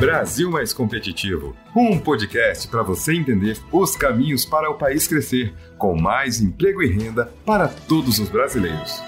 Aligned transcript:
Brasil 0.00 0.50
Mais 0.50 0.72
Competitivo 0.72 1.54
um 1.76 1.98
podcast 1.98 2.66
para 2.68 2.82
você 2.82 3.14
entender 3.14 3.58
os 3.70 3.94
caminhos 3.94 4.46
para 4.46 4.70
o 4.70 4.78
país 4.78 5.06
crescer, 5.06 5.52
com 5.76 5.94
mais 5.94 6.40
emprego 6.40 6.82
e 6.82 6.90
renda 6.90 7.30
para 7.44 7.68
todos 7.68 8.18
os 8.18 8.30
brasileiros. 8.30 9.02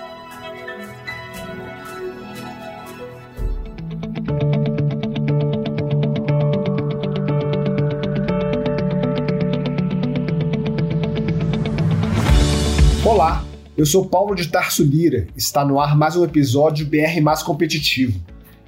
Olá, 13.03 13.43
eu 13.79 13.87
sou 13.87 14.07
Paulo 14.11 14.35
de 14.35 14.49
Tarso 14.49 14.85
Lira. 14.85 15.27
Está 15.35 15.65
no 15.65 15.81
ar 15.81 15.97
mais 15.97 16.17
um 16.17 16.23
episódio 16.23 16.85
BR 16.85 17.23
Mais 17.23 17.43
Competitivo. 17.43 18.21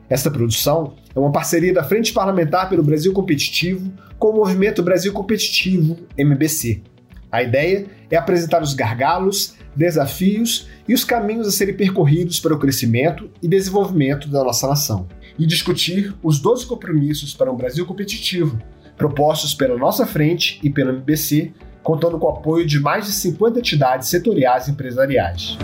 Esta 0.09 0.31
produção 0.31 0.95
é 1.15 1.19
uma 1.19 1.33
parceria 1.33 1.73
da 1.73 1.83
Frente 1.83 2.13
Parlamentar 2.13 2.69
pelo 2.69 2.83
Brasil 2.83 3.13
Competitivo 3.13 3.91
com 4.19 4.29
o 4.29 4.37
Movimento 4.37 4.83
Brasil 4.83 5.13
Competitivo, 5.13 5.97
MBC. 6.17 6.83
A 7.33 7.43
ideia 7.43 7.87
é 8.11 8.17
apresentar 8.17 8.63
os 8.63 8.75
gargalos, 8.75 9.55
desafios 9.75 10.69
e 10.87 10.95
os 10.95 11.05
caminhos 11.05 11.49
a 11.49 11.51
serem 11.51 11.75
percorridos 11.75 12.39
para 12.39 12.55
o 12.55 12.59
crescimento 12.59 13.29
e 13.43 13.49
desenvolvimento 13.49 14.29
da 14.29 14.45
nossa 14.45 14.69
nação, 14.69 15.09
e 15.39 15.47
discutir 15.47 16.15
os 16.23 16.39
12 16.39 16.67
compromissos 16.67 17.35
para 17.35 17.51
um 17.51 17.57
Brasil 17.57 17.85
competitivo, 17.87 18.61
propostos 18.97 19.53
pela 19.53 19.77
nossa 19.77 20.07
frente 20.07 20.61
e 20.63 20.71
pelo 20.71 20.91
MBC, 20.91 21.53
contando 21.83 22.19
com 22.19 22.27
o 22.27 22.31
apoio 22.31 22.65
de 22.65 22.79
mais 22.79 23.07
de 23.07 23.13
50 23.13 23.59
entidades 23.59 24.09
setoriais 24.09 24.69
e 24.69 24.71
empresariais. 24.71 25.59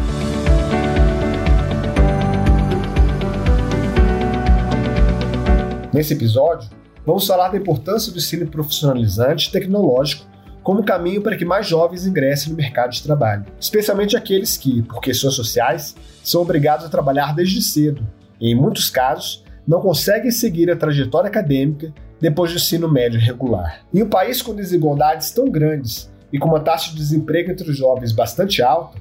Nesse 6.01 6.15
episódio, 6.15 6.67
vamos 7.05 7.27
falar 7.27 7.51
da 7.51 7.59
importância 7.59 8.11
do 8.11 8.17
ensino 8.17 8.47
profissionalizante 8.47 9.53
tecnológico 9.53 10.25
como 10.63 10.83
caminho 10.83 11.21
para 11.21 11.37
que 11.37 11.45
mais 11.45 11.69
jovens 11.69 12.07
ingressem 12.07 12.51
no 12.51 12.57
mercado 12.57 12.91
de 12.91 13.03
trabalho, 13.03 13.45
especialmente 13.61 14.17
aqueles 14.17 14.57
que, 14.57 14.81
por 14.81 15.03
questões 15.03 15.35
sociais, 15.35 15.95
são 16.25 16.41
obrigados 16.41 16.87
a 16.87 16.89
trabalhar 16.89 17.35
desde 17.35 17.61
cedo 17.61 18.03
e, 18.41 18.51
em 18.51 18.55
muitos 18.55 18.89
casos, 18.89 19.45
não 19.69 19.83
conseguem 19.83 20.31
seguir 20.31 20.71
a 20.71 20.77
trajetória 20.77 21.29
acadêmica 21.29 21.93
depois 22.19 22.51
do 22.51 22.57
ensino 22.57 22.91
médio 22.91 23.21
regular. 23.21 23.81
Em 23.93 24.03
um 24.03 24.09
país 24.09 24.41
com 24.41 24.55
desigualdades 24.55 25.31
tão 25.33 25.51
grandes 25.51 26.11
e 26.33 26.39
com 26.39 26.49
uma 26.49 26.61
taxa 26.61 26.93
de 26.93 26.97
desemprego 26.97 27.51
entre 27.51 27.71
os 27.71 27.77
jovens 27.77 28.11
bastante 28.11 28.63
alta, 28.63 28.99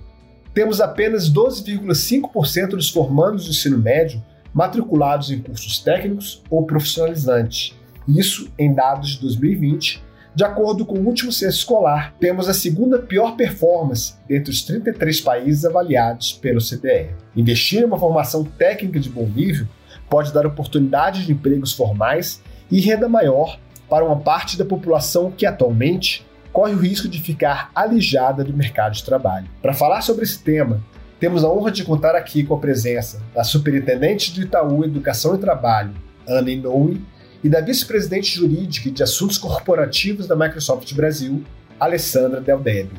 temos 0.54 0.82
apenas 0.82 1.32
12,5% 1.32 2.72
dos 2.72 2.90
formandos 2.90 3.46
do 3.46 3.52
ensino 3.52 3.78
médio 3.78 4.22
matriculados 4.54 5.32
em 5.32 5.40
cursos 5.40 5.80
técnicos 5.80 6.44
ou 6.50 6.66
profissionalizantes. 6.66 7.76
Isso 8.08 8.52
em 8.58 8.74
dados 8.74 9.12
de 9.12 9.22
2020. 9.22 10.04
De 10.36 10.44
acordo 10.44 10.86
com 10.86 10.96
o 10.96 11.06
último 11.06 11.32
censo 11.32 11.58
escolar, 11.58 12.14
temos 12.20 12.48
a 12.48 12.54
segunda 12.54 13.00
pior 13.00 13.36
performance 13.36 14.14
dentre 14.28 14.52
os 14.52 14.62
33 14.64 15.22
países 15.22 15.66
avaliados 15.66 16.34
pelo 16.34 16.60
CDE. 16.60 17.10
Investir 17.36 17.82
em 17.82 17.86
uma 17.86 18.00
formação 18.00 18.44
técnica 18.44 19.00
de 19.00 19.10
bom 19.10 19.26
nível 19.26 19.68
pode 20.10 20.34
dar 20.34 20.46
oportunidades 20.46 21.26
de 21.26 21.34
empregos 21.34 21.74
formais 21.74 22.42
e 22.72 22.80
renda 22.80 23.08
maior 23.08 23.60
para 23.90 24.06
uma 24.06 24.18
parte 24.18 24.58
da 24.58 24.64
população 24.64 25.32
que 25.32 25.46
atualmente 25.46 26.26
corre 26.52 26.74
o 26.74 26.80
risco 26.80 27.08
de 27.08 27.20
ficar 27.22 27.72
alijada 27.76 28.44
do 28.44 28.54
mercado 28.54 28.94
de 28.94 29.04
trabalho. 29.04 29.48
Para 29.62 29.74
falar 29.74 30.02
sobre 30.02 30.24
esse 30.24 30.40
tema, 30.40 30.82
temos 31.20 31.44
a 31.44 31.50
honra 31.50 31.70
de 31.70 31.84
contar 31.84 32.16
aqui 32.16 32.44
com 32.46 32.56
a 32.56 32.60
presença 32.60 33.22
da 33.36 33.44
Superintendente 33.44 34.34
do 34.34 34.42
Itaú 34.42 34.86
Educação 34.86 35.36
e 35.36 35.38
Trabalho, 35.38 35.94
Ana 36.26 36.50
Inoue, 36.50 37.02
e 37.44 37.50
da 37.50 37.60
Vice-Presidente 37.60 38.36
Jurídica 38.36 38.90
de 38.90 39.04
Assuntos 39.04 39.38
Corporativos 39.38 40.28
da 40.28 40.36
Microsoft 40.36 40.94
Brasil, 40.94 41.44
Alessandra 41.80 42.40
Del. 42.40 42.90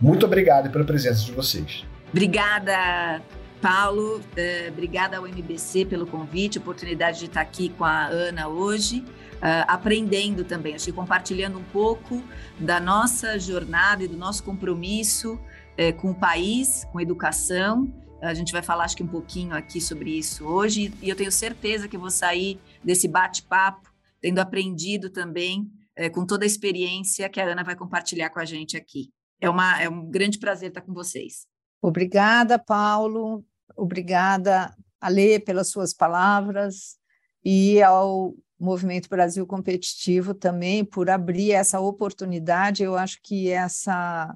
Muito 0.00 0.26
obrigado 0.26 0.70
pela 0.70 0.84
presença 0.84 1.24
de 1.24 1.32
vocês. 1.32 1.84
Obrigada, 2.10 3.22
Paulo. 3.60 4.18
Uh, 4.18 4.68
obrigada 4.68 5.16
ao 5.16 5.26
MBC 5.26 5.86
pelo 5.86 6.06
convite, 6.06 6.58
oportunidade 6.58 7.20
de 7.20 7.26
estar 7.26 7.40
aqui 7.40 7.70
com 7.70 7.84
a 7.84 8.06
Ana 8.06 8.48
hoje. 8.48 8.98
Uh, 9.36 9.64
aprendendo 9.66 10.44
também, 10.44 10.74
acho 10.74 10.86
que 10.86 10.92
compartilhando 10.92 11.58
um 11.58 11.64
pouco 11.64 12.22
da 12.58 12.80
nossa 12.80 13.38
jornada 13.38 14.02
e 14.02 14.08
do 14.08 14.16
nosso 14.16 14.42
compromisso 14.42 15.38
é, 15.76 15.92
com 15.92 16.10
o 16.10 16.14
país, 16.14 16.84
com 16.92 17.00
educação. 17.00 17.92
A 18.22 18.34
gente 18.34 18.52
vai 18.52 18.62
falar, 18.62 18.84
acho 18.84 18.96
que 18.96 19.02
um 19.02 19.08
pouquinho 19.08 19.54
aqui 19.54 19.80
sobre 19.80 20.10
isso 20.10 20.46
hoje, 20.46 20.92
e 21.02 21.08
eu 21.08 21.16
tenho 21.16 21.30
certeza 21.30 21.86
que 21.86 21.98
vou 21.98 22.10
sair 22.10 22.58
desse 22.82 23.06
bate-papo 23.06 23.92
tendo 24.20 24.38
aprendido 24.38 25.10
também 25.10 25.70
é, 25.94 26.08
com 26.08 26.26
toda 26.26 26.44
a 26.44 26.46
experiência 26.46 27.28
que 27.28 27.40
a 27.40 27.44
Ana 27.44 27.62
vai 27.62 27.76
compartilhar 27.76 28.30
com 28.30 28.40
a 28.40 28.44
gente 28.44 28.76
aqui. 28.76 29.10
É, 29.40 29.48
uma, 29.48 29.80
é 29.80 29.88
um 29.88 30.08
grande 30.08 30.38
prazer 30.38 30.68
estar 30.68 30.80
com 30.80 30.92
vocês. 30.92 31.46
Obrigada, 31.82 32.58
Paulo. 32.58 33.44
Obrigada, 33.76 34.74
Alê, 35.00 35.38
pelas 35.38 35.68
suas 35.68 35.92
palavras 35.92 36.96
e 37.44 37.82
ao 37.82 38.34
Movimento 38.58 39.08
Brasil 39.08 39.46
Competitivo 39.46 40.34
também 40.34 40.84
por 40.84 41.10
abrir 41.10 41.52
essa 41.52 41.78
oportunidade. 41.78 42.82
Eu 42.82 42.96
acho 42.96 43.20
que 43.22 43.50
essa 43.50 44.34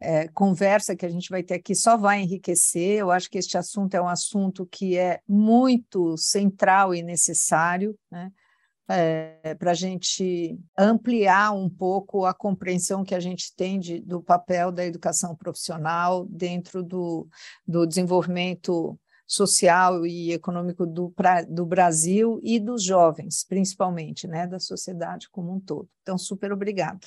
é, 0.00 0.28
conversa 0.28 0.94
que 0.94 1.04
a 1.04 1.08
gente 1.08 1.28
vai 1.28 1.42
ter 1.42 1.54
aqui 1.54 1.74
só 1.74 1.96
vai 1.96 2.22
enriquecer. 2.22 2.98
Eu 2.98 3.10
acho 3.10 3.28
que 3.28 3.38
este 3.38 3.58
assunto 3.58 3.94
é 3.94 4.00
um 4.00 4.08
assunto 4.08 4.66
que 4.66 4.96
é 4.96 5.20
muito 5.28 6.16
central 6.16 6.94
e 6.94 7.02
necessário, 7.02 7.98
né? 8.10 8.30
É, 8.90 9.54
para 9.56 9.72
a 9.72 9.74
gente 9.74 10.58
ampliar 10.76 11.52
um 11.52 11.68
pouco 11.68 12.24
a 12.24 12.32
compreensão 12.32 13.04
que 13.04 13.14
a 13.14 13.20
gente 13.20 13.54
tem 13.54 13.78
de, 13.78 14.00
do 14.00 14.22
papel 14.22 14.72
da 14.72 14.82
educação 14.82 15.36
profissional 15.36 16.24
dentro 16.24 16.82
do, 16.82 17.28
do 17.66 17.84
desenvolvimento 17.86 18.98
social 19.26 20.06
e 20.06 20.32
econômico 20.32 20.86
do, 20.86 21.10
pra, 21.10 21.42
do 21.42 21.66
Brasil 21.66 22.40
e 22.42 22.58
dos 22.58 22.82
jovens, 22.82 23.44
principalmente, 23.44 24.26
né, 24.26 24.46
da 24.46 24.58
sociedade 24.58 25.28
como 25.28 25.54
um 25.54 25.60
todo. 25.60 25.86
Então, 26.00 26.16
super 26.16 26.50
obrigada. 26.50 27.06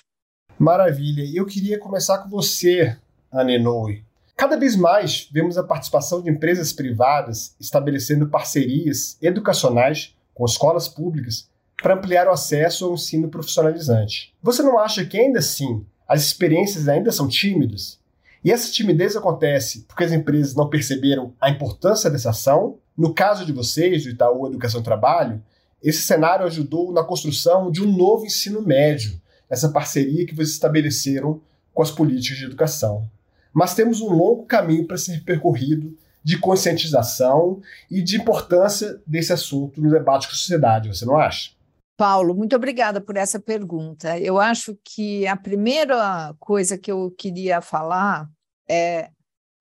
Maravilha. 0.62 1.28
Eu 1.34 1.44
queria 1.48 1.80
começar 1.80 2.20
com 2.20 2.30
você, 2.30 2.96
Anenoe. 3.32 4.06
Cada 4.38 4.56
vez 4.56 4.76
mais 4.76 5.28
vemos 5.32 5.58
a 5.58 5.64
participação 5.64 6.22
de 6.22 6.30
empresas 6.30 6.72
privadas 6.72 7.56
estabelecendo 7.60 8.28
parcerias 8.28 9.18
educacionais 9.24 10.16
com 10.36 10.46
escolas 10.46 10.88
públicas 10.88 11.50
para 11.82 11.96
ampliar 11.96 12.28
o 12.28 12.32
acesso 12.32 12.86
ao 12.86 12.94
ensino 12.94 13.28
profissionalizante. 13.28 14.36
Você 14.44 14.62
não 14.62 14.78
acha 14.78 15.04
que 15.04 15.18
ainda 15.18 15.40
assim 15.40 15.84
as 16.08 16.22
experiências 16.24 16.88
ainda 16.88 17.12
são 17.12 17.28
tímidas? 17.28 18.00
E 18.46 18.52
essa 18.52 18.72
timidez 18.72 19.16
acontece 19.16 19.84
porque 19.88 20.04
as 20.04 20.12
empresas 20.12 20.54
não 20.54 20.70
perceberam 20.70 21.34
a 21.42 21.50
importância 21.50 22.08
dessa 22.08 22.30
ação? 22.30 22.78
No 22.96 23.16
caso 23.16 23.48
de 23.48 23.52
vocês, 23.52 24.04
do 24.04 24.12
Itaú 24.12 24.46
Educação 24.46 24.82
e 24.82 24.84
Trabalho, 24.84 25.42
esse 25.82 26.04
cenário 26.04 26.46
ajudou 26.46 26.94
na 26.94 27.04
construção 27.04 27.72
de 27.72 27.82
um 27.82 27.92
novo 27.92 28.28
ensino 28.28 28.62
médio, 28.62 29.20
essa 29.52 29.70
parceria 29.70 30.26
que 30.26 30.34
vocês 30.34 30.52
estabeleceram 30.52 31.42
com 31.74 31.84
as 31.84 31.92
políticas 31.92 32.38
de 32.38 32.46
educação. 32.46 33.08
Mas 33.54 33.76
temos 33.76 34.00
um 34.00 34.08
longo 34.08 34.46
caminho 34.46 34.88
para 34.88 34.98
ser 34.98 35.24
percorrido 35.26 35.96
de 36.24 36.40
conscientização 36.40 37.62
e 37.90 38.02
de 38.02 38.16
importância 38.16 39.02
desse 39.06 39.34
assunto 39.34 39.82
no 39.82 39.90
debate 39.90 40.28
com 40.28 40.34
a 40.34 40.38
sociedade, 40.38 40.88
você 40.88 41.04
não 41.04 41.18
acha? 41.18 41.52
Paulo, 41.98 42.34
muito 42.34 42.56
obrigada 42.56 43.02
por 43.02 43.18
essa 43.18 43.40
pergunta. 43.40 44.18
Eu 44.18 44.40
acho 44.40 44.78
que 44.84 45.28
a 45.28 45.36
primeira 45.36 46.34
coisa 46.40 46.78
que 46.78 46.92
eu 46.92 47.12
queria 47.12 47.62
falar 47.62 48.30
é 48.70 49.12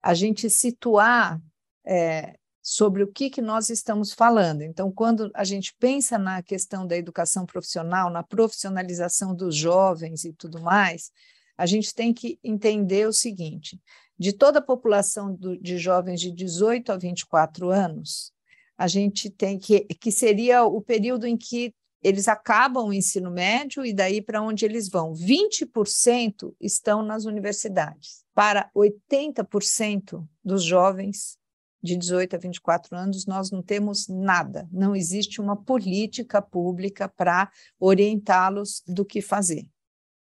a 0.01 0.13
gente 0.13 0.49
situar 0.49 1.39
é, 1.85 2.35
sobre 2.61 3.03
o 3.03 3.07
que, 3.07 3.29
que 3.29 3.41
nós 3.41 3.69
estamos 3.69 4.13
falando. 4.13 4.61
Então, 4.61 4.91
quando 4.91 5.31
a 5.33 5.43
gente 5.43 5.73
pensa 5.79 6.17
na 6.17 6.43
questão 6.43 6.85
da 6.85 6.95
educação 6.95 7.45
profissional, 7.45 8.09
na 8.09 8.21
profissionalização 8.21 9.35
dos 9.35 9.55
jovens 9.55 10.23
e 10.23 10.33
tudo 10.33 10.61
mais, 10.61 11.11
a 11.57 11.65
gente 11.65 11.93
tem 11.93 12.13
que 12.13 12.39
entender 12.43 13.07
o 13.07 13.13
seguinte: 13.13 13.79
de 14.17 14.33
toda 14.33 14.59
a 14.59 14.63
população 14.63 15.33
do, 15.33 15.57
de 15.57 15.77
jovens 15.77 16.21
de 16.21 16.31
18 16.31 16.91
a 16.91 16.97
24 16.97 17.69
anos, 17.69 18.31
a 18.77 18.87
gente 18.87 19.29
tem 19.29 19.57
que, 19.57 19.81
que 19.81 20.11
seria 20.11 20.63
o 20.63 20.81
período 20.81 21.25
em 21.25 21.37
que 21.37 21.73
eles 22.03 22.27
acabam 22.27 22.87
o 22.87 22.93
ensino 22.93 23.29
médio 23.29 23.85
e 23.85 23.93
daí 23.93 24.21
para 24.21 24.41
onde 24.41 24.65
eles 24.65 24.89
vão. 24.89 25.13
20% 25.13 26.53
estão 26.59 27.03
nas 27.03 27.25
universidades. 27.25 28.23
Para 28.33 28.71
80% 28.75 30.27
dos 30.43 30.63
jovens 30.63 31.37
de 31.81 31.95
18 31.95 32.35
a 32.35 32.39
24 32.39 32.95
anos, 32.95 33.25
nós 33.25 33.51
não 33.51 33.61
temos 33.61 34.07
nada, 34.07 34.67
não 34.71 34.95
existe 34.95 35.41
uma 35.41 35.55
política 35.55 36.41
pública 36.41 37.09
para 37.09 37.51
orientá-los 37.79 38.83
do 38.87 39.05
que 39.05 39.21
fazer. 39.21 39.67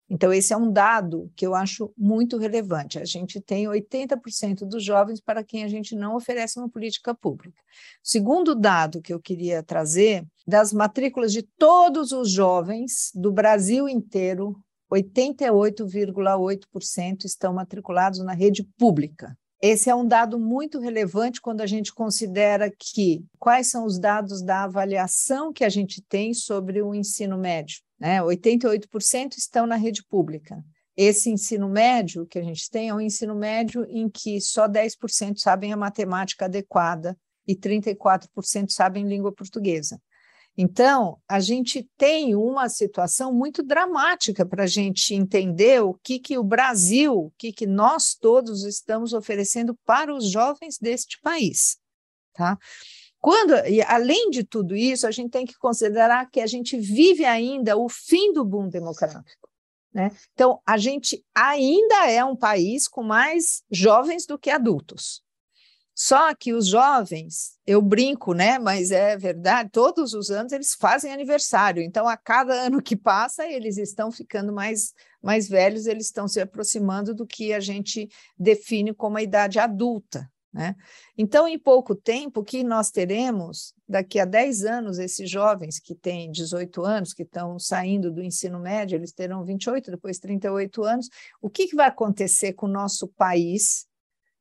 Então, 0.08 0.32
esse 0.32 0.53
é 0.53 0.56
um 0.56 0.70
dado 0.70 1.32
que 1.35 1.44
eu 1.44 1.53
acho 1.53 1.93
muito 1.99 2.37
relevante. 2.37 2.97
A 2.97 3.05
gente 3.05 3.41
tem 3.41 3.67
80% 3.67 4.64
dos 4.64 4.85
jovens 4.85 5.20
para 5.20 5.43
quem 5.43 5.64
a 5.64 5.69
gente 5.69 5.97
não 5.97 6.14
oferece 6.14 6.61
uma 6.61 6.69
política 6.69 7.12
pública. 7.12 7.61
Segundo 8.03 8.55
dado 8.55 9.03
que 9.03 9.12
eu 9.12 9.20
queria 9.20 9.64
trazer, 9.64 10.25
das 10.47 10.73
matrículas 10.73 11.32
de 11.32 11.43
todos 11.43 12.12
os 12.12 12.31
jovens 12.31 13.11
do 13.17 13.32
Brasil 13.32 13.88
inteiro, 13.88 14.56
88,8% 14.93 17.25
estão 17.25 17.53
matriculados 17.53 18.20
na 18.20 18.32
rede 18.32 18.62
pública. 18.79 19.37
Esse 19.61 19.88
é 19.88 19.94
um 19.94 20.06
dado 20.06 20.38
muito 20.38 20.79
relevante 20.79 21.41
quando 21.41 21.62
a 21.62 21.67
gente 21.67 21.93
considera 21.93 22.70
que 22.70 23.25
quais 23.38 23.70
são 23.70 23.87
os 23.87 23.99
dados 23.99 24.43
da 24.43 24.64
avaliação 24.64 25.53
que 25.53 25.64
a 25.64 25.69
gente 25.69 26.03
tem 26.03 26.35
sobre 26.35 26.82
o 26.82 26.94
ensino 26.94 27.38
médio. 27.38 27.81
Né? 27.99 28.20
88% 28.20 29.37
estão 29.37 29.67
na 29.67 29.76
rede 29.76 30.05
pública. 30.05 30.62
Esse 30.97 31.31
ensino 31.31 31.69
médio 31.69 32.26
que 32.26 32.38
a 32.38 32.43
gente 32.43 32.70
tem 32.70 32.88
é 32.88 32.94
um 32.94 33.00
ensino 33.00 33.35
médio 33.35 33.87
em 33.88 34.08
que 34.08 34.41
só 34.41 34.69
10% 34.69 35.38
sabem 35.38 35.73
a 35.73 35.76
matemática 35.76 36.44
adequada 36.44 37.17
e 37.47 37.55
34% 37.55 38.70
sabem 38.70 39.06
língua 39.06 39.32
portuguesa. 39.32 40.00
Então, 40.56 41.20
a 41.29 41.38
gente 41.38 41.87
tem 41.99 42.35
uma 42.35 42.69
situação 42.69 43.32
muito 43.32 43.62
dramática 43.62 44.47
para 44.47 44.64
a 44.64 44.67
gente 44.67 45.14
entender 45.14 45.82
o 45.82 45.93
que, 45.93 46.19
que 46.19 46.38
o 46.38 46.43
Brasil, 46.43 47.14
o 47.14 47.32
que, 47.37 47.53
que 47.53 47.67
nós 47.67 48.14
todos 48.14 48.64
estamos 48.64 49.12
oferecendo 49.12 49.79
para 49.85 50.14
os 50.14 50.31
jovens 50.31 50.79
deste 50.79 51.20
país. 51.20 51.76
Tá? 52.32 52.56
Quando, 53.19 53.55
e 53.67 53.82
além 53.82 54.31
de 54.31 54.44
tudo 54.44 54.75
isso, 54.75 55.06
a 55.06 55.11
gente 55.11 55.31
tem 55.31 55.44
que 55.44 55.58
considerar 55.58 56.31
que 56.31 56.41
a 56.41 56.47
gente 56.47 56.79
vive 56.79 57.25
ainda 57.25 57.76
o 57.76 57.88
fim 57.88 58.32
do 58.32 58.44
boom 58.44 58.69
demográfico. 58.69 59.49
Né? 59.93 60.11
Então, 60.32 60.61
a 60.64 60.79
gente 60.79 61.25
ainda 61.35 62.11
é 62.11 62.25
um 62.25 62.37
país 62.37 62.88
com 62.88 63.03
mais 63.03 63.62
jovens 63.70 64.26
do 64.26 64.38
que 64.38 64.49
adultos. 64.49 65.23
Só 65.98 66.34
que 66.34 66.52
os 66.52 66.66
jovens, 66.66 67.58
eu 67.66 67.81
brinco, 67.81 68.34
né? 68.34 68.58
Mas 68.58 68.90
é 68.90 69.16
verdade, 69.16 69.70
todos 69.72 70.12
os 70.12 70.31
anos 70.31 70.52
eles 70.52 70.75
fazem 70.75 71.10
aniversário. 71.10 71.82
Então, 71.82 72.06
a 72.06 72.19
cada 72.19 72.52
ano 72.66 72.82
que 72.82 72.94
passa, 72.94 73.46
eles 73.46 73.78
estão 73.78 74.12
ficando 74.12 74.52
mais, 74.52 74.93
mais 75.22 75.48
velhos, 75.48 75.87
eles 75.87 76.04
estão 76.04 76.28
se 76.28 76.38
aproximando 76.38 77.14
do 77.14 77.26
que 77.26 77.54
a 77.54 77.60
gente 77.60 78.10
define 78.38 78.93
como 78.93 79.16
a 79.16 79.22
idade 79.22 79.58
adulta. 79.58 80.31
Né? 80.52 80.76
Então, 81.16 81.48
em 81.48 81.58
pouco 81.58 81.94
tempo, 81.94 82.44
que 82.44 82.62
nós 82.62 82.90
teremos, 82.90 83.75
daqui 83.88 84.20
a 84.20 84.26
10 84.26 84.64
anos, 84.66 84.98
esses 84.98 85.31
jovens 85.31 85.78
que 85.78 85.94
têm 85.94 86.31
18 86.31 86.84
anos, 86.84 87.14
que 87.14 87.22
estão 87.22 87.58
saindo 87.58 88.12
do 88.12 88.22
ensino 88.22 88.58
médio, 88.58 88.96
eles 88.96 89.12
terão 89.12 89.43
28, 89.44 89.90
depois 89.90 90.19
38 90.19 90.84
anos, 90.84 91.08
o 91.40 91.48
que, 91.48 91.69
que 91.69 91.76
vai 91.76 91.88
acontecer 91.88 92.52
com 92.52 92.66
o 92.66 92.70
nosso 92.70 93.08
país 93.08 93.87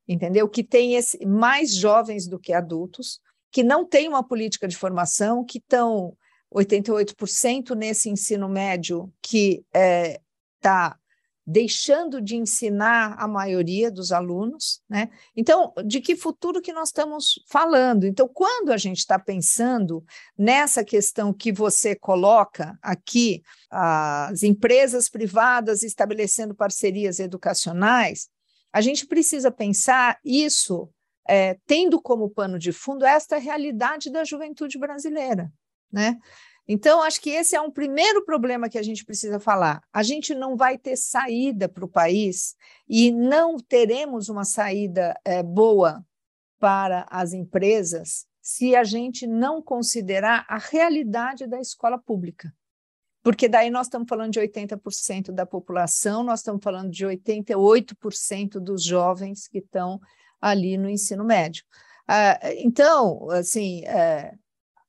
entendeu? 0.07 0.47
Que 0.47 0.63
tem 0.63 0.95
esse, 0.95 1.25
mais 1.25 1.73
jovens 1.75 2.27
do 2.27 2.39
que 2.39 2.53
adultos, 2.53 3.19
que 3.51 3.63
não 3.63 3.85
tem 3.85 4.07
uma 4.07 4.23
política 4.23 4.67
de 4.67 4.75
formação, 4.75 5.43
que 5.43 5.59
estão 5.59 6.15
88% 6.53 7.75
nesse 7.75 8.09
ensino 8.09 8.47
médio 8.47 9.11
que 9.21 9.63
está 9.71 9.79
é, 9.79 10.19
tá 10.61 10.99
deixando 11.47 12.19
de 12.19 12.35
ensinar 12.35 13.15
a 13.19 13.27
maioria 13.27 13.91
dos 13.91 14.11
alunos, 14.11 14.81
né? 14.89 15.09
Então, 15.35 15.71
de 15.85 16.01
que 16.01 16.15
futuro 16.15 16.59
que 16.59 16.73
nós 16.73 16.89
estamos 16.89 17.39
falando? 17.47 18.05
Então, 18.05 18.27
quando 18.27 18.71
a 18.71 18.77
gente 18.77 18.97
está 18.97 19.19
pensando 19.19 20.03
nessa 20.35 20.83
questão 20.83 21.31
que 21.31 21.51
você 21.51 21.95
coloca 21.95 22.77
aqui, 22.81 23.43
as 23.69 24.41
empresas 24.41 25.07
privadas 25.07 25.83
estabelecendo 25.83 26.55
parcerias 26.55 27.19
educacionais, 27.19 28.27
a 28.75 28.81
gente 28.81 29.07
precisa 29.07 29.50
pensar 29.50 30.19
isso 30.22 30.89
é, 31.25 31.57
tendo 31.66 32.01
como 32.01 32.30
pano 32.30 32.60
de 32.60 32.74
fundo 32.74 33.06
esta 33.06 33.38
realidade 33.38 34.12
da 34.12 34.25
juventude 34.25 34.77
brasileira, 34.77 35.50
né? 35.89 36.19
Então, 36.68 37.01
acho 37.01 37.22
que 37.22 37.30
esse 37.30 37.56
é 37.56 37.62
um 37.62 37.72
primeiro 37.72 38.25
problema 38.25 38.68
que 38.68 38.77
a 38.77 38.83
gente 38.83 39.06
precisa 39.06 39.39
falar. 39.39 39.81
A 39.94 40.04
gente 40.04 40.36
não 40.36 40.57
vai 40.57 40.77
ter 40.77 40.98
saída 40.98 41.69
para 41.69 41.86
o 41.86 41.89
país 41.89 42.54
e 42.86 43.13
não 43.13 43.56
teremos 43.56 44.27
uma 44.27 44.44
saída 44.44 45.18
é, 45.24 45.42
boa 45.42 46.06
para 46.60 47.06
as 47.10 47.31
empresas 47.31 48.27
se 48.42 48.75
a 48.75 48.83
gente 48.83 49.25
não 49.25 49.62
considerar 49.62 50.45
a 50.50 50.57
realidade 50.57 51.48
da 51.48 51.62
escola 51.62 51.98
pública 51.98 52.54
porque 53.25 53.50
daí 53.50 53.72
nós 53.72 53.88
estamos 53.88 54.07
falando 54.07 54.33
de 54.33 54.39
80% 54.39 55.31
da 55.31 55.48
população, 55.48 56.22
nós 56.22 56.42
estamos 56.42 56.63
falando 56.63 56.92
de 56.92 57.07
88% 57.07 58.60
dos 58.60 58.83
jovens 58.83 59.48
que 59.48 59.57
estão 59.57 60.00
ali 60.39 60.77
no 60.77 60.88
ensino 60.88 61.24
médio. 61.25 61.63
Ah, 62.07 62.39
então, 62.60 63.27
assim, 63.31 63.83
é, 63.86 64.31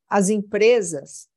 as 0.06 0.28
empresas 0.28 1.28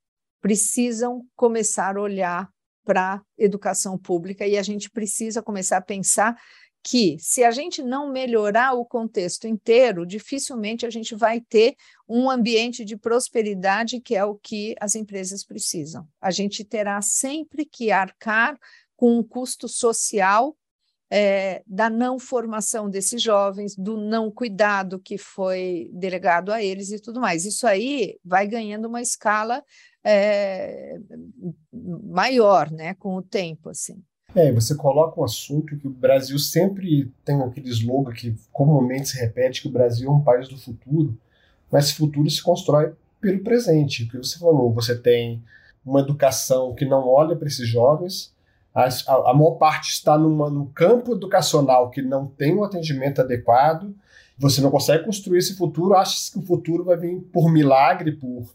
precisam 0.42 1.26
começar 1.38 1.96
a 1.96 2.02
olhar 2.02 2.50
para 2.84 3.14
a 3.14 3.22
educação 3.38 3.98
pública 3.98 4.46
e 4.46 4.58
a 4.58 4.62
gente 4.62 4.90
precisa 4.90 5.42
começar 5.42 5.78
a 5.78 5.82
pensar 5.82 6.38
que, 6.84 7.18
se 7.20 7.44
a 7.44 7.52
gente 7.52 7.84
não 7.84 8.12
melhorar 8.12 8.74
o 8.74 8.86
contexto 8.86 9.48
inteiro, 9.48 10.06
dificilmente 10.06 10.86
a 10.86 10.90
gente 10.90 11.14
vai 11.14 11.42
ter 11.42 11.76
um 12.08 12.30
ambiente 12.30 12.86
de 12.86 12.96
prosperidade 12.96 14.00
que 14.00 14.16
é 14.16 14.24
o 14.24 14.36
que 14.36 14.76
as 14.80 14.96
empresas 14.96 15.44
precisam. 15.44 16.08
A 16.22 16.32
gente 16.32 16.64
terá 16.64 17.02
sempre 17.02 17.66
que 17.66 17.92
arcar 17.92 18.58
com 18.96 19.18
um 19.18 19.24
custo 19.24 19.68
social 19.68 20.56
é, 21.12 21.64
da 21.66 21.90
não 21.90 22.20
formação 22.20 22.90
desses 22.90 23.22
jovens, 23.22 23.76
do 23.76 23.98
não 23.98 24.32
cuidado 24.32 25.00
que 25.00 25.18
foi 25.18 25.90
delegado 25.94 26.52
a 26.52 26.62
eles 26.64 26.92
e 26.92 27.00
tudo 27.00 27.20
mais. 27.20 27.46
Isso 27.46 27.66
aí 27.66 28.20
vai 28.24 28.48
ganhando 28.48 28.88
uma 28.88 29.02
escala 29.02 29.64
é, 30.04 30.98
maior, 31.72 32.72
né, 32.72 32.94
com 32.96 33.16
o 33.16 33.24
tempo, 33.24 33.70
assim. 33.70 34.04
É, 34.36 34.52
você 34.52 34.76
coloca 34.76 35.20
um 35.20 35.24
assunto 35.24 35.76
que 35.78 35.88
o 35.88 35.92
Brasil 35.92 36.38
sempre 36.38 37.12
tem 37.26 37.42
aquele 37.42 37.70
slogan 37.70 38.14
que 38.14 38.36
comumente 38.52 39.10
se 39.10 39.20
repete 39.20 39.62
que 39.62 39.68
o 39.68 39.72
Brasil 39.72 40.10
é 40.10 40.14
um 40.14 40.22
país 40.22 40.48
do 40.48 40.58
futuro, 40.58 41.18
mas 41.72 41.86
esse 41.86 41.96
futuro 41.96 42.30
se 42.30 42.42
constrói 42.42 42.94
pelo 43.20 43.44
presente. 43.44 44.04
O 44.04 44.10
que 44.10 44.18
você 44.18 44.38
falou, 44.38 44.72
você 44.72 44.96
tem 44.96 45.44
uma 45.84 46.02
educação 46.02 46.76
que 46.76 46.86
não 46.86 47.08
olha 47.08 47.36
para 47.36 47.48
esses 47.48 47.68
jovens, 47.68 48.34
a, 48.74 48.86
a, 48.86 49.32
a 49.32 49.34
maior 49.34 49.56
parte 49.56 49.92
está 49.92 50.18
numa, 50.18 50.50
no 50.50 50.68
campo 50.68 51.14
educacional 51.14 51.90
que 51.90 52.02
não 52.02 52.28
tem 52.28 52.56
um 52.56 52.64
atendimento 52.64 53.22
adequado, 53.22 53.96
você 54.38 54.62
não 54.62 54.72
consegue 54.72 55.04
construir 55.04 55.40
esse 55.40 55.56
futuro, 55.56 55.96
acha 55.96 56.32
que 56.32 56.38
o 56.38 56.44
futuro 56.44 56.84
vai 56.84 56.96
vir 56.96 57.20
por 57.34 57.52
milagre, 57.52 58.12
por, 58.12 58.48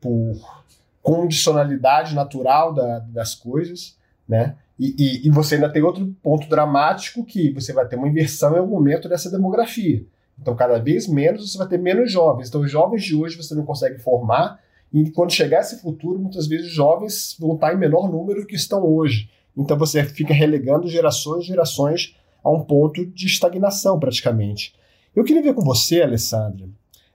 por 0.00 0.64
condicionalidade 1.02 2.14
natural 2.14 2.72
da, 2.72 2.98
das 3.00 3.34
coisas, 3.34 3.96
né? 4.28 4.56
E, 4.78 4.94
e, 4.98 5.28
e, 5.28 5.30
você 5.30 5.54
ainda 5.54 5.72
tem 5.72 5.82
outro 5.82 6.14
ponto 6.22 6.48
dramático 6.48 7.24
que 7.24 7.52
você 7.52 7.72
vai 7.72 7.86
ter 7.86 7.96
uma 7.96 8.08
inversão 8.08 8.54
em 8.54 8.58
algum 8.58 8.74
momento 8.74 9.08
dessa 9.08 9.30
demografia. 9.30 10.04
Então, 10.40 10.56
cada 10.56 10.78
vez 10.78 11.06
menos 11.06 11.50
você 11.50 11.58
vai 11.58 11.68
ter 11.68 11.78
menos 11.78 12.10
jovens. 12.10 12.48
Então, 12.48 12.60
os 12.60 12.70
jovens 12.70 13.04
de 13.04 13.14
hoje 13.14 13.36
você 13.36 13.54
não 13.54 13.64
consegue 13.64 13.98
formar, 14.00 14.58
e 14.92 15.10
quando 15.10 15.32
chegar 15.32 15.60
esse 15.60 15.80
futuro, 15.80 16.18
muitas 16.18 16.46
vezes 16.46 16.66
os 16.66 16.72
jovens 16.72 17.36
vão 17.38 17.54
estar 17.54 17.72
em 17.72 17.78
menor 17.78 18.10
número 18.10 18.46
que 18.46 18.56
estão 18.56 18.84
hoje. 18.84 19.30
Então, 19.56 19.78
você 19.78 20.02
fica 20.04 20.34
relegando 20.34 20.88
gerações 20.88 21.44
e 21.44 21.48
gerações 21.48 22.16
a 22.42 22.50
um 22.50 22.60
ponto 22.60 23.06
de 23.06 23.26
estagnação, 23.26 23.98
praticamente. 23.98 24.74
Eu 25.14 25.24
queria 25.24 25.42
ver 25.42 25.54
com 25.54 25.62
você, 25.62 26.02
Alessandra. 26.02 26.68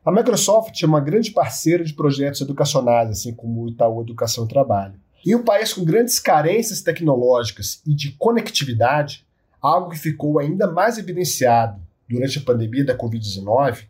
A 0.03 0.11
Microsoft 0.11 0.81
é 0.81 0.85
uma 0.85 1.01
grande 1.01 1.31
parceira 1.31 1.83
de 1.83 1.93
projetos 1.93 2.39
educacionais, 2.39 3.09
assim 3.09 3.33
como 3.33 3.63
o 3.63 3.69
Itaú 3.69 4.01
Educação 4.01 4.45
e 4.45 4.47
Trabalho. 4.47 4.95
Em 5.25 5.35
um 5.35 5.43
país 5.43 5.73
com 5.73 5.83
grandes 5.83 6.19
carências 6.19 6.81
tecnológicas 6.81 7.81
e 7.85 7.93
de 7.93 8.11
conectividade, 8.13 9.25
algo 9.61 9.89
que 9.89 9.99
ficou 9.99 10.39
ainda 10.39 10.71
mais 10.71 10.97
evidenciado 10.97 11.81
durante 12.09 12.39
a 12.39 12.41
pandemia 12.41 12.85
da 12.85 12.97
Covid-19, 12.97 13.85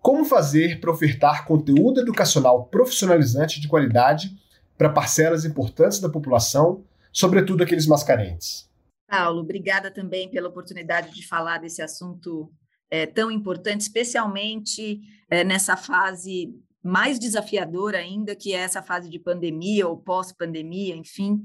como 0.00 0.24
fazer 0.24 0.78
para 0.78 0.90
ofertar 0.90 1.46
conteúdo 1.46 2.00
educacional 2.00 2.66
profissionalizante 2.66 3.60
de 3.60 3.66
qualidade 3.66 4.36
para 4.78 4.90
parcelas 4.90 5.44
importantes 5.44 5.98
da 5.98 6.08
população, 6.08 6.84
sobretudo 7.12 7.64
aqueles 7.64 7.86
mais 7.86 8.04
carentes? 8.04 8.68
Paulo, 9.08 9.40
obrigada 9.40 9.90
também 9.90 10.30
pela 10.30 10.48
oportunidade 10.48 11.12
de 11.14 11.26
falar 11.26 11.58
desse 11.58 11.80
assunto 11.80 12.50
é, 12.90 13.06
tão 13.06 13.30
importante, 13.30 13.80
especialmente 13.80 15.00
é, 15.30 15.42
nessa 15.42 15.76
fase 15.76 16.54
mais 16.86 17.18
desafiadora 17.18 17.98
ainda, 17.98 18.34
que 18.34 18.54
é 18.54 18.58
essa 18.58 18.82
fase 18.82 19.10
de 19.10 19.18
pandemia 19.18 19.86
ou 19.86 19.96
pós-pandemia, 19.96 20.94
enfim, 20.94 21.42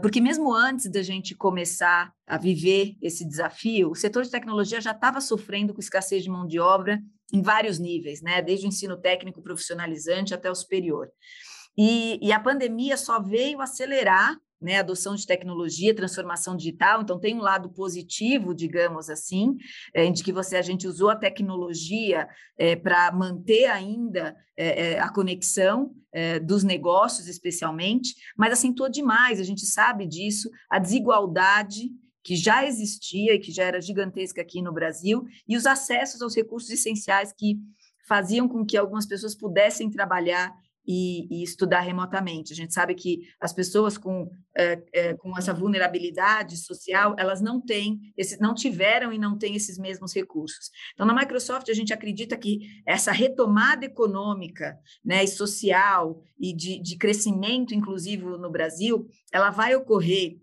porque 0.00 0.20
mesmo 0.20 0.54
antes 0.54 0.90
da 0.90 1.02
gente 1.02 1.34
começar 1.34 2.12
a 2.26 2.36
viver 2.36 2.96
esse 3.00 3.26
desafio, 3.26 3.90
o 3.90 3.94
setor 3.94 4.24
de 4.24 4.30
tecnologia 4.30 4.80
já 4.80 4.90
estava 4.92 5.20
sofrendo 5.20 5.72
com 5.72 5.80
escassez 5.80 6.22
de 6.22 6.30
mão 6.30 6.46
de 6.46 6.58
obra 6.60 7.00
em 7.32 7.42
vários 7.42 7.78
níveis, 7.78 8.20
né? 8.22 8.40
desde 8.42 8.66
o 8.66 8.68
ensino 8.68 8.96
técnico 8.96 9.42
profissionalizante 9.42 10.34
até 10.34 10.50
o 10.50 10.54
superior. 10.54 11.08
E, 11.76 12.18
e 12.22 12.32
a 12.32 12.40
pandemia 12.40 12.96
só 12.96 13.20
veio 13.20 13.60
acelerar 13.60 14.36
né, 14.60 14.78
adoção 14.78 15.14
de 15.14 15.26
tecnologia, 15.26 15.94
transformação 15.94 16.56
digital, 16.56 17.02
então 17.02 17.18
tem 17.18 17.34
um 17.34 17.40
lado 17.40 17.70
positivo, 17.70 18.54
digamos 18.54 19.10
assim, 19.10 19.56
é, 19.92 20.10
de 20.10 20.24
que 20.24 20.32
você 20.32 20.56
a 20.56 20.62
gente 20.62 20.86
usou 20.86 21.10
a 21.10 21.16
tecnologia 21.16 22.28
é, 22.56 22.74
para 22.74 23.12
manter 23.12 23.66
ainda 23.66 24.36
é, 24.56 24.92
é 24.92 25.00
a 25.00 25.12
conexão 25.12 25.94
é, 26.12 26.40
dos 26.40 26.64
negócios, 26.64 27.28
especialmente, 27.28 28.14
mas 28.36 28.52
acentuou 28.52 28.88
demais, 28.88 29.38
a 29.38 29.44
gente 29.44 29.66
sabe 29.66 30.06
disso, 30.06 30.50
a 30.70 30.78
desigualdade 30.78 31.90
que 32.24 32.34
já 32.34 32.66
existia 32.66 33.34
e 33.34 33.38
que 33.38 33.52
já 33.52 33.64
era 33.64 33.80
gigantesca 33.80 34.40
aqui 34.40 34.60
no 34.60 34.72
Brasil, 34.72 35.24
e 35.46 35.56
os 35.56 35.64
acessos 35.64 36.20
aos 36.22 36.34
recursos 36.34 36.70
essenciais 36.70 37.32
que 37.32 37.56
faziam 38.08 38.48
com 38.48 38.64
que 38.64 38.76
algumas 38.76 39.06
pessoas 39.06 39.34
pudessem 39.34 39.90
trabalhar 39.90 40.52
e, 40.86 41.26
e, 41.30 41.42
estudar 41.42 41.80
remotamente. 41.80 42.52
A 42.52 42.56
gente 42.56 42.72
sabe 42.72 42.94
que 42.94 43.22
as 43.40 43.52
pessoas 43.52 43.98
com, 43.98 44.30
é, 44.56 44.82
é, 44.92 45.14
com 45.14 45.36
essa 45.36 45.52
vulnerabilidade 45.52 46.56
social, 46.56 47.14
elas 47.18 47.40
não 47.40 47.60
têm, 47.60 48.12
esse, 48.16 48.40
não 48.40 48.54
tiveram 48.54 49.12
e 49.12 49.18
não 49.18 49.36
têm 49.36 49.56
esses 49.56 49.78
mesmos 49.78 50.14
recursos. 50.14 50.70
Então, 50.94 51.06
na 51.06 51.14
Microsoft, 51.14 51.68
a 51.68 51.74
gente 51.74 51.92
acredita 51.92 52.36
que 52.36 52.60
essa 52.86 53.10
retomada 53.10 53.84
econômica 53.84 54.78
né, 55.04 55.24
e 55.24 55.28
social 55.28 56.22
e 56.38 56.54
de, 56.54 56.80
de 56.80 56.96
crescimento, 56.96 57.74
inclusive 57.74 58.24
no 58.24 58.50
Brasil, 58.50 59.08
ela 59.32 59.50
vai 59.50 59.74
ocorrer 59.74 60.38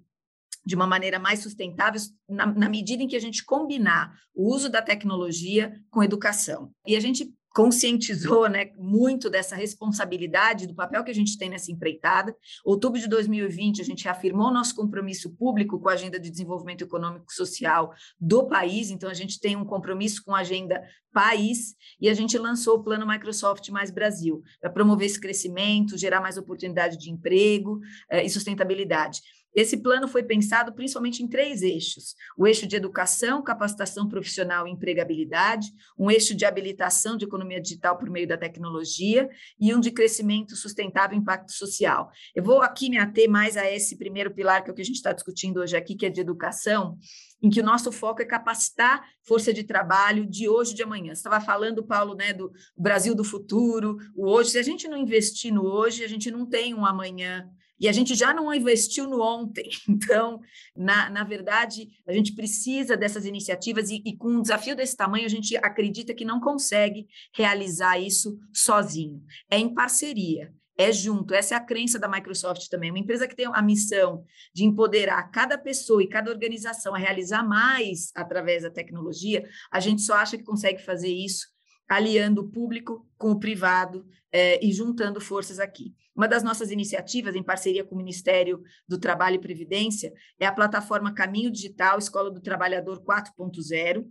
de 0.65 0.75
uma 0.75 0.87
maneira 0.87 1.19
mais 1.19 1.39
sustentável 1.39 1.99
na, 2.27 2.45
na 2.45 2.69
medida 2.69 3.03
em 3.03 3.07
que 3.07 3.15
a 3.15 3.21
gente 3.21 3.43
combinar 3.43 4.13
o 4.33 4.53
uso 4.53 4.69
da 4.69 4.81
tecnologia 4.81 5.73
com 5.89 6.03
educação. 6.03 6.71
E 6.87 6.95
a 6.95 6.99
gente 6.99 7.33
conscientizou 7.53 8.49
né, 8.49 8.71
muito 8.77 9.29
dessa 9.29 9.55
responsabilidade, 9.55 10.65
do 10.65 10.73
papel 10.73 11.03
que 11.03 11.11
a 11.11 11.15
gente 11.15 11.37
tem 11.37 11.49
nessa 11.49 11.71
empreitada. 11.71 12.35
Outubro 12.65 12.99
de 12.99 13.07
2020, 13.07 13.79
a 13.79 13.85
gente 13.85 14.09
afirmou 14.09 14.51
nosso 14.51 14.75
compromisso 14.75 15.31
público 15.35 15.79
com 15.79 15.87
a 15.87 15.93
Agenda 15.93 16.19
de 16.19 16.31
Desenvolvimento 16.31 16.83
Econômico 16.83 17.27
e 17.29 17.33
Social 17.33 17.93
do 18.19 18.47
país, 18.47 18.89
então 18.89 19.07
a 19.07 19.13
gente 19.13 19.39
tem 19.39 19.55
um 19.55 19.63
compromisso 19.63 20.23
com 20.25 20.33
a 20.33 20.39
Agenda 20.39 20.83
País, 21.13 21.75
e 22.01 22.09
a 22.09 22.13
gente 22.15 22.35
lançou 22.39 22.77
o 22.77 22.83
Plano 22.83 23.05
Microsoft 23.05 23.69
Mais 23.69 23.91
Brasil, 23.91 24.41
para 24.59 24.71
promover 24.71 25.05
esse 25.05 25.21
crescimento, 25.21 25.95
gerar 25.95 26.19
mais 26.21 26.37
oportunidade 26.37 26.97
de 26.97 27.11
emprego 27.11 27.79
eh, 28.09 28.25
e 28.25 28.29
sustentabilidade. 28.31 29.21
Esse 29.55 29.77
plano 29.77 30.07
foi 30.07 30.23
pensado 30.23 30.73
principalmente 30.73 31.21
em 31.21 31.27
três 31.27 31.61
eixos: 31.61 32.15
o 32.37 32.47
eixo 32.47 32.65
de 32.67 32.75
educação, 32.75 33.43
capacitação 33.43 34.07
profissional 34.07 34.67
e 34.67 34.71
empregabilidade, 34.71 35.67
um 35.97 36.09
eixo 36.09 36.35
de 36.35 36.45
habilitação 36.45 37.15
de 37.15 37.25
economia 37.25 37.61
digital 37.61 37.97
por 37.97 38.09
meio 38.09 38.27
da 38.27 38.37
tecnologia 38.37 39.29
e 39.59 39.73
um 39.73 39.79
de 39.79 39.91
crescimento 39.91 40.55
sustentável 40.55 41.17
e 41.17 41.21
impacto 41.21 41.51
social. 41.51 42.09
Eu 42.35 42.43
vou 42.43 42.61
aqui 42.61 42.89
me 42.89 42.97
ater 42.97 43.29
mais 43.29 43.55
a 43.57 43.69
esse 43.69 43.97
primeiro 43.97 44.33
pilar, 44.33 44.63
que 44.63 44.69
é 44.69 44.73
o 44.73 44.75
que 44.75 44.81
a 44.81 44.85
gente 44.85 44.95
está 44.95 45.13
discutindo 45.13 45.59
hoje 45.59 45.75
aqui, 45.75 45.95
que 45.95 46.05
é 46.05 46.09
de 46.09 46.21
educação, 46.21 46.97
em 47.41 47.49
que 47.49 47.59
o 47.59 47.63
nosso 47.63 47.91
foco 47.91 48.21
é 48.21 48.25
capacitar 48.25 49.03
força 49.21 49.53
de 49.53 49.63
trabalho 49.63 50.25
de 50.25 50.47
hoje 50.47 50.71
e 50.71 50.75
de 50.75 50.83
amanhã. 50.83 51.13
Você 51.13 51.19
estava 51.19 51.39
falando, 51.39 51.83
Paulo, 51.83 52.15
né, 52.15 52.33
do 52.33 52.51
Brasil 52.77 53.13
do 53.13 53.23
futuro, 53.23 53.97
o 54.15 54.29
hoje. 54.29 54.51
Se 54.51 54.57
a 54.57 54.63
gente 54.63 54.87
não 54.87 54.97
investir 54.97 55.53
no 55.53 55.65
hoje, 55.65 56.03
a 56.03 56.07
gente 56.07 56.31
não 56.31 56.45
tem 56.45 56.73
um 56.73 56.85
amanhã 56.85 57.49
e 57.79 57.87
a 57.87 57.91
gente 57.91 58.15
já 58.15 58.33
não 58.33 58.53
investiu 58.53 59.07
no 59.07 59.21
ontem. 59.21 59.69
Então, 59.89 60.39
na, 60.75 61.09
na 61.09 61.23
verdade, 61.23 61.87
a 62.07 62.13
gente 62.13 62.33
precisa 62.33 62.97
dessas 62.97 63.25
iniciativas 63.25 63.89
e, 63.89 64.01
e, 64.05 64.15
com 64.15 64.29
um 64.29 64.41
desafio 64.41 64.75
desse 64.75 64.95
tamanho, 64.95 65.25
a 65.25 65.29
gente 65.29 65.55
acredita 65.57 66.13
que 66.13 66.25
não 66.25 66.39
consegue 66.39 67.07
realizar 67.33 67.99
isso 67.99 68.37
sozinho. 68.53 69.23
É 69.49 69.57
em 69.57 69.73
parceria. 69.73 70.53
É 70.75 70.91
junto, 70.91 71.35
essa 71.35 71.53
é 71.53 71.57
a 71.57 71.63
crença 71.63 71.99
da 71.99 72.07
Microsoft 72.07 72.67
também. 72.67 72.89
Uma 72.89 72.99
empresa 72.99 73.27
que 73.27 73.35
tem 73.35 73.45
a 73.45 73.61
missão 73.61 74.25
de 74.53 74.65
empoderar 74.65 75.21
cada 75.29 75.55
pessoa 75.55 76.01
e 76.01 76.07
cada 76.07 76.31
organização 76.31 76.95
a 76.95 76.97
realizar 76.97 77.43
mais 77.43 78.11
através 78.15 78.63
da 78.63 78.71
tecnologia, 78.71 79.47
a 79.71 79.79
gente 79.79 80.01
só 80.01 80.15
acha 80.15 80.35
que 80.35 80.43
consegue 80.43 80.81
fazer 80.81 81.13
isso 81.13 81.47
aliando 81.87 82.41
o 82.41 82.49
público 82.49 83.07
com 83.17 83.31
o 83.31 83.39
privado 83.39 84.05
eh, 84.31 84.65
e 84.65 84.71
juntando 84.71 85.21
forças 85.21 85.59
aqui. 85.59 85.93
Uma 86.15 86.27
das 86.27 86.43
nossas 86.43 86.69
iniciativas, 86.71 87.35
em 87.35 87.43
parceria 87.43 87.83
com 87.83 87.95
o 87.95 87.97
Ministério 87.97 88.61
do 88.87 88.99
Trabalho 88.99 89.35
e 89.35 89.41
Previdência, 89.41 90.13
é 90.39 90.45
a 90.45 90.51
plataforma 90.51 91.13
Caminho 91.13 91.51
Digital 91.51 91.97
Escola 91.97 92.29
do 92.29 92.39
Trabalhador 92.39 93.01
4.0, 93.03 94.05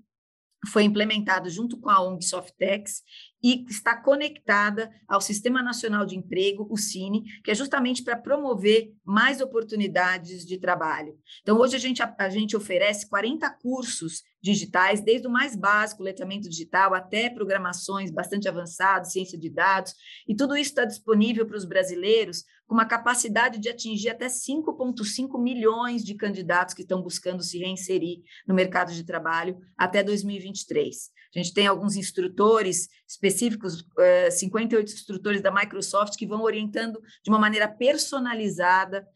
foi 0.68 0.85
implementado 0.85 1.50
junto 1.50 1.78
com 1.78 1.90
a 1.90 2.00
ONG 2.00 2.25
Softex 2.25 3.02
e 3.42 3.64
está 3.68 3.96
conectada 3.96 4.90
ao 5.08 5.20
Sistema 5.20 5.62
Nacional 5.62 6.06
de 6.06 6.16
Emprego, 6.16 6.66
o 6.70 6.76
Cine, 6.76 7.25
que 7.42 7.50
é 7.50 7.54
justamente 7.54 8.04
para 8.04 8.16
promover 8.16 8.92
mais 9.04 9.40
oportunidades 9.40 10.46
de 10.46 10.58
trabalho. 10.58 11.18
Então, 11.42 11.58
hoje 11.58 11.76
a 11.76 11.78
gente, 11.78 12.02
a, 12.02 12.14
a 12.18 12.28
gente 12.28 12.56
oferece 12.56 13.08
40 13.08 13.50
cursos 13.61 14.22
digitais, 14.40 15.00
desde 15.00 15.26
o 15.26 15.30
mais 15.30 15.54
básico, 15.54 16.02
letramento 16.02 16.49
digital, 16.49 16.94
até 16.94 17.30
programações 17.30 18.11
bastante 18.11 18.49
avançadas, 18.49 19.12
ciência 19.12 19.38
de 19.38 19.49
dados, 19.49 19.94
e 20.26 20.34
tudo 20.34 20.56
isso 20.56 20.70
está 20.70 20.84
disponível 20.84 21.46
para 21.46 21.56
os 21.56 21.64
brasileiros 21.64 22.44
com 22.66 22.75
uma 22.75 22.87
capacidade 22.87 23.58
de 23.58 23.68
atingir 23.68 24.08
até 24.08 24.26
5,5 24.26 25.40
milhões 25.40 26.02
de 26.02 26.14
candidatos 26.14 26.75
que 26.75 26.82
estão 26.82 27.02
buscando 27.02 27.42
se 27.42 27.58
reinserir 27.58 28.20
no 28.46 28.54
mercado 28.54 28.92
de 28.92 29.04
trabalho 29.04 29.58
até 29.76 30.02
2023. 30.02 31.11
A 31.35 31.39
gente 31.39 31.55
tem 31.55 31.67
alguns 31.67 31.97
instrutores 31.97 32.89
específicos, 33.09 33.85
58 34.31 34.91
eh, 34.91 34.95
instrutores 34.95 35.41
da 35.41 35.51
Microsoft, 35.51 36.17
que 36.17 36.27
vão 36.27 36.43
orientando 36.43 37.01
de 37.23 37.31
uma 37.31 37.39
maneira 37.39 37.67
personalizada, 37.67 39.07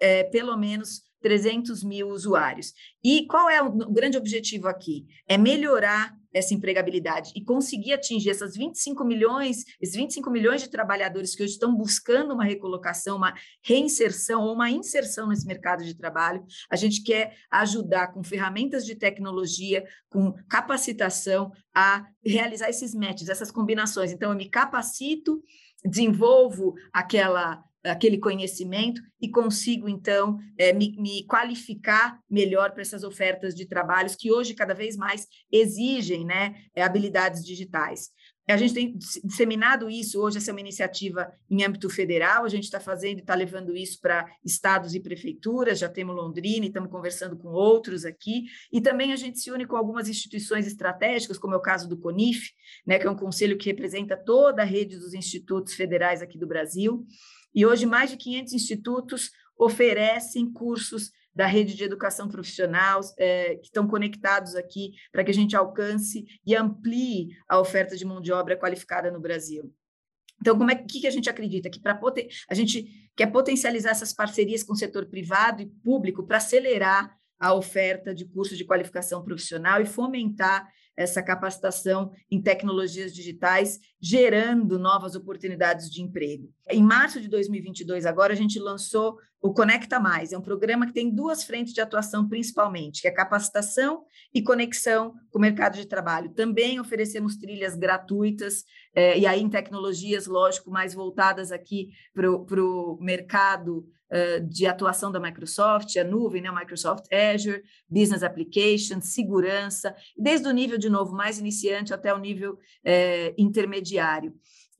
eh, 0.00 0.24
pelo 0.24 0.56
menos 0.56 1.02
300 1.26 1.82
mil 1.82 2.08
usuários. 2.10 2.72
E 3.02 3.26
qual 3.26 3.50
é 3.50 3.60
o 3.60 3.72
grande 3.90 4.16
objetivo 4.16 4.68
aqui? 4.68 5.04
É 5.28 5.36
melhorar 5.36 6.16
essa 6.32 6.54
empregabilidade 6.54 7.32
e 7.34 7.42
conseguir 7.42 7.94
atingir 7.94 8.30
essas 8.30 8.54
25 8.54 9.04
milhões, 9.04 9.64
esses 9.80 9.96
25 9.96 10.30
milhões 10.30 10.62
de 10.62 10.70
trabalhadores 10.70 11.34
que 11.34 11.42
hoje 11.42 11.54
estão 11.54 11.74
buscando 11.74 12.32
uma 12.32 12.44
recolocação, 12.44 13.16
uma 13.16 13.34
reinserção 13.64 14.44
ou 14.44 14.54
uma 14.54 14.70
inserção 14.70 15.26
nesse 15.26 15.44
mercado 15.46 15.82
de 15.82 15.96
trabalho. 15.96 16.44
A 16.70 16.76
gente 16.76 17.02
quer 17.02 17.34
ajudar 17.50 18.12
com 18.12 18.22
ferramentas 18.22 18.86
de 18.86 18.94
tecnologia, 18.94 19.84
com 20.08 20.32
capacitação 20.48 21.50
a 21.74 22.06
realizar 22.24 22.68
esses 22.68 22.94
matches, 22.94 23.28
essas 23.28 23.50
combinações. 23.50 24.12
Então, 24.12 24.30
eu 24.30 24.36
me 24.36 24.48
capacito, 24.48 25.42
desenvolvo 25.84 26.74
aquela 26.92 27.64
aquele 27.90 28.18
conhecimento 28.18 29.00
e 29.20 29.28
consigo, 29.28 29.88
então, 29.88 30.38
é, 30.58 30.72
me, 30.72 30.96
me, 30.98 31.24
qualificar 31.26 32.18
melhor 32.28 32.72
para 32.72 32.82
essas 32.82 33.02
ofertas 33.02 33.54
de 33.54 33.66
trabalhos 33.66 34.14
que 34.14 34.30
hoje 34.30 34.54
cada 34.54 34.74
vez 34.74 34.96
mais 34.96 35.26
exigem 35.50 36.24
né, 36.24 36.54
é, 36.74 36.82
habilidades 36.82 37.44
digitais. 37.44 38.10
A 38.48 38.56
gente 38.56 38.74
tem 38.74 38.96
disseminado 39.24 39.90
isso, 39.90 40.20
hoje 40.20 40.38
essa 40.38 40.52
é 40.52 40.54
uma 40.54 40.60
iniciativa 40.60 41.32
em 41.50 41.64
âmbito 41.64 41.90
federal, 41.90 42.44
a 42.44 42.48
gente 42.48 42.62
está 42.62 42.78
fazendo 42.78 43.18
e 43.18 43.20
está 43.20 43.34
levando 43.34 43.76
isso 43.76 44.00
para 44.00 44.24
estados 44.44 44.94
e 44.94 45.00
prefeituras, 45.00 45.80
já 45.80 45.88
temos 45.88 46.14
Londrina 46.14 46.64
e 46.64 46.68
estamos 46.68 46.88
conversando 46.88 47.36
com 47.36 47.48
outros 47.48 48.04
aqui, 48.04 48.44
e 48.72 48.80
também 48.80 49.12
a 49.12 49.16
gente 49.16 49.40
se 49.40 49.50
une 49.50 49.66
com 49.66 49.76
algumas 49.76 50.08
instituições 50.08 50.64
estratégicas, 50.64 51.38
como 51.38 51.54
é 51.54 51.56
o 51.56 51.62
caso 51.62 51.88
do 51.88 51.98
CONIF, 51.98 52.52
né, 52.86 53.00
que 53.00 53.06
é 53.08 53.10
um 53.10 53.16
conselho 53.16 53.58
que 53.58 53.68
representa 53.68 54.16
toda 54.16 54.62
a 54.62 54.64
rede 54.64 54.96
dos 54.96 55.12
institutos 55.12 55.74
federais 55.74 56.22
aqui 56.22 56.38
do 56.38 56.46
Brasil, 56.46 57.04
e 57.56 57.64
hoje, 57.64 57.86
mais 57.86 58.10
de 58.10 58.18
500 58.18 58.52
institutos 58.52 59.30
oferecem 59.58 60.52
cursos 60.52 61.10
da 61.34 61.46
rede 61.46 61.74
de 61.74 61.84
educação 61.84 62.28
profissional, 62.28 63.00
é, 63.18 63.56
que 63.56 63.66
estão 63.66 63.88
conectados 63.88 64.54
aqui 64.54 64.92
para 65.10 65.24
que 65.24 65.30
a 65.30 65.34
gente 65.34 65.56
alcance 65.56 66.26
e 66.46 66.54
amplie 66.54 67.28
a 67.48 67.58
oferta 67.58 67.96
de 67.96 68.04
mão 68.04 68.20
de 68.20 68.30
obra 68.30 68.58
qualificada 68.58 69.10
no 69.10 69.20
Brasil. 69.20 69.72
Então, 70.38 70.56
como 70.58 70.70
é 70.70 70.74
que, 70.74 71.00
que 71.00 71.06
a 71.06 71.10
gente 71.10 71.30
acredita? 71.30 71.70
Que 71.70 71.80
para 71.80 71.98
a 72.50 72.54
gente 72.54 73.10
quer 73.16 73.26
potencializar 73.26 73.90
essas 73.90 74.12
parcerias 74.12 74.62
com 74.62 74.74
o 74.74 74.76
setor 74.76 75.06
privado 75.06 75.62
e 75.62 75.66
público 75.82 76.26
para 76.26 76.36
acelerar 76.36 77.16
a 77.38 77.54
oferta 77.54 78.14
de 78.14 78.26
cursos 78.26 78.58
de 78.58 78.64
qualificação 78.64 79.22
profissional 79.22 79.80
e 79.80 79.86
fomentar 79.86 80.68
essa 80.96 81.22
capacitação 81.22 82.10
em 82.30 82.40
tecnologias 82.40 83.14
digitais, 83.14 83.78
gerando 84.00 84.78
novas 84.78 85.14
oportunidades 85.14 85.90
de 85.90 86.02
emprego. 86.02 86.52
Em 86.70 86.82
março 86.82 87.20
de 87.20 87.28
2022, 87.28 88.04
agora, 88.06 88.32
a 88.32 88.36
gente 88.36 88.58
lançou 88.58 89.18
o 89.40 89.54
Conecta 89.54 90.00
Mais, 90.00 90.32
é 90.32 90.38
um 90.38 90.42
programa 90.42 90.86
que 90.86 90.92
tem 90.92 91.14
duas 91.14 91.44
frentes 91.44 91.72
de 91.72 91.80
atuação 91.80 92.28
principalmente, 92.28 93.00
que 93.00 93.08
é 93.08 93.10
capacitação 93.10 94.04
e 94.34 94.42
conexão 94.42 95.14
com 95.30 95.38
o 95.38 95.40
mercado 95.40 95.76
de 95.76 95.86
trabalho. 95.86 96.34
Também 96.34 96.80
oferecemos 96.80 97.36
trilhas 97.36 97.76
gratuitas, 97.76 98.64
eh, 98.94 99.18
e 99.18 99.26
aí 99.26 99.40
em 99.40 99.48
tecnologias, 99.48 100.26
lógico, 100.26 100.70
mais 100.70 100.94
voltadas 100.94 101.52
aqui 101.52 101.90
para 102.12 102.30
o 102.30 102.98
mercado 103.00 103.86
uh, 104.10 104.46
de 104.48 104.66
atuação 104.66 105.10
da 105.10 105.20
Microsoft, 105.20 105.96
a 105.96 106.04
nuvem, 106.04 106.42
né, 106.42 106.50
Microsoft 106.50 107.04
Azure, 107.12 107.62
Business 107.88 108.22
Applications, 108.22 109.12
segurança, 109.12 109.94
desde 110.16 110.48
o 110.48 110.52
nível, 110.52 110.78
de 110.78 110.88
novo, 110.88 111.14
mais 111.14 111.38
iniciante 111.38 111.94
até 111.94 112.12
o 112.12 112.18
nível 112.18 112.58
eh, 112.84 113.34
intermediário. 113.38 113.85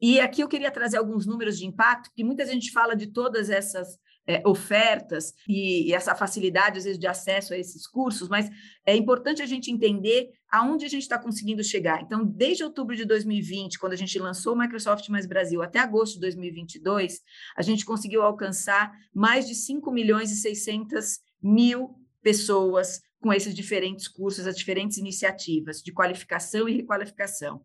E 0.00 0.20
aqui 0.20 0.42
eu 0.42 0.48
queria 0.48 0.70
trazer 0.70 0.98
alguns 0.98 1.26
números 1.26 1.58
de 1.58 1.66
impacto, 1.66 2.10
que 2.14 2.22
muita 2.22 2.44
gente 2.44 2.70
fala 2.70 2.94
de 2.94 3.06
todas 3.06 3.48
essas 3.48 3.98
é, 4.26 4.42
ofertas 4.46 5.32
e, 5.48 5.88
e, 5.88 5.94
essa 5.94 6.14
facilidade, 6.14 6.78
às 6.78 6.84
vezes, 6.84 6.98
de 6.98 7.06
acesso 7.06 7.54
a 7.54 7.58
esses 7.58 7.86
cursos, 7.86 8.28
mas 8.28 8.50
é 8.84 8.94
importante 8.94 9.40
a 9.40 9.46
gente 9.46 9.70
entender 9.70 10.30
aonde 10.50 10.84
a 10.84 10.88
gente 10.88 11.02
está 11.02 11.18
conseguindo 11.18 11.62
chegar. 11.62 12.02
Então, 12.02 12.25
desde 12.25 12.64
outubro 12.64 12.96
de 12.96 13.04
2020, 13.04 13.78
quando 13.78 13.92
a 13.92 13.96
gente 13.96 14.18
lançou 14.18 14.54
o 14.54 14.58
Microsoft 14.58 15.08
Mais 15.08 15.26
Brasil, 15.26 15.62
até 15.62 15.78
agosto 15.78 16.14
de 16.14 16.20
2022, 16.20 17.20
a 17.56 17.62
gente 17.62 17.84
conseguiu 17.84 18.22
alcançar 18.22 18.92
mais 19.14 19.46
de 19.46 19.54
5 19.54 19.90
milhões 19.92 20.30
e 20.32 20.36
600 20.36 21.20
mil 21.42 21.94
pessoas 22.20 23.00
com 23.20 23.32
esses 23.32 23.54
diferentes 23.54 24.08
cursos, 24.08 24.46
as 24.46 24.56
diferentes 24.56 24.98
iniciativas 24.98 25.80
de 25.82 25.92
qualificação 25.92 26.68
e 26.68 26.76
requalificação 26.76 27.62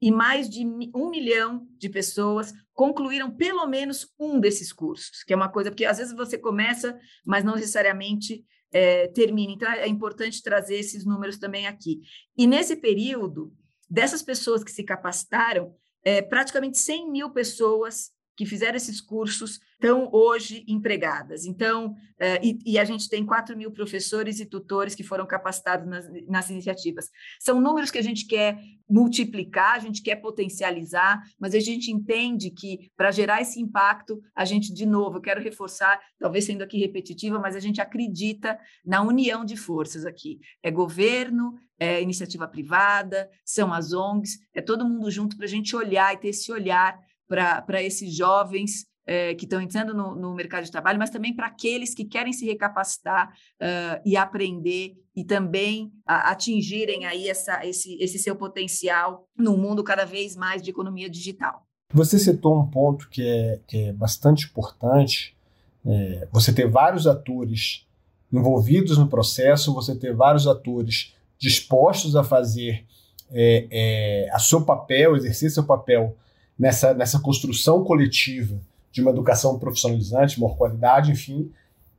e 0.00 0.10
mais 0.10 0.48
de 0.48 0.64
um 0.94 1.10
milhão 1.10 1.66
de 1.78 1.88
pessoas 1.88 2.52
concluíram 2.72 3.30
pelo 3.30 3.66
menos 3.66 4.08
um 4.18 4.38
desses 4.38 4.72
cursos, 4.72 5.22
que 5.24 5.32
é 5.32 5.36
uma 5.36 5.48
coisa, 5.48 5.70
porque 5.70 5.84
às 5.84 5.98
vezes 5.98 6.14
você 6.14 6.36
começa, 6.36 6.98
mas 7.24 7.42
não 7.42 7.54
necessariamente 7.54 8.44
é, 8.70 9.08
termina. 9.08 9.52
Então, 9.52 9.70
é 9.70 9.88
importante 9.88 10.42
trazer 10.42 10.76
esses 10.76 11.04
números 11.04 11.38
também 11.38 11.66
aqui. 11.66 12.00
E 12.36 12.46
nesse 12.46 12.76
período, 12.76 13.52
dessas 13.88 14.22
pessoas 14.22 14.62
que 14.62 14.70
se 14.70 14.84
capacitaram, 14.84 15.74
é, 16.04 16.20
praticamente 16.20 16.78
100 16.78 17.10
mil 17.10 17.30
pessoas 17.30 18.10
que 18.36 18.44
fizeram 18.44 18.76
esses 18.76 19.00
cursos 19.00 19.60
estão 19.72 20.08
hoje 20.12 20.64
empregadas. 20.66 21.44
Então, 21.44 21.92
uh, 21.92 22.42
e, 22.42 22.58
e, 22.64 22.78
a 22.78 22.84
gente 22.84 23.08
tem 23.08 23.24
4 23.24 23.56
mil 23.56 23.70
professores 23.70 24.40
e 24.40 24.46
tutores 24.46 24.94
que 24.94 25.02
foram 25.02 25.26
capacitados 25.26 25.86
nas, 25.86 26.06
nas, 26.26 26.50
iniciativas. 26.50 27.10
São 27.40 27.60
números 27.60 27.90
que 27.90 27.98
a 27.98 28.02
gente 28.02 28.26
quer 28.26 28.58
multiplicar, 28.88 29.74
a 29.74 29.78
gente 29.78 30.02
quer 30.02 30.16
potencializar, 30.16 31.22
mas 31.38 31.54
a 31.54 31.60
gente 31.60 31.90
entende 31.90 32.50
que 32.50 32.90
para 32.96 33.10
gerar 33.10 33.40
esse 33.40 33.60
impacto, 33.60 34.20
a 34.34 34.44
gente, 34.44 34.72
de 34.72 34.86
novo, 34.86 35.18
eu 35.18 35.22
quero 35.22 35.42
reforçar, 35.42 36.00
talvez 36.18 36.44
sendo 36.44 36.62
aqui 36.62 36.78
repetitiva, 36.78 37.38
mas 37.38 37.54
a 37.54 37.60
gente 37.60 37.80
acredita 37.80 38.58
na 38.84 39.02
união 39.02 39.44
de 39.44 39.56
forças 39.56 40.06
aqui. 40.06 40.40
É 40.62 40.70
governo, 40.70 41.54
é 41.78 42.00
iniciativa 42.00 42.48
privada, 42.48 43.28
são 43.44 43.72
as 43.72 43.92
ONGs, 43.92 44.38
é 44.54 44.62
todo 44.62 44.88
mundo 44.88 45.10
junto 45.10 45.36
para 45.36 45.44
a 45.44 45.48
gente 45.48 45.76
olhar 45.76 46.14
e 46.14 46.18
ter 46.18 46.28
esse 46.28 46.50
olhar 46.50 46.98
para 47.28 47.82
esses 47.82 48.14
jovens 48.14 48.86
é, 49.06 49.34
que 49.34 49.44
estão 49.44 49.60
entrando 49.60 49.94
no, 49.94 50.16
no, 50.16 50.34
mercado 50.34 50.64
de 50.64 50.70
trabalho, 50.70 50.98
mas 50.98 51.10
também 51.10 51.34
para 51.34 51.46
aqueles 51.46 51.94
que 51.94 52.04
querem 52.04 52.32
se 52.32 52.44
recapacitar 52.44 53.28
uh, 53.30 54.02
e 54.04 54.16
aprender 54.16 54.96
e 55.14 55.24
também 55.24 55.86
uh, 55.86 56.24
atingirem 56.24 57.06
aí 57.06 57.28
essa, 57.28 57.64
esse, 57.64 57.96
esse 58.02 58.18
seu 58.18 58.34
potencial 58.34 59.28
no 59.38 59.56
mundo 59.56 59.84
cada 59.84 60.04
vez 60.04 60.34
mais 60.34 60.60
de 60.60 60.70
economia 60.70 61.08
digital. 61.08 61.64
Você 61.94 62.18
citou 62.18 62.58
um 62.58 62.66
ponto 62.66 63.08
que 63.08 63.22
é, 63.22 63.60
que 63.66 63.76
é 63.84 63.92
bastante 63.92 64.46
importante. 64.46 65.36
É, 65.84 66.26
você 66.32 66.52
ter 66.52 66.68
vários 66.68 67.06
atores 67.06 67.86
envolvidos 68.32 68.98
no 68.98 69.06
processo, 69.06 69.72
você 69.72 69.94
ter 69.94 70.12
vários 70.12 70.48
atores 70.48 71.14
dispostos 71.38 72.16
a 72.16 72.24
fazer 72.24 72.84
é, 73.30 73.66
é, 73.70 74.30
a 74.32 74.38
seu 74.40 74.64
papel, 74.64 75.16
exercer 75.16 75.50
seu 75.50 75.64
papel 75.64 76.16
nessa, 76.58 76.94
nessa 76.94 77.20
construção 77.20 77.84
coletiva 77.84 78.58
de 78.90 79.02
uma 79.02 79.10
educação 79.10 79.58
profissionalizante, 79.58 80.40
maior 80.40 80.56
qualidade, 80.56 81.12
enfim. 81.12 81.50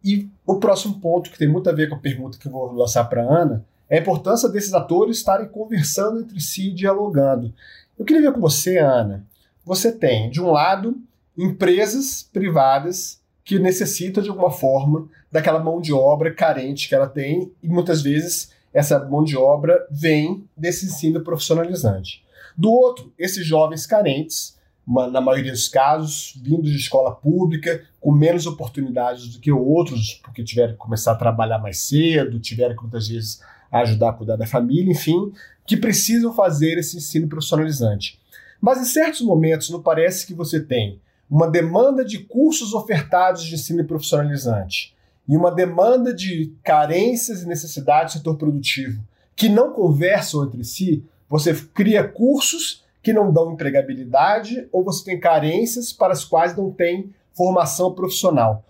E 0.04 0.28
o 0.46 0.56
próximo 0.56 1.00
ponto, 1.00 1.30
que 1.30 1.38
tem 1.38 1.48
muito 1.48 1.70
a 1.70 1.74
ver 1.74 1.90
com 1.90 1.96
a 1.96 2.00
pergunta 2.00 2.38
que 2.38 2.48
eu 2.48 2.52
vou 2.52 2.72
lançar 2.74 3.04
para 3.06 3.24
a 3.24 3.42
Ana, 3.42 3.66
é 3.90 3.98
a 3.98 4.02
importância 4.02 4.50
desses 4.50 4.74
atores 4.74 5.18
estarem 5.18 5.48
conversando 5.48 6.20
entre 6.20 6.40
si, 6.40 6.72
dialogando. 6.72 7.54
Eu 7.98 8.06
queria 8.06 8.22
ver 8.22 8.34
com 8.34 8.42
você, 8.42 8.78
Ana. 8.78 9.26
Você 9.66 9.92
tem, 9.92 10.30
de 10.30 10.42
um 10.42 10.52
lado, 10.52 10.98
empresas 11.38 12.28
privadas 12.34 13.20
que 13.44 13.60
necessitam, 13.60 14.22
de 14.22 14.30
alguma 14.30 14.52
forma, 14.52 15.08
daquela 15.32 15.60
mão 15.60 15.80
de 15.80 15.94
obra 15.94 16.34
carente 16.34 16.90
que 16.90 16.96
ela 16.96 17.08
tem, 17.08 17.52
e 17.62 17.68
muitas 17.68 18.02
vezes 18.02 18.52
essa 18.74 19.00
mão 19.06 19.24
de 19.24 19.38
obra 19.38 19.88
vem 19.90 20.44
desse 20.56 20.86
ensino 20.86 21.22
profissionalizante. 21.22 22.24
Do 22.58 22.72
outro, 22.72 23.14
esses 23.18 23.46
jovens 23.46 23.86
carentes, 23.86 24.58
na 24.88 25.20
maioria 25.20 25.52
dos 25.52 25.68
casos, 25.68 26.34
vindo 26.42 26.64
de 26.64 26.76
escola 26.76 27.14
pública, 27.14 27.84
com 28.00 28.12
menos 28.12 28.48
oportunidades 28.48 29.28
do 29.28 29.40
que 29.40 29.52
outros, 29.52 30.22
porque 30.24 30.44
tiveram 30.44 30.74
que 30.74 30.80
começar 30.80 31.12
a 31.12 31.16
trabalhar 31.16 31.60
mais 31.60 31.80
cedo, 31.80 32.40
tiveram 32.40 32.76
que 32.76 32.82
muitas 32.82 33.08
vezes 33.08 33.42
ajudar 33.70 34.10
a 34.10 34.14
cuidar 34.14 34.38
da 34.38 34.48
família, 34.48 34.92
enfim, 34.92 35.32
que 35.66 35.76
precisam 35.76 36.34
fazer 36.34 36.78
esse 36.78 36.98
ensino 36.98 37.28
profissionalizante. 37.28 38.18
Mas 38.62 38.80
em 38.80 38.86
certos 38.86 39.22
momentos, 39.22 39.70
não 39.70 39.82
parece 39.82 40.26
que 40.26 40.34
você 40.34 40.60
tem 40.60 41.00
uma 41.30 41.50
demanda 41.50 42.06
de 42.06 42.20
cursos 42.20 42.74
ofertados 42.74 43.44
de 43.44 43.56
ensino 43.56 43.84
profissionalizante 43.84 44.96
e 45.28 45.36
uma 45.36 45.52
demanda 45.52 46.14
de 46.14 46.54
carências 46.64 47.44
e 47.44 47.48
necessidades 47.48 48.14
do 48.14 48.18
setor 48.20 48.38
produtivo 48.38 49.04
que 49.36 49.50
não 49.50 49.74
conversam 49.74 50.46
entre 50.46 50.64
si, 50.64 51.04
você 51.30 51.54
cria 51.74 52.08
cursos 52.08 52.84
que 53.02 53.14
não 53.14 53.32
dão 53.32 53.54
empregabilidade 53.54 54.68
ou 54.72 54.84
você 54.84 55.04
tem 55.04 55.20
carências 55.20 55.94
para 55.94 56.14
as 56.14 56.26
quais 56.26 56.56
não 56.56 56.72
tem 56.72 57.14
formação 57.36 57.94
profissional. 57.94 58.66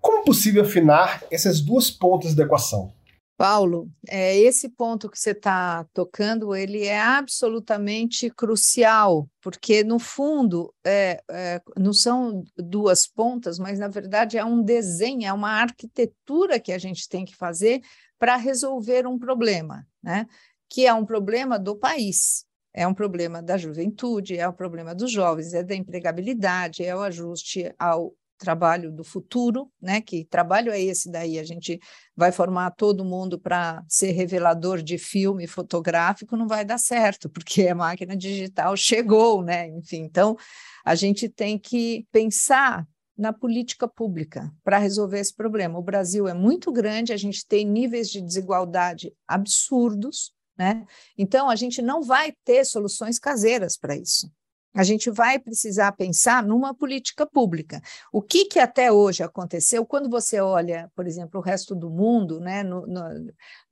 Como 0.00 0.18
é 0.18 0.24
possível 0.24 0.62
afinar 0.62 1.22
essas 1.30 1.60
duas 1.60 1.90
pontas 1.90 2.34
da 2.34 2.44
equação? 2.44 2.92
Paulo, 3.40 3.88
é, 4.06 4.36
esse 4.36 4.68
ponto 4.68 5.08
que 5.08 5.18
você 5.18 5.30
está 5.30 5.86
tocando, 5.94 6.54
ele 6.54 6.84
é 6.84 7.00
absolutamente 7.00 8.28
crucial, 8.28 9.26
porque 9.40 9.82
no 9.82 9.98
fundo 9.98 10.74
é, 10.84 11.22
é, 11.30 11.58
não 11.78 11.94
são 11.94 12.44
duas 12.54 13.06
pontas, 13.06 13.58
mas 13.58 13.78
na 13.78 13.88
verdade 13.88 14.36
é 14.36 14.44
um 14.44 14.62
desenho, 14.62 15.24
é 15.24 15.32
uma 15.32 15.52
arquitetura 15.52 16.60
que 16.60 16.70
a 16.70 16.76
gente 16.76 17.08
tem 17.08 17.24
que 17.24 17.34
fazer 17.34 17.80
para 18.18 18.36
resolver 18.36 19.06
um 19.06 19.18
problema, 19.18 19.86
né? 20.02 20.26
Que 20.70 20.86
é 20.86 20.94
um 20.94 21.04
problema 21.04 21.58
do 21.58 21.76
país, 21.76 22.46
é 22.72 22.86
um 22.86 22.94
problema 22.94 23.42
da 23.42 23.58
juventude, 23.58 24.38
é 24.38 24.48
um 24.48 24.52
problema 24.52 24.94
dos 24.94 25.10
jovens, 25.10 25.52
é 25.52 25.64
da 25.64 25.74
empregabilidade, 25.74 26.84
é 26.84 26.94
o 26.94 27.00
ajuste 27.00 27.74
ao 27.76 28.14
trabalho 28.38 28.90
do 28.90 29.04
futuro, 29.04 29.70
né? 29.82 30.00
Que 30.00 30.24
trabalho 30.24 30.72
é 30.72 30.80
esse 30.80 31.10
daí? 31.10 31.38
A 31.38 31.44
gente 31.44 31.78
vai 32.16 32.32
formar 32.32 32.70
todo 32.70 33.04
mundo 33.04 33.38
para 33.38 33.84
ser 33.86 34.12
revelador 34.12 34.80
de 34.82 34.96
filme 34.96 35.46
fotográfico, 35.46 36.36
não 36.36 36.48
vai 36.48 36.64
dar 36.64 36.78
certo, 36.78 37.28
porque 37.28 37.68
a 37.68 37.74
máquina 37.74 38.16
digital 38.16 38.76
chegou, 38.76 39.42
né? 39.42 39.68
Enfim, 39.68 39.98
então 39.98 40.36
a 40.84 40.94
gente 40.94 41.28
tem 41.28 41.58
que 41.58 42.06
pensar 42.10 42.86
na 43.18 43.32
política 43.32 43.86
pública 43.86 44.50
para 44.64 44.78
resolver 44.78 45.18
esse 45.18 45.34
problema. 45.34 45.78
O 45.78 45.82
Brasil 45.82 46.26
é 46.26 46.32
muito 46.32 46.72
grande, 46.72 47.12
a 47.12 47.18
gente 47.18 47.46
tem 47.46 47.66
níveis 47.66 48.08
de 48.08 48.22
desigualdade 48.22 49.12
absurdos, 49.28 50.32
né? 50.60 50.84
Então, 51.16 51.48
a 51.48 51.56
gente 51.56 51.80
não 51.80 52.02
vai 52.02 52.34
ter 52.44 52.66
soluções 52.66 53.18
caseiras 53.18 53.78
para 53.78 53.96
isso. 53.96 54.30
A 54.74 54.84
gente 54.84 55.10
vai 55.10 55.38
precisar 55.38 55.90
pensar 55.92 56.44
numa 56.44 56.74
política 56.74 57.26
pública. 57.26 57.80
O 58.12 58.20
que, 58.20 58.44
que 58.44 58.58
até 58.58 58.92
hoje 58.92 59.22
aconteceu, 59.22 59.86
quando 59.86 60.08
você 60.10 60.38
olha, 60.38 60.88
por 60.94 61.06
exemplo, 61.06 61.40
o 61.40 61.42
resto 61.42 61.74
do 61.74 61.88
mundo, 61.88 62.38
né, 62.38 62.62
no, 62.62 62.86
no, 62.86 63.02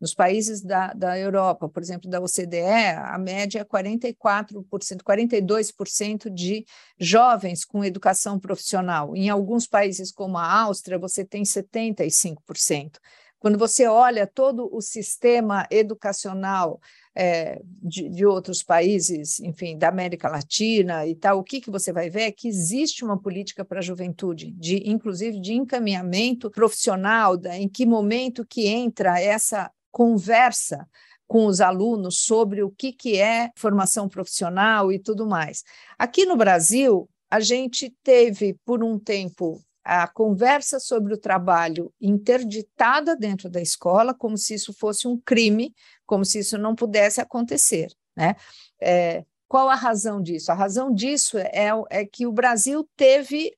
nos 0.01 0.15
países 0.15 0.63
da, 0.63 0.95
da 0.95 1.17
Europa, 1.17 1.69
por 1.69 1.83
exemplo, 1.83 2.11
da 2.11 2.21
OCDE, 2.21 2.97
a 2.97 3.19
média 3.19 3.61
é 3.61 3.65
44%, 3.65 5.03
42% 5.05 6.31
de 6.31 6.65
jovens 6.99 7.67
com 7.67 7.85
educação 7.85 8.41
profissional. 8.41 9.15
Em 9.15 9.29
alguns 9.29 9.69
países, 9.69 10.11
como 10.11 10.39
a 10.39 10.61
Áustria, 10.63 10.99
você 10.99 11.23
tem 11.23 11.43
75%. 11.43 12.97
Quando 13.39 13.59
você 13.59 13.87
olha 13.87 14.27
todo 14.27 14.69
o 14.73 14.81
sistema 14.81 15.67
educacional 15.71 16.81
é, 17.15 17.61
de, 17.65 18.09
de, 18.09 18.27
outros 18.27 18.63
países, 18.63 19.41
enfim, 19.41 19.77
da 19.77 19.89
América 19.89 20.29
Latina 20.29 21.07
e 21.07 21.15
tal, 21.15 21.39
o 21.39 21.45
que, 21.45 21.61
que 21.61 21.71
você 21.71 21.93
vai 21.93 22.11
ver 22.11 22.23
é 22.23 22.33
que 22.33 22.49
existe 22.49 23.05
uma 23.05 23.21
política 23.21 23.65
para 23.65 23.79
a 23.79 23.83
juventude, 23.83 24.51
de, 24.53 24.89
inclusive 24.89 25.41
de 25.41 25.55
encaminhamento 25.55 26.51
profissional, 26.51 27.37
da, 27.37 27.57
em 27.57 27.69
que 27.69 27.87
momento 27.87 28.45
que 28.45 28.67
entra 28.67 29.21
essa 29.21 29.71
conversa 29.91 30.89
com 31.27 31.47
os 31.47 31.61
alunos 31.61 32.21
sobre 32.21 32.63
o 32.63 32.71
que, 32.71 32.93
que 32.93 33.19
é 33.19 33.51
formação 33.55 34.09
profissional 34.09 34.91
e 34.91 34.99
tudo 34.99 35.27
mais. 35.27 35.63
Aqui 35.99 36.25
no 36.25 36.37
Brasil, 36.37 37.09
a 37.31 37.39
gente 37.39 37.95
teve, 38.03 38.55
por 38.65 38.83
um 38.83 38.99
tempo, 38.99 39.63
a 39.91 40.07
conversa 40.07 40.79
sobre 40.79 41.15
o 41.15 41.19
trabalho 41.19 41.91
interditada 41.99 43.17
dentro 43.17 43.49
da 43.49 43.59
escola, 43.59 44.13
como 44.13 44.37
se 44.37 44.53
isso 44.53 44.71
fosse 44.75 45.09
um 45.09 45.19
crime, 45.19 45.75
como 46.05 46.27
se 46.27 46.41
isso 46.41 46.59
não 46.59 46.75
pudesse 46.75 47.23
acontecer. 47.23 47.91
Né? 48.15 48.37
É, 48.79 49.25
qual 49.49 49.71
a 49.71 49.75
razão 49.75 50.21
disso? 50.21 50.53
A 50.53 50.55
razão 50.55 50.93
disso 50.93 51.39
é, 51.39 51.71
é 51.89 52.05
que 52.05 52.27
o 52.27 52.33
Brasil 52.33 52.87
teve 52.97 53.57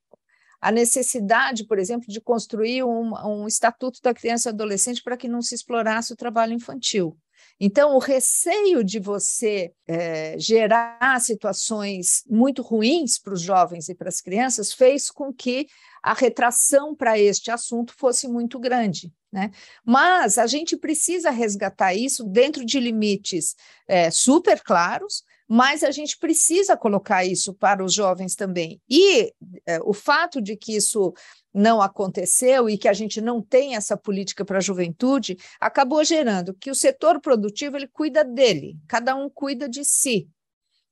a 0.60 0.70
necessidade, 0.70 1.66
por 1.66 1.80
exemplo, 1.80 2.06
de 2.06 2.20
construir 2.20 2.84
um, 2.84 3.12
um 3.26 3.48
estatuto 3.48 3.98
da 4.00 4.14
criança 4.14 4.50
e 4.50 4.52
adolescente 4.52 5.02
para 5.02 5.16
que 5.16 5.26
não 5.26 5.42
se 5.42 5.56
explorasse 5.56 6.12
o 6.12 6.16
trabalho 6.16 6.52
infantil. 6.52 7.16
Então, 7.62 7.94
o 7.94 7.98
receio 7.98 8.82
de 8.82 8.98
você 8.98 9.70
é, 9.86 10.38
gerar 10.38 11.20
situações 11.20 12.24
muito 12.26 12.62
ruins 12.62 13.18
para 13.18 13.34
os 13.34 13.42
jovens 13.42 13.90
e 13.90 13.94
para 13.94 14.08
as 14.08 14.22
crianças 14.22 14.72
fez 14.72 15.10
com 15.10 15.30
que 15.30 15.66
a 16.02 16.14
retração 16.14 16.94
para 16.94 17.18
este 17.18 17.50
assunto 17.50 17.92
fosse 17.94 18.26
muito 18.26 18.58
grande. 18.58 19.12
Né? 19.30 19.50
Mas 19.84 20.38
a 20.38 20.46
gente 20.46 20.74
precisa 20.74 21.30
resgatar 21.30 21.94
isso 21.94 22.24
dentro 22.24 22.64
de 22.64 22.80
limites 22.80 23.54
é, 23.86 24.10
super 24.10 24.62
claros, 24.62 25.22
mas 25.46 25.84
a 25.84 25.90
gente 25.90 26.16
precisa 26.16 26.76
colocar 26.76 27.24
isso 27.24 27.52
para 27.52 27.84
os 27.84 27.92
jovens 27.92 28.34
também. 28.34 28.80
E 28.88 29.32
é, 29.66 29.80
o 29.82 29.92
fato 29.92 30.40
de 30.40 30.56
que 30.56 30.76
isso 30.76 31.12
não 31.52 31.82
aconteceu 31.82 32.68
e 32.68 32.78
que 32.78 32.88
a 32.88 32.92
gente 32.92 33.20
não 33.20 33.42
tem 33.42 33.74
essa 33.74 33.96
política 33.96 34.44
para 34.44 34.58
a 34.58 34.62
juventude 34.62 35.36
acabou 35.60 36.04
gerando 36.04 36.54
que 36.54 36.70
o 36.70 36.74
setor 36.74 37.20
produtivo 37.20 37.76
ele 37.76 37.88
cuida 37.88 38.24
dele, 38.24 38.78
cada 38.86 39.16
um 39.16 39.28
cuida 39.28 39.68
de 39.68 39.84
si. 39.84 40.28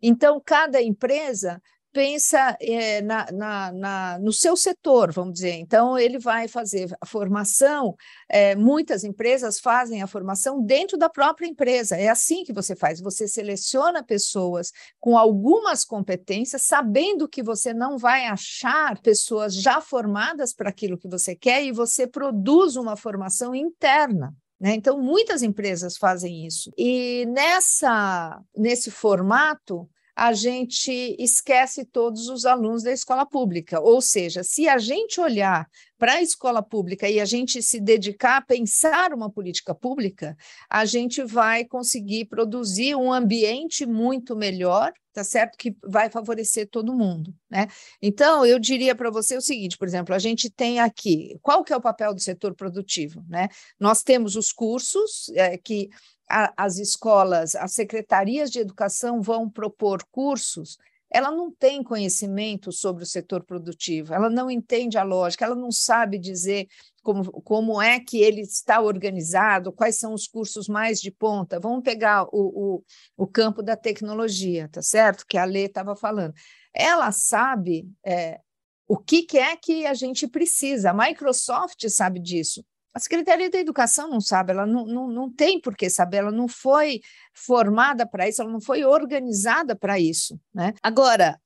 Então, 0.01 0.41
cada 0.45 0.81
empresa 0.81 1.61
pensa 1.99 2.57
é, 2.61 3.03
na, 3.03 3.27
na, 3.33 3.73
na, 3.73 4.19
no 4.21 4.33
seu 4.33 4.57
setor, 4.57 5.11
vamos 5.11 5.35
dizer. 5.35 5.55
Então, 5.55 5.99
ele 5.99 6.17
vai 6.17 6.47
fazer 6.47 6.97
a 7.01 7.05
formação. 7.05 7.97
É, 8.29 8.55
muitas 8.55 9.03
empresas 9.03 9.59
fazem 9.59 10.01
a 10.01 10.07
formação 10.07 10.63
dentro 10.63 10.97
da 10.97 11.09
própria 11.09 11.49
empresa. 11.49 11.97
É 11.97 12.09
assim 12.09 12.45
que 12.45 12.53
você 12.53 12.77
faz. 12.77 13.01
Você 13.01 13.27
seleciona 13.27 14.01
pessoas 14.01 14.71
com 15.01 15.19
algumas 15.19 15.85
competências, 15.85 16.63
sabendo 16.63 17.29
que 17.29 17.43
você 17.43 17.75
não 17.75 17.99
vai 17.99 18.27
achar 18.27 19.01
pessoas 19.01 19.53
já 19.53 19.81
formadas 19.81 20.55
para 20.55 20.71
aquilo 20.71 20.97
que 20.97 21.09
você 21.09 21.35
quer, 21.35 21.65
e 21.65 21.73
você 21.73 22.07
produz 22.07 22.77
uma 22.77 22.95
formação 22.95 23.57
interna. 23.57 24.33
Né? 24.61 24.77
Então, 24.77 25.03
muitas 25.03 25.43
empresas 25.43 25.97
fazem 25.97 26.47
isso. 26.47 26.71
E 26.79 27.27
nessa, 27.27 28.41
nesse 28.57 28.89
formato, 28.89 29.91
a 30.19 30.33
gente 30.33 31.15
esquece 31.17 31.85
todos 31.85 32.29
os 32.29 32.45
alunos 32.45 32.83
da 32.83 32.91
escola 32.91 33.25
pública. 33.25 33.81
Ou 33.81 34.03
seja, 34.03 34.43
se 34.43 34.69
a 34.69 34.77
gente 34.77 35.21
olhar 35.21 35.65
para 35.99 36.15
a 36.15 36.23
escola 36.23 36.63
pública 36.63 37.09
e 37.09 37.21
a 37.21 37.25
gente 37.25 37.61
se 37.61 37.81
dedicar 37.81 38.37
a 38.37 38.43
pensar 38.43 39.13
uma 39.13 39.29
política 39.29 39.75
pública, 39.75 40.37
a 40.71 40.85
gente 40.85 41.23
vai 41.25 41.65
conseguir 41.65 42.27
produzir 42.27 42.95
um 42.95 43.13
ambiente 43.13 43.85
muito 43.85 44.37
melhor, 44.37 44.93
tá 45.13 45.25
certo? 45.25 45.59
Que 45.59 45.77
vai 45.85 46.09
favorecer 46.09 46.69
todo 46.71 46.95
mundo, 46.95 47.35
né? 47.51 47.67
Então, 48.01 48.47
eu 48.47 48.59
diria 48.59 48.95
para 48.95 49.11
você 49.11 49.37
o 49.37 49.41
seguinte, 49.41 49.77
por 49.77 49.89
exemplo, 49.89 50.15
a 50.15 50.19
gente 50.19 50.49
tem 50.49 50.79
aqui, 50.79 51.37
qual 51.43 51.65
que 51.65 51.73
é 51.73 51.77
o 51.77 51.81
papel 51.81 52.15
do 52.15 52.21
setor 52.21 52.55
produtivo, 52.55 53.25
né? 53.29 53.49
Nós 53.79 54.03
temos 54.03 54.37
os 54.37 54.53
cursos 54.53 55.29
é, 55.35 55.59
que 55.59 55.91
as 56.29 56.77
escolas, 56.77 57.55
as 57.55 57.73
secretarias 57.73 58.51
de 58.51 58.59
educação 58.59 59.23
vão 59.23 59.49
propor 59.49 60.05
cursos, 60.13 60.77
ela 61.11 61.31
não 61.31 61.51
tem 61.51 61.83
conhecimento 61.83 62.71
sobre 62.71 63.03
o 63.03 63.07
setor 63.07 63.43
produtivo, 63.45 64.15
ela 64.15 64.29
não 64.29 64.51
entende 64.51 64.99
a 64.99 65.03
lógica, 65.03 65.45
ela 65.45 65.55
não 65.55 65.71
sabe 65.71 66.19
dizer 66.19 66.69
como, 67.03 67.25
como 67.43 67.81
é 67.81 67.99
que 67.99 68.21
ele 68.21 68.43
está 68.43 68.81
organizado, 68.81 69.73
quais 69.73 69.99
são 69.99 70.13
os 70.13 70.27
cursos 70.27 70.69
mais 70.69 71.01
de 71.01 71.11
ponta. 71.11 71.59
Vamos 71.59 71.83
pegar 71.83 72.25
o, 72.25 72.29
o, 72.77 72.85
o 73.17 73.27
campo 73.27 73.63
da 73.63 73.77
tecnologia, 73.77 74.69
tá 74.69 74.83
certo? 74.83 75.25
Que 75.27 75.39
a 75.39 75.45
Lê 75.45 75.65
estava 75.65 75.97
falando. 75.97 76.35
Ela 76.75 77.11
sabe 77.11 77.89
é, 78.05 78.41
o 78.87 78.97
que, 78.97 79.23
que 79.23 79.39
é 79.39 79.57
que 79.57 79.87
a 79.87 79.95
gente 79.95 80.29
precisa, 80.29 80.91
a 80.91 80.95
Microsoft 80.95 81.89
sabe 81.89 82.21
disso. 82.21 82.65
A 82.99 83.01
Secretaria 83.01 83.49
da 83.49 83.61
Educação 83.61 84.11
não 84.11 84.21
sabe, 84.21 84.51
ela 84.51 84.67
não, 84.67 84.85
não, 84.85 85.07
não 85.07 85.33
tem 85.33 85.61
por 85.61 85.77
que 85.77 85.89
saber, 85.89 86.17
ela 86.17 86.33
não 86.33 86.49
foi 86.49 87.01
formada 87.33 88.05
para 88.05 88.29
isso, 88.29 88.43
ela 88.43 88.51
não 88.51 88.61
foi 88.61 88.85
organizada 88.85 89.77
para 89.77 90.01
isso. 90.01 90.37
Né? 90.53 90.75
Agora, 90.83 91.41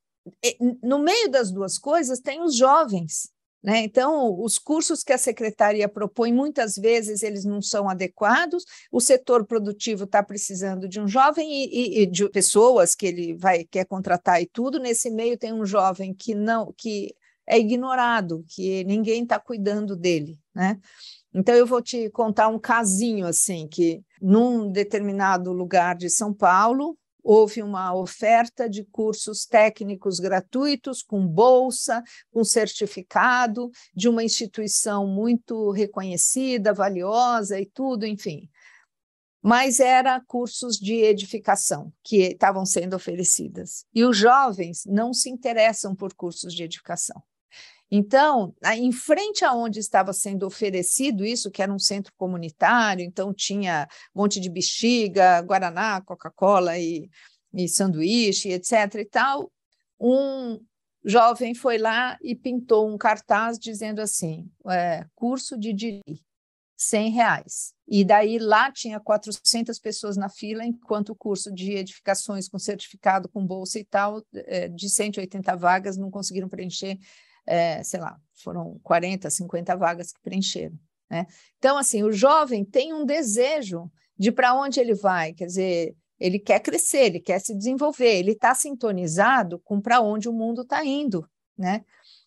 no 0.83 0.99
meio 0.99 1.31
das 1.31 1.51
duas 1.51 1.77
coisas, 1.77 2.21
tem 2.21 2.41
os 2.41 2.57
jovens. 2.57 3.31
Né? 3.62 3.81
Então, 3.83 4.41
os 4.41 4.59
cursos 4.59 5.05
que 5.05 5.12
a 5.12 5.19
secretaria 5.19 5.91
propõe, 5.91 6.33
muitas 6.33 6.75
vezes 6.75 7.23
eles 7.23 7.45
não 7.45 7.61
são 7.61 7.87
adequados, 7.87 8.65
o 8.91 8.99
setor 8.99 9.45
produtivo 9.45 10.05
está 10.05 10.23
precisando 10.23 10.88
de 10.88 10.99
um 10.99 11.07
jovem 11.07 11.53
e, 11.53 11.67
e, 11.67 12.03
e, 12.03 12.07
de 12.07 12.31
pessoas 12.31 12.95
que 12.95 13.05
ele 13.05 13.35
vai 13.35 13.65
quer 13.65 13.85
contratar 13.85 14.41
e 14.41 14.47
tudo. 14.47 14.81
Nesse 14.81 15.11
meio 15.11 15.37
tem 15.37 15.53
um 15.53 15.67
jovem 15.67 16.15
que 16.15 16.35
não 16.35 16.73
que 16.75 17.15
é 17.47 17.59
ignorado, 17.59 18.43
que 18.49 18.85
ninguém 18.85 19.23
está 19.23 19.38
cuidando 19.38 19.95
dele. 19.95 20.38
Né? 20.55 20.81
Então, 21.35 21.55
eu 21.55 21.66
vou 21.66 21.81
te 21.81 22.11
contar 22.11 22.49
um 22.49 22.59
casinho 22.59 23.27
assim, 23.27 23.66
que 23.66 24.05
num 24.21 24.71
determinado 24.71 25.53
lugar 25.53 25.97
de 25.97 26.11
São 26.11 26.33
Paulo, 26.33 26.97
houve 27.23 27.62
uma 27.62 27.95
oferta 27.95 28.68
de 28.68 28.85
cursos 28.85 29.47
técnicos 29.47 30.18
gratuitos, 30.18 31.03
com 31.03 31.27
bolsa, 31.27 32.03
com 32.31 32.42
certificado, 32.42 33.71
de 33.95 34.09
uma 34.09 34.25
instituição 34.25 35.07
muito 35.07 35.71
reconhecida, 35.71 36.75
valiosa 36.75 37.61
e 37.61 37.66
tudo, 37.66 38.05
enfim. 38.05 38.49
Mas 39.40 39.81
era 39.81 40.21
cursos 40.21 40.77
de 40.77 40.95
edificação 40.95 41.92
que 42.05 42.33
estavam 42.33 42.64
sendo 42.64 42.95
oferecidas. 42.95 43.85
E 43.95 44.05
os 44.05 44.16
jovens 44.16 44.85
não 44.87 45.12
se 45.12 45.31
interessam 45.31 45.95
por 45.97 46.14
cursos 46.14 46.55
de 46.55 46.62
edificação. 46.62 47.23
Então, 47.94 48.55
em 48.74 48.90
frente 48.90 49.44
aonde 49.44 49.78
estava 49.78 50.14
sendo 50.14 50.46
oferecido 50.46 51.26
isso, 51.26 51.50
que 51.50 51.61
era 51.61 51.70
um 51.70 51.78
centro 51.78 52.11
comunitário, 52.16 53.05
então 53.05 53.35
tinha 53.35 53.87
um 54.14 54.22
monte 54.22 54.40
de 54.40 54.48
bexiga, 54.48 55.42
guaraná, 55.42 56.00
Coca-Cola 56.00 56.78
e, 56.78 57.07
e 57.52 57.68
sanduíche, 57.68 58.48
etc. 58.48 58.94
e 58.94 59.05
tal, 59.05 59.52
um 60.00 60.59
jovem 61.05 61.55
foi 61.55 61.76
lá 61.76 62.16
e 62.22 62.35
pintou 62.35 62.88
um 62.88 62.96
cartaz 62.96 63.59
dizendo 63.59 64.00
assim, 64.00 64.50
é, 64.70 65.05
curso 65.14 65.59
de 65.59 65.74
diri, 65.74 66.24
100 66.78 67.11
reais. 67.11 67.74
E 67.87 68.07
daí 68.07 68.38
lá 68.38 68.72
tinha 68.72 68.98
400 69.00 69.78
pessoas 69.78 70.16
na 70.16 70.31
fila, 70.31 70.64
enquanto 70.64 71.11
o 71.11 71.14
curso 71.14 71.52
de 71.52 71.72
edificações 71.72 72.48
com 72.48 72.59
certificado, 72.59 73.28
com 73.28 73.46
bolsa 73.46 73.78
e 73.78 73.85
tal, 73.85 74.24
é, 74.33 74.66
de 74.68 74.88
180 74.88 75.55
vagas, 75.57 75.98
não 75.98 76.11
conseguiram 76.11 76.48
preencher 76.48 76.98
é, 77.46 77.83
sei 77.83 78.00
lá, 78.00 78.16
foram 78.42 78.78
40, 78.83 79.28
50 79.31 79.76
vagas 79.76 80.12
que 80.12 80.20
preencheram. 80.22 80.78
Né? 81.11 81.26
Então, 81.59 81.76
assim, 81.76 82.02
o 82.02 82.12
jovem 82.12 82.64
tem 82.64 82.92
um 82.92 83.05
desejo 83.05 83.90
de 84.18 84.31
para 84.31 84.55
onde 84.55 84.81
ele 84.81 84.94
vai, 84.94 85.33
quer 85.33 85.46
dizer, 85.46 85.96
ele 86.18 86.38
quer 86.38 86.61
crescer, 86.61 87.07
ele 87.07 87.20
quer 87.20 87.40
se 87.40 87.55
desenvolver, 87.55 88.18
ele 88.18 88.33
está 88.33 88.55
sintonizado 88.55 89.59
com 89.64 89.81
para 89.81 90.00
onde 90.00 90.28
o 90.28 90.33
mundo 90.33 90.62
está 90.62 90.85
indo, 90.85 91.28
né? 91.59 91.85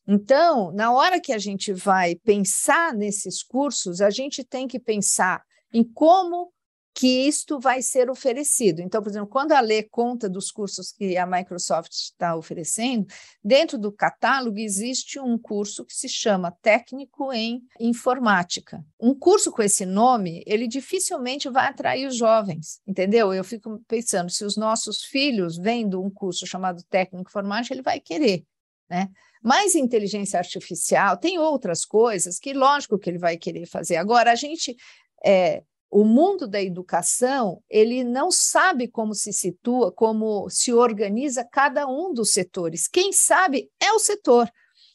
Então, 0.08 0.72
na 0.72 0.92
hora 0.92 1.20
que 1.20 1.34
a 1.34 1.38
gente 1.38 1.74
vai 1.74 2.16
pensar 2.16 2.94
nesses 2.94 3.42
cursos, 3.42 4.02
a 4.02 4.10
gente 4.10 4.44
tem 4.44 4.68
que 4.68 4.80
pensar 4.80 5.42
em 5.74 5.84
como 5.84 6.52
que 6.96 7.28
isto 7.28 7.60
vai 7.60 7.82
ser 7.82 8.10
oferecido. 8.10 8.82
Então, 8.82 9.04
por 9.04 9.10
exemplo, 9.10 9.28
quando 9.28 9.52
a 9.52 9.60
Lê 9.60 9.84
conta 9.84 10.30
dos 10.30 10.50
cursos 10.50 10.94
que 10.94 11.18
a 11.18 11.26
Microsoft 11.26 11.92
está 11.92 12.38
oferecendo, 12.38 13.06
dentro 13.44 13.78
do 13.78 13.92
catálogo 13.92 14.58
existe 14.58 15.20
um 15.20 15.38
curso 15.38 15.84
que 15.84 15.94
se 15.94 16.08
chama 16.08 16.56
Técnico 16.62 17.34
em 17.34 17.62
Informática. 17.82 18.82
Um 18.98 19.14
curso 19.14 19.52
com 19.52 19.62
esse 19.62 19.86
nome, 19.86 20.42
ele 20.48 20.70
dificilmente 20.70 21.50
vai 21.50 21.68
atrair 21.68 22.08
os 22.08 22.16
jovens, 22.16 22.80
entendeu? 22.88 23.34
Eu 23.34 23.44
fico 23.44 23.84
pensando, 23.90 24.32
se 24.32 24.46
os 24.46 24.56
nossos 24.56 25.04
filhos 25.04 25.58
vendo 25.58 26.02
um 26.02 26.10
curso 26.10 26.48
chamado 26.48 26.82
Técnico 26.90 27.18
em 27.18 27.30
Informática, 27.30 27.74
ele 27.74 27.82
vai 27.82 28.00
querer, 28.00 28.46
né? 28.90 29.10
Mas 29.44 29.76
inteligência 29.76 30.40
artificial 30.40 31.18
tem 31.18 31.38
outras 31.38 31.84
coisas 31.84 32.40
que, 32.40 32.54
lógico, 32.54 32.98
que 32.98 33.10
ele 33.10 33.20
vai 33.20 33.36
querer 33.36 33.66
fazer. 33.66 33.98
Agora, 33.98 34.32
a 34.32 34.36
gente 34.36 34.76
é, 35.24 35.62
o 35.96 36.04
mundo 36.04 36.46
da 36.46 36.62
educação 36.62 37.64
ele 37.70 38.04
não 38.04 38.30
sabe 38.30 38.86
como 38.86 39.16
se 39.16 39.32
situa, 39.32 39.94
como 39.94 40.50
se 40.50 40.74
organiza 40.74 41.42
cada 41.46 41.88
um 41.88 42.14
dos 42.14 42.32
setores. 42.32 42.86
Quem 42.86 43.14
sabe 43.14 43.72
é 43.80 43.94
o 43.94 44.00
setor. 44.00 44.52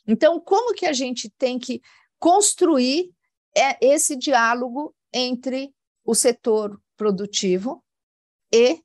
Então, 0.07 0.39
como 0.39 0.75
que 0.75 0.85
a 0.85 0.93
gente 0.93 1.31
tem 1.31 1.59
que 1.59 1.81
construir 2.19 3.15
é, 3.57 3.79
esse 3.81 4.15
diálogo 4.15 4.95
entre 5.11 5.75
o 6.05 6.15
setor 6.15 6.79
produtivo 6.99 7.83
e 8.53 8.83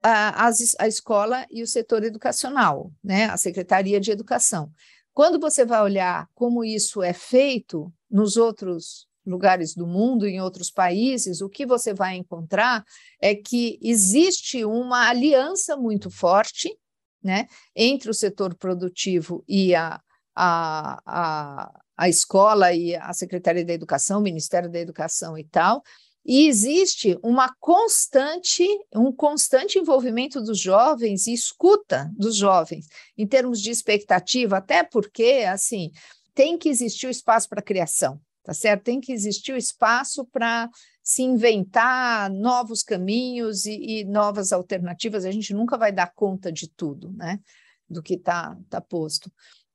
a, 0.00 0.46
a, 0.78 0.86
escola 0.86 1.44
e 1.50 1.60
o 1.60 1.66
setor 1.66 2.04
educacional, 2.04 2.92
né? 3.02 3.24
a 3.24 3.36
Secretaria 3.36 3.98
de 3.98 4.12
Educação. 4.12 4.70
Quando 5.12 5.40
você 5.40 5.64
vai 5.64 5.82
olhar 5.82 6.28
como 6.36 6.62
isso 6.62 7.02
é 7.02 7.12
feito 7.12 7.92
nos 8.08 8.36
outros 8.36 9.08
lugares 9.24 9.74
do 9.74 9.86
mundo, 9.86 10.26
em 10.26 10.40
outros 10.40 10.70
países, 10.70 11.40
o 11.40 11.48
que 11.48 11.64
você 11.64 11.94
vai 11.94 12.16
encontrar 12.16 12.84
é 13.20 13.34
que 13.34 13.78
existe 13.80 14.64
uma 14.64 15.08
aliança 15.08 15.76
muito 15.76 16.10
forte 16.10 16.76
né, 17.22 17.46
entre 17.74 18.10
o 18.10 18.14
setor 18.14 18.54
produtivo 18.54 19.44
e 19.46 19.74
a, 19.74 20.00
a, 20.34 21.02
a, 21.06 21.80
a 21.96 22.08
escola 22.08 22.72
e 22.72 22.96
a 22.96 23.12
Secretaria 23.12 23.64
da 23.64 23.72
Educação, 23.72 24.18
o 24.18 24.22
Ministério 24.22 24.70
da 24.70 24.80
Educação 24.80 25.38
e 25.38 25.44
tal, 25.44 25.82
E 26.24 26.46
existe 26.46 27.18
uma 27.22 27.52
constante, 27.58 28.64
um 28.94 29.12
constante 29.12 29.78
envolvimento 29.78 30.40
dos 30.40 30.58
jovens 30.58 31.26
e 31.26 31.32
escuta 31.32 32.10
dos 32.16 32.36
jovens 32.36 32.86
em 33.16 33.26
termos 33.26 33.60
de 33.60 33.70
expectativa, 33.70 34.58
até 34.58 34.84
porque 34.84 35.44
assim 35.48 35.90
tem 36.34 36.56
que 36.56 36.68
existir 36.68 37.06
o 37.06 37.10
espaço 37.10 37.48
para 37.48 37.60
criação, 37.60 38.20
tá 38.42 38.52
certo? 38.52 38.84
Tem 38.84 39.00
que 39.00 39.12
existir 39.12 39.52
o 39.52 39.56
espaço 39.56 40.24
para 40.26 40.68
se 41.02 41.22
inventar 41.22 42.30
novos 42.30 42.82
caminhos 42.82 43.66
e, 43.66 44.00
e, 44.00 44.04
novas 44.04 44.52
alternativas. 44.52 45.24
A 45.24 45.30
gente 45.30 45.52
nunca 45.54 45.76
vai 45.76 45.92
dar 45.92 46.12
conta 46.14 46.52
de 46.52 46.68
tudo, 46.68 47.12
né? 47.12 47.40
Do 47.88 48.02
que 48.02 48.14
está 48.14 48.56
tá 48.68 48.80
posto. 48.80 49.30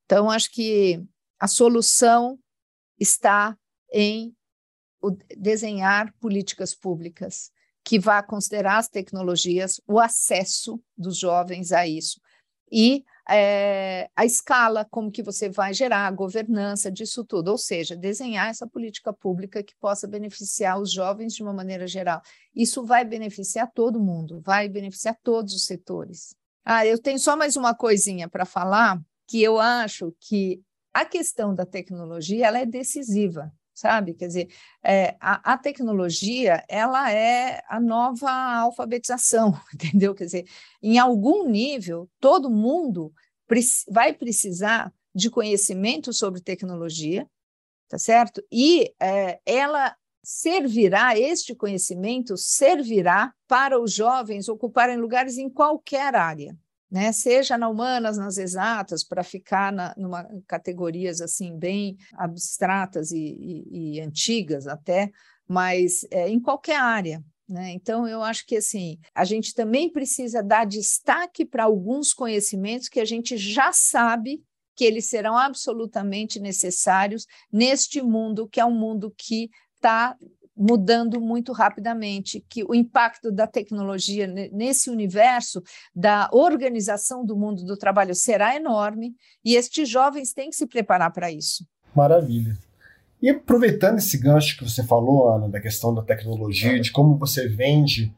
Então, 0.06 0.30
acho 0.30 0.52
que 0.52 1.04
a 1.40 1.48
solução 1.48 2.40
está 3.00 3.58
em 3.92 4.36
desenhar 5.38 6.14
políticas 6.20 6.74
públicas 6.74 7.52
que 7.84 8.00
vá 8.00 8.22
considerar 8.22 8.78
as 8.78 8.90
tecnologias, 8.90 9.80
o 9.88 10.00
acesso 10.00 10.82
dos 10.98 11.18
jovens 11.18 11.72
a 11.72 11.88
isso 11.88 12.20
e 12.72 13.06
é, 13.30 14.10
a 14.16 14.26
escala, 14.26 14.86
como 14.90 15.12
que 15.12 15.22
você 15.22 15.50
vai 15.50 15.74
gerar 15.74 16.08
a 16.08 16.12
governança 16.12 16.92
disso 16.92 17.26
tudo, 17.26 17.50
ou 17.50 17.58
seja, 17.58 17.96
desenhar 17.96 18.50
essa 18.50 18.66
política 18.68 19.12
pública 19.12 19.62
que 19.62 19.76
possa 19.80 20.08
beneficiar 20.08 20.80
os 20.80 20.92
jovens 20.92 21.34
de 21.34 21.44
uma 21.44 21.54
maneira 21.54 21.88
geral. 21.88 22.22
Isso 22.56 22.86
vai 22.86 23.04
beneficiar 23.04 23.70
todo 23.74 24.00
mundo, 24.00 24.42
vai 24.46 24.70
beneficiar 24.70 25.18
todos 25.24 25.54
os 25.54 25.66
setores. 25.66 26.36
Ah, 26.64 26.86
eu 26.86 26.98
tenho 27.00 27.20
só 27.20 27.36
mais 27.36 27.56
uma 27.56 27.76
coisinha 27.76 28.30
para 28.30 28.46
falar, 28.46 29.00
que 29.28 29.42
eu 29.42 29.60
acho 29.60 30.14
que 30.20 30.62
a 30.94 31.06
questão 31.06 31.54
da 31.54 31.66
tecnologia 31.66 32.48
ela 32.48 32.60
é 32.60 32.66
decisiva 32.66 33.52
sabe? 33.78 34.16
Quer 34.16 34.28
dizer, 34.28 34.48
é, 34.84 35.16
a, 35.22 35.54
a, 35.54 35.58
tecnologia 35.58 36.64
ela 36.68 37.12
é 37.12 37.62
a 37.70 37.80
nova 37.80 38.32
alfabetização, 38.32 39.54
entendeu? 39.72 40.16
Quer 40.16 40.26
dizer, 40.26 40.48
em 40.82 40.98
algum 40.98 41.48
nível, 41.48 42.10
todo 42.20 42.50
mundo 42.50 43.14
vai 43.88 44.14
precisar 44.14 44.92
de 45.14 45.30
conhecimento 45.30 46.12
sobre 46.12 46.42
tecnologia, 46.42 47.30
tá 47.88 48.00
certo? 48.00 48.44
E 48.52 48.92
é, 49.00 49.40
ela 49.46 49.96
servirá, 50.24 51.18
este 51.18 51.54
conhecimento 51.54 52.36
servirá 52.36 53.32
para 53.48 53.80
os 53.80 53.94
jovens 53.94 54.50
ocuparem 54.50 54.98
lugares 54.98 55.38
em 55.38 55.50
qualquer 55.50 56.16
área, 56.16 56.58
né? 56.90 57.12
seja 57.12 57.58
na 57.58 57.70
humanas, 57.70 58.18
nas 58.18 58.38
exatas, 58.38 59.04
para 59.04 59.24
ficar 59.24 59.72
na, 59.72 59.94
numa 59.98 60.28
categorias 60.48 61.22
assim 61.22 61.58
bem 61.58 61.98
abstratas 62.14 63.12
e, 63.12 63.18
e, 63.18 63.96
e 63.96 64.02
antigas 64.02 64.68
até, 64.68 65.12
mas 65.48 66.06
é, 66.12 66.30
em 66.30 66.40
qualquer 66.40 66.80
área. 66.80 67.24
Né? 67.48 67.72
Então, 67.72 68.08
eu 68.08 68.22
acho 68.22 68.46
que 68.46 68.58
assim, 68.58 69.00
a 69.16 69.24
gente 69.24 69.54
também 69.54 69.90
precisa 69.90 70.44
dar 70.44 70.66
destaque 70.66 71.46
para 71.46 71.64
alguns 71.64 72.14
conhecimentos 72.14 72.90
que 72.90 73.00
a 73.00 73.06
gente 73.06 73.38
já 73.38 73.72
sabe 73.72 74.44
que 74.76 74.84
eles 74.84 75.10
serão 75.10 75.36
absolutamente 75.36 76.40
necessários 76.40 77.26
neste 77.52 78.02
mundo, 78.02 78.48
que 78.48 78.60
é 78.60 78.66
um 78.66 78.78
mundo 78.78 79.12
que 79.18 79.50
está 79.76 80.16
mudando 80.58 81.22
muito 81.22 81.52
rapidamente, 81.52 82.44
que 82.50 82.64
o 82.64 82.74
impacto 82.74 83.32
da 83.32 83.46
tecnologia 83.46 84.26
nesse 84.52 84.90
universo 84.90 85.62
da 85.96 86.30
organização 86.32 87.24
do 87.24 87.38
mundo 87.38 87.64
do 87.64 87.78
trabalho 87.78 88.16
será 88.16 88.56
enorme 88.56 89.14
e 89.46 89.56
estes 89.56 89.88
jovens 89.88 90.34
têm 90.34 90.50
que 90.50 90.56
se 90.56 90.66
preparar 90.66 91.14
para 91.14 91.32
isso. 91.32 91.66
Maravilha. 91.96 92.58
E 93.22 93.30
aproveitando 93.30 93.98
esse 93.98 94.18
gancho 94.18 94.58
que 94.58 94.64
você 94.64 94.84
falou, 94.84 95.32
Ana, 95.32 95.50
da 95.50 95.60
questão 95.60 95.94
da 95.94 96.02
tecnologia, 96.02 96.80
de 96.80 96.92
como 96.92 97.18
você 97.18 97.48
vende 97.48 98.14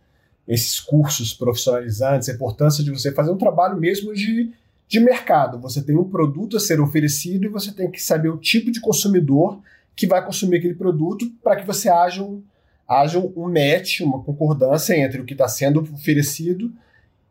esses 0.47 0.79
cursos 0.79 1.33
profissionalizantes, 1.33 2.27
a 2.27 2.33
importância 2.33 2.83
de 2.83 2.91
você 2.91 3.11
fazer 3.11 3.31
um 3.31 3.37
trabalho 3.37 3.77
mesmo 3.77 4.13
de, 4.13 4.51
de 4.87 4.99
mercado. 4.99 5.59
Você 5.59 5.81
tem 5.81 5.95
um 5.95 6.09
produto 6.09 6.57
a 6.57 6.59
ser 6.59 6.81
oferecido 6.81 7.45
e 7.45 7.49
você 7.49 7.71
tem 7.71 7.89
que 7.89 8.01
saber 8.01 8.29
o 8.29 8.37
tipo 8.37 8.71
de 8.71 8.81
consumidor 8.81 9.61
que 9.99 10.07
vai 10.07 10.25
consumir 10.25 10.59
aquele 10.59 10.75
produto 10.75 11.29
para 11.43 11.57
que 11.57 11.67
você 11.67 11.89
haja 11.89 12.23
um, 12.23 12.41
haja 12.87 13.19
um 13.19 13.49
match, 13.49 13.99
uma 13.99 14.23
concordância 14.23 14.97
entre 14.97 15.19
o 15.19 15.25
que 15.25 15.33
está 15.33 15.45
sendo 15.45 15.81
oferecido 15.81 16.71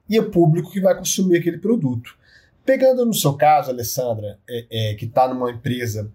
e 0.07 0.20
o 0.20 0.31
público 0.31 0.70
que 0.70 0.78
vai 0.78 0.94
consumir 0.94 1.38
aquele 1.38 1.57
produto. 1.57 2.14
Pegando 2.66 3.07
no 3.07 3.14
seu 3.14 3.33
caso, 3.33 3.70
Alessandra, 3.70 4.38
é, 4.46 4.66
é, 4.70 4.94
que 4.96 5.07
está 5.07 5.26
numa 5.33 5.50
empresa 5.50 6.12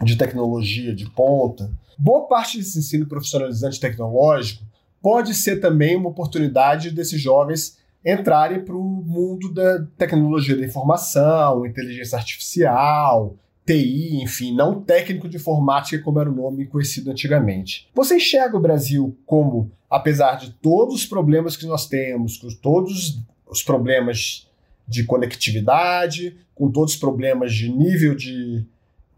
de 0.00 0.14
tecnologia 0.14 0.94
de 0.94 1.10
ponta, 1.10 1.68
boa 1.98 2.28
parte 2.28 2.58
desse 2.58 2.78
ensino 2.78 3.06
profissionalizante 3.06 3.80
tecnológico 3.80 4.62
pode 5.02 5.34
ser 5.34 5.56
também 5.56 5.96
uma 5.96 6.10
oportunidade 6.10 6.92
desses 6.92 7.20
jovens 7.20 7.78
entrarem 8.04 8.64
para 8.64 8.76
o 8.76 8.80
mundo 8.80 9.52
da 9.52 9.84
tecnologia 9.98 10.56
da 10.56 10.64
informação, 10.64 11.66
inteligência 11.66 12.16
artificial, 12.16 13.36
TI, 13.66 14.22
enfim, 14.22 14.54
não 14.54 14.80
técnico 14.80 15.28
de 15.28 15.36
informática 15.36 16.02
como 16.02 16.20
era 16.20 16.30
o 16.30 16.34
nome 16.34 16.66
conhecido 16.66 17.10
antigamente. 17.10 17.88
Você 17.94 18.16
enxerga 18.16 18.56
o 18.56 18.60
Brasil 18.60 19.16
como, 19.24 19.70
apesar 19.88 20.36
de 20.36 20.50
todos 20.52 20.94
os 20.94 21.06
problemas 21.06 21.56
que 21.56 21.66
nós 21.66 21.86
temos, 21.88 22.36
com 22.36 22.48
todos 22.60 23.20
os 23.46 23.62
problemas 23.62 24.48
de 24.86 25.04
conectividade, 25.04 26.36
com 26.54 26.70
todos 26.70 26.94
os 26.94 27.00
problemas 27.00 27.54
de 27.54 27.70
nível 27.70 28.14
de 28.14 28.66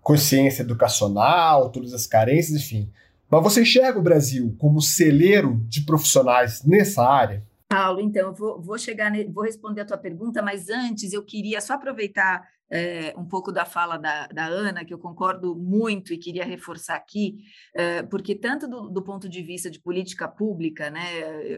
consciência 0.00 0.62
educacional, 0.62 1.70
todas 1.70 1.92
as 1.92 2.06
carências, 2.06 2.62
enfim. 2.62 2.88
Mas 3.28 3.42
você 3.42 3.62
enxerga 3.62 3.98
o 3.98 4.02
Brasil 4.02 4.54
como 4.58 4.80
celeiro 4.80 5.60
de 5.68 5.80
profissionais 5.80 6.62
nessa 6.64 7.02
área? 7.02 7.42
Paulo, 7.68 8.00
então, 8.00 8.28
eu 8.28 8.32
vou, 8.32 8.60
vou 8.60 8.78
chegar, 8.78 9.12
vou 9.32 9.42
responder 9.42 9.80
a 9.80 9.84
tua 9.84 9.98
pergunta, 9.98 10.40
mas 10.40 10.70
antes 10.70 11.12
eu 11.12 11.24
queria 11.24 11.60
só 11.60 11.74
aproveitar 11.74 12.48
é, 12.70 13.14
um 13.16 13.24
pouco 13.24 13.52
da 13.52 13.64
fala 13.64 13.96
da, 13.96 14.26
da, 14.26 14.46
Ana, 14.46 14.84
que 14.84 14.92
eu 14.92 14.98
concordo 14.98 15.54
muito 15.54 16.12
e 16.12 16.18
queria 16.18 16.44
reforçar 16.44 16.96
aqui, 16.96 17.36
é, 17.74 18.02
porque 18.02 18.34
tanto 18.34 18.68
do, 18.68 18.88
do, 18.88 19.02
ponto 19.02 19.28
de 19.28 19.42
vista 19.42 19.70
de 19.70 19.80
política 19.80 20.26
pública, 20.26 20.90
né, 20.90 21.06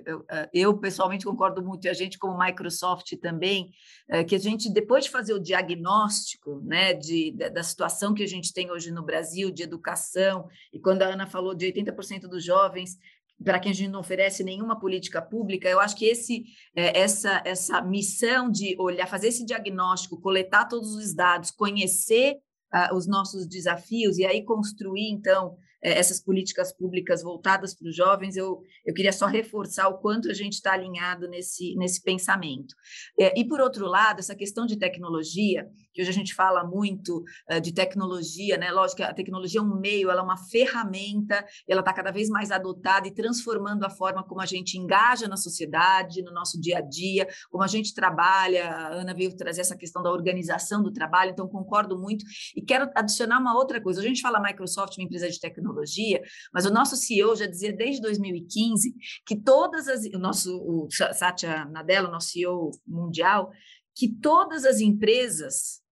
eu, 0.04 0.24
eu, 0.52 0.78
pessoalmente 0.78 1.24
concordo 1.24 1.62
muito, 1.62 1.86
e 1.86 1.88
a 1.88 1.94
gente 1.94 2.18
como 2.18 2.38
Microsoft 2.38 3.16
também, 3.20 3.70
é, 4.08 4.22
que 4.22 4.34
a 4.34 4.38
gente, 4.38 4.72
depois 4.72 5.04
de 5.04 5.10
fazer 5.10 5.32
o 5.32 5.42
diagnóstico 5.42 6.60
né, 6.64 6.92
de, 6.92 7.32
da, 7.32 7.48
da, 7.48 7.62
situação 7.62 8.14
que 8.14 8.22
a 8.22 8.28
gente 8.28 8.52
tem 8.52 8.70
hoje 8.70 8.90
no 8.90 9.02
Brasil, 9.02 9.50
de 9.50 9.62
educação, 9.62 10.48
e 10.72 10.78
quando 10.78 11.02
a 11.02 11.06
Ana 11.06 11.26
falou 11.26 11.54
de 11.54 11.66
80% 11.66 12.22
dos 12.22 12.44
jovens 12.44 12.98
para 13.42 13.60
quem 13.60 13.70
a 13.70 13.74
gente 13.74 13.90
não 13.90 14.00
oferece 14.00 14.42
nenhuma 14.42 14.78
política 14.78 15.22
pública, 15.22 15.68
eu 15.68 15.80
acho 15.80 15.96
que 15.96 16.06
esse, 16.06 16.44
é, 16.74 17.00
essa, 17.00 17.42
essa 17.44 17.80
missão 17.80 18.50
de 18.50 18.76
olhar, 18.78 19.06
fazer 19.06 19.28
esse 19.28 19.44
diagnóstico, 19.44 20.20
coletar 20.20 20.66
todos 20.66 20.94
os 20.94 21.14
dados, 21.14 21.50
conhecer 21.50 22.36
uh, 22.74 22.94
os 22.94 23.06
nossos 23.06 23.46
desafios 23.46 24.18
e 24.18 24.26
aí 24.26 24.44
construir, 24.44 25.10
então, 25.10 25.56
é, 25.82 25.96
essas 25.96 26.20
políticas 26.20 26.72
públicas 26.72 27.22
voltadas 27.22 27.74
para 27.74 27.88
os 27.88 27.94
jovens, 27.94 28.36
eu, 28.36 28.60
eu 28.84 28.92
queria 28.92 29.12
só 29.12 29.26
reforçar 29.26 29.88
o 29.88 29.98
quanto 29.98 30.28
a 30.28 30.34
gente 30.34 30.54
está 30.54 30.72
alinhado 30.72 31.28
nesse, 31.28 31.74
nesse 31.76 32.02
pensamento. 32.02 32.74
É, 33.18 33.38
e, 33.38 33.46
por 33.46 33.60
outro 33.60 33.86
lado, 33.86 34.18
essa 34.18 34.34
questão 34.34 34.66
de 34.66 34.76
tecnologia, 34.76 35.68
que 35.98 36.02
hoje 36.02 36.10
a 36.10 36.14
gente 36.14 36.32
fala 36.32 36.62
muito 36.62 37.24
uh, 37.50 37.60
de 37.60 37.72
tecnologia, 37.72 38.56
né? 38.56 38.70
Lógico 38.70 38.98
que 38.98 39.02
a 39.02 39.12
tecnologia 39.12 39.58
é 39.58 39.62
um 39.62 39.80
meio, 39.80 40.08
ela 40.08 40.20
é 40.20 40.24
uma 40.24 40.36
ferramenta, 40.36 41.44
ela 41.66 41.80
está 41.80 41.92
cada 41.92 42.12
vez 42.12 42.28
mais 42.28 42.52
adotada 42.52 43.08
e 43.08 43.10
transformando 43.10 43.84
a 43.84 43.90
forma 43.90 44.22
como 44.22 44.40
a 44.40 44.46
gente 44.46 44.78
engaja 44.78 45.26
na 45.26 45.36
sociedade, 45.36 46.22
no 46.22 46.30
nosso 46.32 46.60
dia 46.60 46.78
a 46.78 46.80
dia, 46.80 47.26
como 47.50 47.64
a 47.64 47.66
gente 47.66 47.92
trabalha. 47.92 48.70
A 48.70 48.88
Ana 48.92 49.12
veio 49.12 49.36
trazer 49.36 49.62
essa 49.62 49.76
questão 49.76 50.00
da 50.00 50.12
organização 50.12 50.80
do 50.80 50.92
trabalho, 50.92 51.32
então 51.32 51.48
concordo 51.48 51.98
muito. 51.98 52.24
E 52.54 52.62
quero 52.62 52.88
adicionar 52.94 53.40
uma 53.40 53.56
outra 53.56 53.80
coisa. 53.80 54.00
A 54.00 54.04
gente 54.04 54.20
fala 54.20 54.40
Microsoft, 54.40 54.96
uma 54.98 55.04
empresa 55.04 55.28
de 55.28 55.40
tecnologia, 55.40 56.22
mas 56.54 56.64
o 56.64 56.70
nosso 56.70 56.94
CEO 56.94 57.34
já 57.34 57.46
dizia 57.46 57.72
desde 57.72 58.00
2015 58.02 58.94
que 59.26 59.34
todas 59.34 59.88
as 59.88 60.04
o 60.14 60.18
nosso 60.18 60.56
o 60.56 60.86
Satya 60.90 61.64
Nadella, 61.64 62.08
o 62.08 62.12
nosso 62.12 62.28
CEO 62.28 62.70
mundial, 62.86 63.50
que 63.96 64.08
todas 64.08 64.64
as 64.64 64.78
empresas 64.78 65.82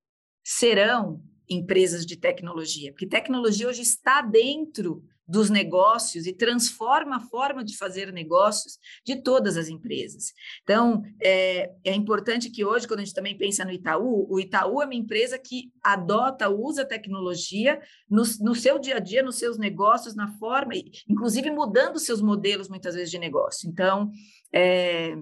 serão 0.49 1.21
empresas 1.51 2.07
de 2.07 2.17
tecnologia, 2.17 2.93
porque 2.93 3.05
tecnologia 3.05 3.67
hoje 3.67 3.83
está 3.83 4.23
dentro 4.23 5.03
dos 5.27 5.51
negócios 5.51 6.25
e 6.25 6.33
transforma 6.33 7.17
a 7.17 7.21
forma 7.21 7.65
de 7.65 7.77
fazer 7.77 8.13
negócios 8.13 8.79
de 9.05 9.17
todas 9.17 9.57
as 9.57 9.69
empresas. 9.69 10.33
Então, 10.63 11.03
é, 11.21 11.73
é, 11.83 11.93
importante 11.93 12.49
que 12.49 12.65
hoje, 12.65 12.87
quando 12.87 13.01
a 13.01 13.05
gente 13.05 13.15
também 13.15 13.37
pensa 13.37 13.65
no 13.65 13.73
Itaú, 13.73 14.25
o 14.31 14.39
Itaú 14.39 14.81
é 14.81 14.85
uma 14.85 14.95
empresa 14.95 15.37
que 15.37 15.73
adota, 15.83 16.49
usa 16.49 16.85
tecnologia 16.85 17.81
no, 18.09 18.23
no 18.41 18.55
seu 18.55 18.79
dia 18.79 18.99
a 18.99 19.01
dia, 19.01 19.25
nos 19.25 19.41
seus 19.41 19.59
negócios, 19.59 20.15
na 20.15 20.29
forma, 20.39 20.75
inclusive 21.09 21.51
mudando 21.51 21.99
seus 21.99 22.23
modelos, 22.23 22.69
muitas 22.69 22.95
vezes, 22.95 23.11
de 23.11 23.19
negócio. 23.19 23.69
Então, 23.69 24.13
é, 24.53 25.17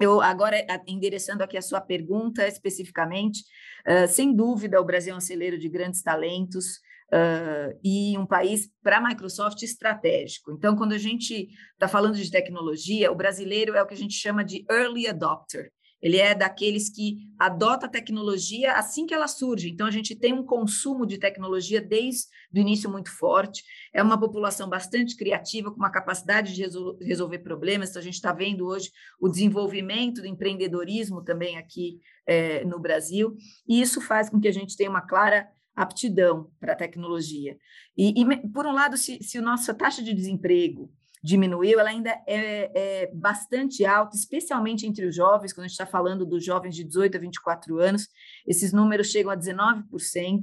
eu 0.00 0.20
agora 0.20 0.64
endereçando 0.86 1.42
aqui 1.42 1.56
a 1.56 1.62
sua 1.62 1.80
pergunta 1.80 2.46
especificamente, 2.46 3.44
uh, 3.86 4.08
sem 4.08 4.34
dúvida 4.34 4.80
o 4.80 4.84
Brasil 4.84 5.14
é 5.14 5.16
um 5.16 5.20
celeiro 5.20 5.58
de 5.58 5.68
grandes 5.68 6.02
talentos, 6.02 6.80
uh, 7.12 7.78
e 7.82 8.16
um 8.18 8.26
país 8.26 8.68
para 8.82 8.98
a 8.98 9.00
Microsoft 9.00 9.62
estratégico. 9.62 10.52
Então, 10.52 10.76
quando 10.76 10.92
a 10.92 10.98
gente 10.98 11.48
está 11.72 11.88
falando 11.88 12.16
de 12.16 12.30
tecnologia, 12.30 13.10
o 13.10 13.14
brasileiro 13.14 13.74
é 13.74 13.82
o 13.82 13.86
que 13.86 13.94
a 13.94 13.98
gente 13.98 14.14
chama 14.14 14.44
de 14.44 14.64
early 14.70 15.06
adopter. 15.06 15.70
Ele 16.04 16.18
é 16.18 16.34
daqueles 16.34 16.90
que 16.90 17.16
adota 17.38 17.86
a 17.86 17.88
tecnologia 17.88 18.74
assim 18.74 19.06
que 19.06 19.14
ela 19.14 19.26
surge. 19.26 19.70
Então, 19.70 19.86
a 19.86 19.90
gente 19.90 20.14
tem 20.14 20.34
um 20.34 20.44
consumo 20.44 21.06
de 21.06 21.16
tecnologia 21.16 21.80
desde 21.80 22.28
o 22.54 22.58
início 22.58 22.90
muito 22.90 23.10
forte. 23.10 23.64
É 23.90 24.02
uma 24.02 24.20
população 24.20 24.68
bastante 24.68 25.16
criativa, 25.16 25.70
com 25.70 25.78
uma 25.78 25.90
capacidade 25.90 26.52
de 26.52 26.60
resol 26.60 26.98
resolver 27.00 27.38
problemas. 27.38 27.88
Então, 27.88 28.00
a 28.00 28.04
gente 28.04 28.16
está 28.16 28.34
vendo 28.34 28.66
hoje 28.66 28.90
o 29.18 29.30
desenvolvimento 29.30 30.20
do 30.20 30.26
empreendedorismo 30.26 31.24
também 31.24 31.56
aqui 31.56 31.98
é, 32.26 32.62
no 32.66 32.78
Brasil. 32.78 33.34
E 33.66 33.80
isso 33.80 33.98
faz 33.98 34.28
com 34.28 34.38
que 34.38 34.48
a 34.48 34.52
gente 34.52 34.76
tenha 34.76 34.90
uma 34.90 35.00
clara 35.00 35.48
aptidão 35.74 36.50
para 36.60 36.74
a 36.74 36.76
tecnologia. 36.76 37.56
E, 37.96 38.20
e, 38.20 38.48
por 38.48 38.66
um 38.66 38.72
lado, 38.72 38.98
se, 38.98 39.22
se 39.22 39.38
a 39.38 39.42
nossa 39.42 39.72
taxa 39.72 40.02
de 40.02 40.12
desemprego 40.12 40.92
diminuiu, 41.24 41.80
ela 41.80 41.88
ainda 41.88 42.10
é, 42.26 42.70
é 42.74 43.10
bastante 43.14 43.82
alta, 43.86 44.14
especialmente 44.14 44.86
entre 44.86 45.06
os 45.06 45.16
jovens, 45.16 45.54
quando 45.54 45.64
a 45.64 45.68
gente 45.68 45.80
está 45.80 45.86
falando 45.86 46.26
dos 46.26 46.44
jovens 46.44 46.76
de 46.76 46.84
18 46.84 47.16
a 47.16 47.20
24 47.20 47.80
anos, 47.80 48.08
esses 48.46 48.74
números 48.74 49.06
chegam 49.06 49.32
a 49.32 49.36
19%. 49.36 50.42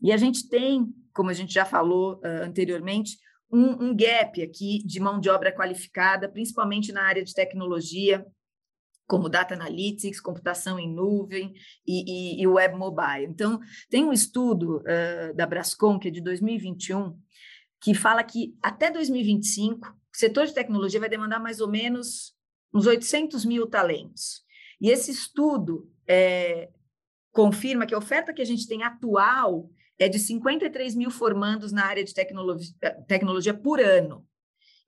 E 0.00 0.10
a 0.10 0.16
gente 0.16 0.48
tem, 0.48 0.86
como 1.12 1.28
a 1.28 1.34
gente 1.34 1.52
já 1.52 1.66
falou 1.66 2.14
uh, 2.24 2.42
anteriormente, 2.42 3.18
um, 3.52 3.88
um 3.88 3.94
gap 3.94 4.42
aqui 4.42 4.82
de 4.86 4.98
mão 4.98 5.20
de 5.20 5.28
obra 5.28 5.54
qualificada, 5.54 6.26
principalmente 6.26 6.90
na 6.90 7.02
área 7.02 7.22
de 7.22 7.34
tecnologia, 7.34 8.26
como 9.06 9.28
data 9.28 9.52
analytics, 9.52 10.22
computação 10.22 10.78
em 10.78 10.90
nuvem 10.90 11.52
e, 11.86 12.38
e, 12.38 12.42
e 12.42 12.46
web 12.46 12.74
mobile. 12.76 13.26
Então, 13.28 13.60
tem 13.90 14.02
um 14.02 14.12
estudo 14.12 14.78
uh, 14.78 15.36
da 15.36 15.46
Brascom, 15.46 15.98
que 15.98 16.08
é 16.08 16.10
de 16.10 16.22
2021, 16.22 17.14
que 17.78 17.92
fala 17.92 18.24
que 18.24 18.56
até 18.62 18.90
2025 18.90 20.02
o 20.14 20.16
setor 20.16 20.46
de 20.46 20.54
tecnologia 20.54 21.00
vai 21.00 21.08
demandar 21.08 21.40
mais 21.40 21.60
ou 21.60 21.68
menos 21.68 22.34
uns 22.72 22.86
800 22.86 23.44
mil 23.44 23.66
talentos. 23.66 24.42
E 24.80 24.90
esse 24.90 25.10
estudo 25.10 25.90
é, 26.06 26.70
confirma 27.32 27.86
que 27.86 27.94
a 27.94 27.98
oferta 27.98 28.32
que 28.32 28.42
a 28.42 28.44
gente 28.44 28.68
tem 28.68 28.82
atual 28.82 29.68
é 29.98 30.08
de 30.08 30.18
53 30.18 30.94
mil 30.94 31.10
formandos 31.10 31.72
na 31.72 31.84
área 31.84 32.04
de 32.04 32.14
tecnologia, 32.14 32.74
tecnologia 33.08 33.54
por 33.54 33.80
ano, 33.80 34.26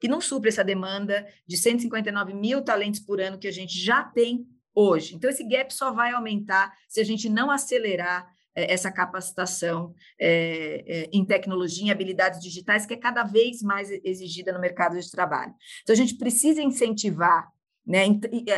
que 0.01 0.09
não 0.09 0.21
supre 0.21 0.49
essa 0.49 0.65
demanda 0.65 1.27
de 1.47 1.57
159 1.57 2.35
mil 2.35 2.63
talentos 2.63 3.01
por 3.01 3.21
ano 3.21 3.39
que 3.39 3.49
a 3.49 3.53
gente 3.53 3.79
já 3.79 4.05
tem 4.05 4.47
hoje. 4.75 5.15
Então, 5.15 5.31
esse 5.31 5.43
gap 5.43 5.73
só 5.73 5.93
vai 5.93 6.13
aumentar 6.13 6.77
se 6.89 7.01
a 7.01 7.05
gente 7.05 7.29
não 7.29 7.51
acelerar 7.51 8.36
essa 8.57 8.91
capacitação 8.91 9.95
é, 10.19 10.85
é, 10.87 11.11
em 11.13 11.25
tecnologia, 11.25 11.85
em 11.85 11.91
habilidades 11.91 12.41
digitais, 12.41 12.87
que 12.87 12.95
é 12.95 12.97
cada 12.97 13.23
vez 13.23 13.63
mais 13.63 13.91
exigida 14.03 14.53
no 14.53 14.61
mercado 14.61 14.99
de 14.99 15.11
trabalho. 15.11 15.55
Então, 15.83 15.93
a 15.93 15.97
gente 15.97 16.17
precisa 16.17 16.63
incentivar, 16.63 17.53
né, 17.87 18.05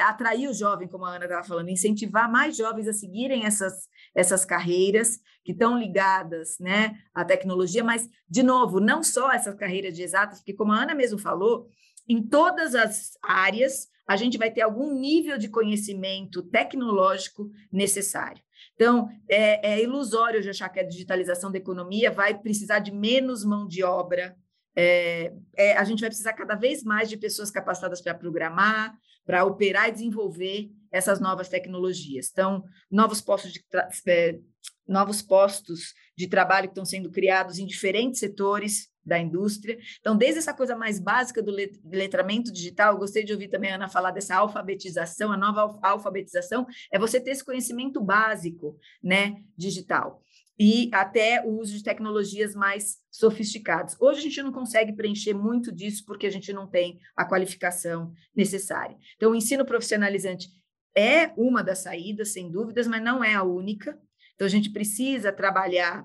atrair 0.06 0.48
o 0.48 0.54
jovem, 0.54 0.88
como 0.88 1.04
a 1.04 1.16
Ana 1.16 1.24
estava 1.24 1.44
falando, 1.44 1.68
incentivar 1.68 2.30
mais 2.30 2.56
jovens 2.56 2.86
a 2.86 2.92
seguirem 2.92 3.44
essas, 3.44 3.88
essas 4.14 4.44
carreiras 4.44 5.18
que 5.44 5.52
estão 5.52 5.78
ligadas 5.78 6.58
né, 6.60 6.96
à 7.12 7.24
tecnologia, 7.24 7.82
mas, 7.82 8.08
de 8.28 8.42
novo, 8.42 8.80
não 8.80 9.02
só 9.02 9.32
essas 9.32 9.54
carreiras 9.54 9.94
de 9.94 10.02
exatas, 10.02 10.38
porque, 10.38 10.54
como 10.54 10.72
a 10.72 10.82
Ana 10.82 10.94
mesmo 10.94 11.18
falou, 11.18 11.68
em 12.08 12.22
todas 12.22 12.74
as 12.74 13.18
áreas, 13.22 13.88
a 14.06 14.16
gente 14.16 14.38
vai 14.38 14.50
ter 14.50 14.62
algum 14.62 14.98
nível 14.98 15.36
de 15.36 15.48
conhecimento 15.48 16.42
tecnológico 16.42 17.50
necessário. 17.70 18.42
Então, 18.78 19.10
é, 19.28 19.72
é 19.72 19.82
ilusório 19.82 20.40
de 20.40 20.48
achar 20.48 20.68
que 20.68 20.78
a 20.78 20.86
digitalização 20.86 21.50
da 21.50 21.58
economia 21.58 22.12
vai 22.12 22.38
precisar 22.38 22.78
de 22.78 22.92
menos 22.92 23.44
mão 23.44 23.66
de 23.66 23.82
obra. 23.82 24.36
É, 24.76 25.32
é, 25.56 25.76
a 25.76 25.82
gente 25.82 25.98
vai 25.98 26.08
precisar 26.08 26.32
cada 26.34 26.54
vez 26.54 26.84
mais 26.84 27.08
de 27.08 27.16
pessoas 27.16 27.50
capacitadas 27.50 28.00
para 28.00 28.14
programar, 28.14 28.94
para 29.26 29.44
operar 29.44 29.88
e 29.88 29.92
desenvolver 29.92 30.70
essas 30.92 31.18
novas 31.18 31.48
tecnologias. 31.48 32.28
Então, 32.30 32.62
novos 32.88 33.20
postos 33.20 33.52
de, 33.52 33.64
é, 34.06 34.38
novos 34.86 35.22
postos 35.22 35.92
de 36.16 36.28
trabalho 36.28 36.68
que 36.68 36.72
estão 36.72 36.84
sendo 36.84 37.10
criados 37.10 37.58
em 37.58 37.66
diferentes 37.66 38.20
setores 38.20 38.88
da 39.04 39.18
indústria. 39.18 39.78
Então, 40.00 40.16
desde 40.16 40.38
essa 40.38 40.52
coisa 40.52 40.76
mais 40.76 40.98
básica 41.00 41.42
do 41.42 41.52
letramento 41.84 42.52
digital, 42.52 42.92
eu 42.92 42.98
gostei 42.98 43.24
de 43.24 43.32
ouvir 43.32 43.48
também 43.48 43.70
a 43.70 43.76
Ana 43.76 43.88
falar 43.88 44.10
dessa 44.10 44.36
alfabetização, 44.36 45.32
a 45.32 45.36
nova 45.36 45.78
alfabetização 45.82 46.66
é 46.92 46.98
você 46.98 47.20
ter 47.20 47.30
esse 47.30 47.44
conhecimento 47.44 48.00
básico, 48.00 48.78
né, 49.02 49.36
digital. 49.56 50.22
E 50.60 50.90
até 50.92 51.44
o 51.46 51.60
uso 51.60 51.76
de 51.76 51.84
tecnologias 51.84 52.54
mais 52.54 52.96
sofisticadas. 53.10 53.96
Hoje 54.00 54.18
a 54.18 54.22
gente 54.24 54.42
não 54.42 54.50
consegue 54.50 54.92
preencher 54.92 55.32
muito 55.32 55.70
disso 55.72 56.04
porque 56.04 56.26
a 56.26 56.30
gente 56.30 56.52
não 56.52 56.66
tem 56.66 56.98
a 57.16 57.24
qualificação 57.24 58.12
necessária. 58.34 58.96
Então, 59.16 59.30
o 59.30 59.36
ensino 59.36 59.64
profissionalizante 59.64 60.48
é 60.96 61.28
uma 61.36 61.62
das 61.62 61.78
saídas, 61.78 62.32
sem 62.32 62.50
dúvidas, 62.50 62.88
mas 62.88 63.02
não 63.02 63.22
é 63.22 63.34
a 63.34 63.44
única. 63.44 63.96
Então, 64.34 64.46
a 64.46 64.50
gente 64.50 64.70
precisa 64.70 65.32
trabalhar 65.32 66.04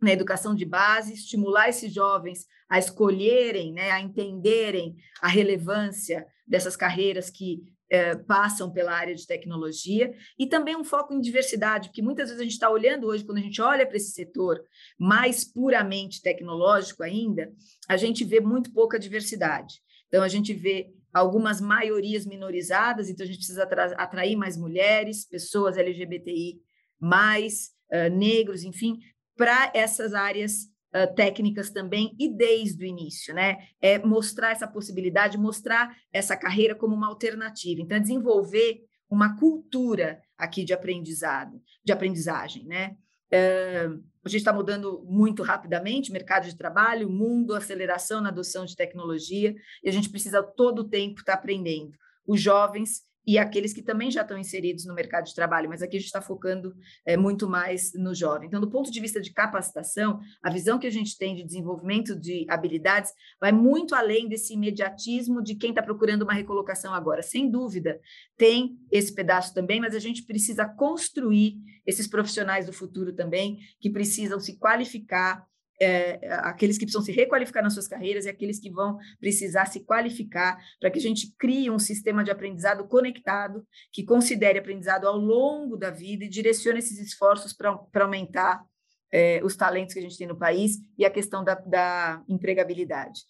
na 0.00 0.12
educação 0.12 0.54
de 0.54 0.64
base, 0.64 1.14
estimular 1.14 1.68
esses 1.68 1.92
jovens 1.92 2.46
a 2.68 2.78
escolherem, 2.78 3.72
né, 3.72 3.90
a 3.90 4.00
entenderem 4.00 4.96
a 5.20 5.28
relevância 5.28 6.26
dessas 6.46 6.76
carreiras 6.76 7.30
que 7.30 7.62
é, 7.88 8.16
passam 8.16 8.70
pela 8.70 8.92
área 8.92 9.14
de 9.14 9.26
tecnologia 9.26 10.12
e 10.38 10.46
também 10.46 10.76
um 10.76 10.84
foco 10.84 11.14
em 11.14 11.20
diversidade, 11.20 11.88
porque 11.88 12.02
muitas 12.02 12.28
vezes 12.28 12.40
a 12.40 12.44
gente 12.44 12.52
está 12.52 12.68
olhando 12.68 13.06
hoje, 13.06 13.24
quando 13.24 13.38
a 13.38 13.42
gente 13.42 13.62
olha 13.62 13.86
para 13.86 13.96
esse 13.96 14.10
setor 14.10 14.60
mais 14.98 15.44
puramente 15.44 16.20
tecnológico 16.20 17.02
ainda, 17.02 17.52
a 17.88 17.96
gente 17.96 18.24
vê 18.24 18.40
muito 18.40 18.72
pouca 18.72 18.98
diversidade. 18.98 19.80
Então, 20.08 20.22
a 20.22 20.28
gente 20.28 20.52
vê 20.52 20.92
algumas 21.12 21.60
maiorias 21.60 22.26
minorizadas, 22.26 23.08
então 23.08 23.24
a 23.24 23.26
gente 23.26 23.38
precisa 23.38 23.62
atrair 23.96 24.36
mais 24.36 24.56
mulheres, 24.56 25.24
pessoas 25.24 25.76
LGBTI, 25.76 26.60
mais 27.00 27.70
uh, 27.92 28.14
negros, 28.14 28.64
enfim, 28.64 28.98
para 29.36 29.70
essas 29.74 30.14
áreas 30.14 30.64
uh, 30.94 31.14
técnicas 31.14 31.70
também 31.70 32.14
e 32.18 32.28
desde 32.28 32.84
o 32.84 32.86
início, 32.86 33.34
né? 33.34 33.58
É 33.80 33.98
mostrar 33.98 34.50
essa 34.50 34.66
possibilidade, 34.66 35.38
mostrar 35.38 35.94
essa 36.12 36.36
carreira 36.36 36.74
como 36.74 36.94
uma 36.94 37.08
alternativa. 37.08 37.80
Então, 37.80 37.96
é 37.96 38.00
desenvolver 38.00 38.80
uma 39.08 39.36
cultura 39.36 40.20
aqui 40.36 40.64
de 40.64 40.72
aprendizado, 40.72 41.60
de 41.84 41.92
aprendizagem, 41.92 42.64
né? 42.66 42.96
Uh, 43.32 44.02
a 44.24 44.28
gente 44.28 44.40
está 44.40 44.52
mudando 44.52 45.04
muito 45.08 45.42
rapidamente, 45.42 46.10
mercado 46.10 46.46
de 46.46 46.56
trabalho, 46.56 47.08
mundo, 47.08 47.54
aceleração 47.54 48.20
na 48.20 48.28
adoção 48.28 48.64
de 48.64 48.74
tecnologia, 48.74 49.54
e 49.84 49.88
a 49.88 49.92
gente 49.92 50.10
precisa 50.10 50.42
todo 50.42 50.80
o 50.80 50.88
tempo 50.88 51.20
estar 51.20 51.32
tá 51.32 51.38
aprendendo. 51.38 51.92
Os 52.26 52.40
jovens 52.40 53.02
e 53.26 53.38
aqueles 53.38 53.72
que 53.72 53.82
também 53.82 54.10
já 54.10 54.22
estão 54.22 54.38
inseridos 54.38 54.84
no 54.86 54.94
mercado 54.94 55.24
de 55.24 55.34
trabalho, 55.34 55.68
mas 55.68 55.82
aqui 55.82 55.96
a 55.96 55.98
gente 55.98 56.06
está 56.06 56.22
focando 56.22 56.74
é, 57.04 57.16
muito 57.16 57.48
mais 57.48 57.92
no 57.94 58.14
jovem. 58.14 58.46
Então, 58.46 58.60
do 58.60 58.70
ponto 58.70 58.90
de 58.90 59.00
vista 59.00 59.20
de 59.20 59.32
capacitação, 59.32 60.20
a 60.42 60.48
visão 60.48 60.78
que 60.78 60.86
a 60.86 60.90
gente 60.90 61.18
tem 61.18 61.34
de 61.34 61.44
desenvolvimento 61.44 62.14
de 62.14 62.46
habilidades 62.48 63.12
vai 63.40 63.50
muito 63.50 63.94
além 63.94 64.28
desse 64.28 64.54
imediatismo 64.54 65.42
de 65.42 65.56
quem 65.56 65.70
está 65.70 65.82
procurando 65.82 66.22
uma 66.22 66.34
recolocação 66.34 66.94
agora. 66.94 67.20
Sem 67.20 67.50
dúvida, 67.50 68.00
tem 68.36 68.78
esse 68.92 69.12
pedaço 69.12 69.52
também, 69.52 69.80
mas 69.80 69.94
a 69.94 69.98
gente 69.98 70.22
precisa 70.22 70.64
construir 70.64 71.56
esses 71.84 72.06
profissionais 72.06 72.66
do 72.66 72.72
futuro 72.72 73.12
também, 73.12 73.58
que 73.80 73.90
precisam 73.90 74.38
se 74.38 74.56
qualificar 74.58 75.44
é, 75.80 76.18
aqueles 76.40 76.78
que 76.78 76.84
precisam 76.84 77.02
se 77.02 77.12
requalificar 77.12 77.62
nas 77.62 77.74
suas 77.74 77.88
carreiras 77.88 78.24
e 78.24 78.28
aqueles 78.28 78.58
que 78.58 78.70
vão 78.70 78.98
precisar 79.20 79.66
se 79.66 79.80
qualificar 79.80 80.58
para 80.80 80.90
que 80.90 80.98
a 80.98 81.02
gente 81.02 81.34
crie 81.38 81.70
um 81.70 81.78
sistema 81.78 82.24
de 82.24 82.30
aprendizado 82.30 82.86
conectado 82.88 83.66
que 83.92 84.04
considere 84.04 84.58
aprendizado 84.58 85.06
ao 85.06 85.16
longo 85.16 85.76
da 85.76 85.90
vida 85.90 86.24
e 86.24 86.28
direcione 86.28 86.78
esses 86.78 86.98
esforços 86.98 87.52
para 87.52 88.04
aumentar 88.04 88.64
é, 89.12 89.40
os 89.44 89.56
talentos 89.56 89.94
que 89.94 90.00
a 90.00 90.02
gente 90.02 90.18
tem 90.18 90.26
no 90.26 90.38
país 90.38 90.78
e 90.98 91.04
a 91.04 91.10
questão 91.10 91.44
da, 91.44 91.54
da 91.54 92.22
empregabilidade. 92.28 93.20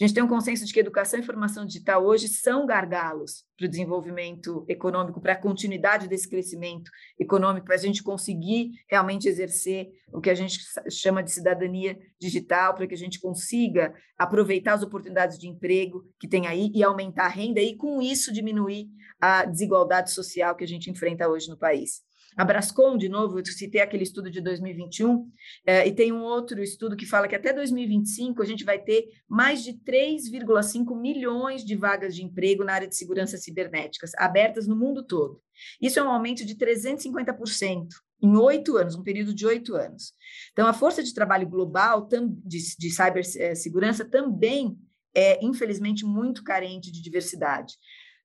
A 0.00 0.04
gente 0.04 0.14
tem 0.14 0.22
um 0.22 0.28
consenso 0.28 0.64
de 0.64 0.72
que 0.72 0.80
educação 0.80 1.20
e 1.20 1.22
formação 1.22 1.66
digital 1.66 2.04
hoje 2.04 2.26
são 2.26 2.64
gargalos 2.66 3.44
para 3.56 3.66
o 3.66 3.68
desenvolvimento 3.68 4.64
econômico, 4.66 5.20
para 5.20 5.34
a 5.34 5.40
continuidade 5.40 6.08
desse 6.08 6.28
crescimento 6.28 6.90
econômico, 7.18 7.66
para 7.66 7.74
a 7.74 7.78
gente 7.78 8.02
conseguir 8.02 8.72
realmente 8.88 9.28
exercer 9.28 9.90
o 10.12 10.20
que 10.20 10.30
a 10.30 10.34
gente 10.34 10.58
chama 10.90 11.22
de 11.22 11.30
cidadania 11.30 11.98
digital, 12.18 12.74
para 12.74 12.86
que 12.86 12.94
a 12.94 12.98
gente 12.98 13.20
consiga 13.20 13.94
aproveitar 14.16 14.74
as 14.74 14.82
oportunidades 14.82 15.38
de 15.38 15.46
emprego 15.46 16.04
que 16.18 16.28
tem 16.28 16.46
aí 16.46 16.70
e 16.74 16.82
aumentar 16.82 17.26
a 17.26 17.28
renda 17.28 17.60
e, 17.60 17.76
com 17.76 18.00
isso, 18.00 18.32
diminuir 18.32 18.88
a 19.20 19.44
desigualdade 19.44 20.10
social 20.10 20.56
que 20.56 20.64
a 20.64 20.68
gente 20.68 20.90
enfrenta 20.90 21.28
hoje 21.28 21.48
no 21.48 21.58
país. 21.58 22.02
A 22.36 22.44
Brascom, 22.44 22.96
de 22.96 23.08
novo, 23.08 23.38
eu 23.38 23.46
citei 23.46 23.80
aquele 23.80 24.02
estudo 24.02 24.30
de 24.30 24.40
2021, 24.40 25.30
é, 25.66 25.86
e 25.86 25.92
tem 25.92 26.12
um 26.12 26.22
outro 26.22 26.62
estudo 26.62 26.96
que 26.96 27.06
fala 27.06 27.28
que 27.28 27.34
até 27.34 27.52
2025 27.52 28.42
a 28.42 28.44
gente 28.44 28.64
vai 28.64 28.78
ter 28.78 29.08
mais 29.28 29.62
de 29.62 29.72
3,5 29.74 30.98
milhões 30.98 31.64
de 31.64 31.76
vagas 31.76 32.14
de 32.14 32.24
emprego 32.24 32.64
na 32.64 32.74
área 32.74 32.88
de 32.88 32.96
segurança 32.96 33.36
cibernéticas, 33.36 34.12
abertas 34.16 34.66
no 34.66 34.76
mundo 34.76 35.02
todo. 35.02 35.40
Isso 35.80 35.98
é 35.98 36.02
um 36.02 36.10
aumento 36.10 36.44
de 36.44 36.54
350% 36.54 37.88
em 38.22 38.36
oito 38.36 38.76
anos, 38.76 38.94
um 38.94 39.02
período 39.02 39.34
de 39.34 39.44
oito 39.44 39.74
anos. 39.74 40.12
Então, 40.52 40.66
a 40.66 40.72
força 40.72 41.02
de 41.02 41.12
trabalho 41.12 41.48
global 41.48 42.08
de, 42.08 42.58
de 42.78 42.90
cibersegurança 42.90 44.04
também 44.04 44.78
é, 45.14 45.44
infelizmente, 45.44 46.04
muito 46.04 46.42
carente 46.42 46.90
de 46.90 47.02
diversidade. 47.02 47.74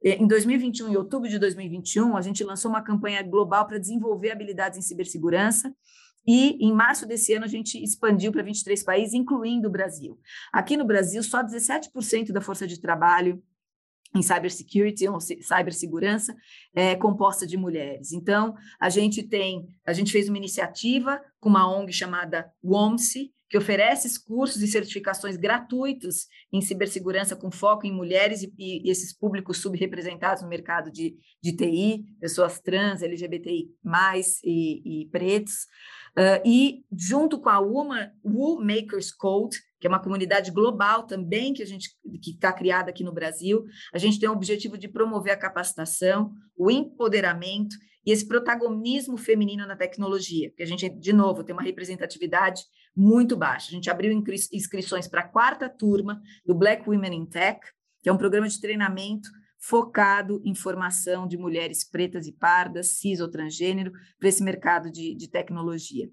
Em 0.04 0.28
2021, 0.28 0.89
em 0.89 0.95
outubro 0.95 1.28
de 1.28 1.39
2021, 1.39 2.16
a 2.16 2.22
gente 2.22 2.43
lançou 2.43 2.70
uma 2.70 2.82
campanha 2.82 3.22
global 3.24 3.66
para 3.66 3.80
desenvolver 3.80 4.32
habilidades 4.32 4.78
em 4.78 4.82
cibersegurança. 4.82 5.74
E 6.26 6.58
em 6.64 6.74
março 6.74 7.08
desse 7.08 7.34
ano 7.34 7.45
a 7.45 7.48
gente 7.48 7.82
expandiu 7.82 8.32
para 8.32 8.43
23 8.43 8.84
países, 8.84 9.14
incluindo 9.14 9.68
o 9.68 9.72
Brasil. 9.72 10.20
Aqui 10.52 10.76
no 10.76 10.86
Brasil, 10.86 11.24
só 11.24 11.41
17% 11.41 12.32
da 12.32 12.41
força 12.41 12.68
de 12.68 12.80
trabalho 12.80 13.41
em 14.16 14.22
cybersecurity 14.22 15.08
ou 15.08 15.20
cibersegurança 15.20 16.36
é 16.76 16.95
composta 16.95 17.45
de 17.45 17.58
mulheres. 17.58 18.12
Então, 18.12 18.56
a 18.80 18.89
gente 18.89 19.24
tem, 19.24 19.68
a 19.86 19.93
gente 19.93 20.12
fez 20.12 20.28
uma 20.28 20.38
iniciativa 20.38 21.22
com 21.39 21.50
uma 21.50 21.70
ONG 21.70 21.91
chamada 21.91 22.52
WOMSE, 22.64 23.34
que 23.50 23.58
oferece 23.58 24.24
cursos 24.26 24.62
e 24.62 24.68
certificações 24.68 25.38
gratuitos 25.38 26.28
em 26.52 26.62
cibersegurança 26.62 27.36
com 27.36 27.50
foco 27.50 27.86
em 27.86 27.91
mulheres 27.91 28.43
e, 28.43 28.54
e 28.58 28.89
esses 28.89 29.14
públicos 29.14 29.60
subrepresentados 29.60 30.43
no 30.43 30.50
mercado 30.50 30.91
de, 30.91 31.16
de 31.41 31.56
TI, 31.56 32.06
pessoas 32.20 32.60
trans, 32.60 33.02
LGBTI+, 33.02 33.70
e, 34.43 35.04
e 35.04 35.06
pretos. 35.10 35.66
Uh, 36.18 36.41
e 36.43 36.84
junto 36.91 37.39
com 37.39 37.50
a 37.50 37.60
UMA, 37.60 38.12
Woo 38.26 38.60
Makers 38.60 39.12
Code, 39.12 39.58
que 39.80 39.86
é 39.86 39.89
uma 39.89 40.02
comunidade 40.02 40.52
global 40.52 41.04
também 41.04 41.54
que 41.54 41.62
a 41.62 41.66
gente 41.66 41.91
que 42.22 42.32
está 42.32 42.52
criada 42.52 42.89
aqui 42.89 43.04
no 43.04 43.14
Brasil, 43.14 43.64
a 43.93 43.98
gente 43.98 44.20
tem 44.20 44.28
o 44.28 44.32
objetivo 44.32 44.78
de 44.78 44.88
promover 44.88 45.32
a 45.32 45.38
capacitação, 45.38 46.32
o 46.58 46.72
empoderamento 46.72 47.76
e 48.04 48.12
esse 48.12 48.28
protagonismo 48.28 49.18
feminino 49.18 49.68
na 49.68 49.76
tecnologia, 49.76 50.50
porque 50.50 50.64
a 50.64 50.66
gente, 50.66 50.89
de 50.89 51.14
novo, 51.14 51.43
tem 51.43 51.54
uma 51.54 51.62
representatividade 51.62 52.64
muito 52.98 53.38
baixa. 53.38 53.68
A 53.68 53.72
gente 53.72 53.91
abriu 53.91 54.12
inscrições 54.12 55.08
para 55.08 55.22
a 55.22 55.28
quarta 55.28 55.70
turma 55.70 56.20
do 56.43 56.56
Black 56.56 56.89
Women 56.89 57.16
in 57.16 57.26
Tech, 57.28 57.60
que 58.02 58.10
é 58.10 58.12
um 58.12 58.18
programa 58.18 58.50
de 58.50 58.60
treinamento 58.60 59.30
focado 59.60 60.41
em 60.43 60.56
formação 60.56 61.28
de 61.28 61.38
mulheres 61.38 61.88
pretas 61.88 62.26
e 62.26 62.32
pardas, 62.32 62.98
cis 62.98 63.20
ou 63.20 63.30
transgênero, 63.30 63.91
para 64.20 64.30
esse 64.30 64.43
mercado 64.43 64.91
de, 64.91 65.14
de 65.14 65.30
tecnologia. 65.30 66.10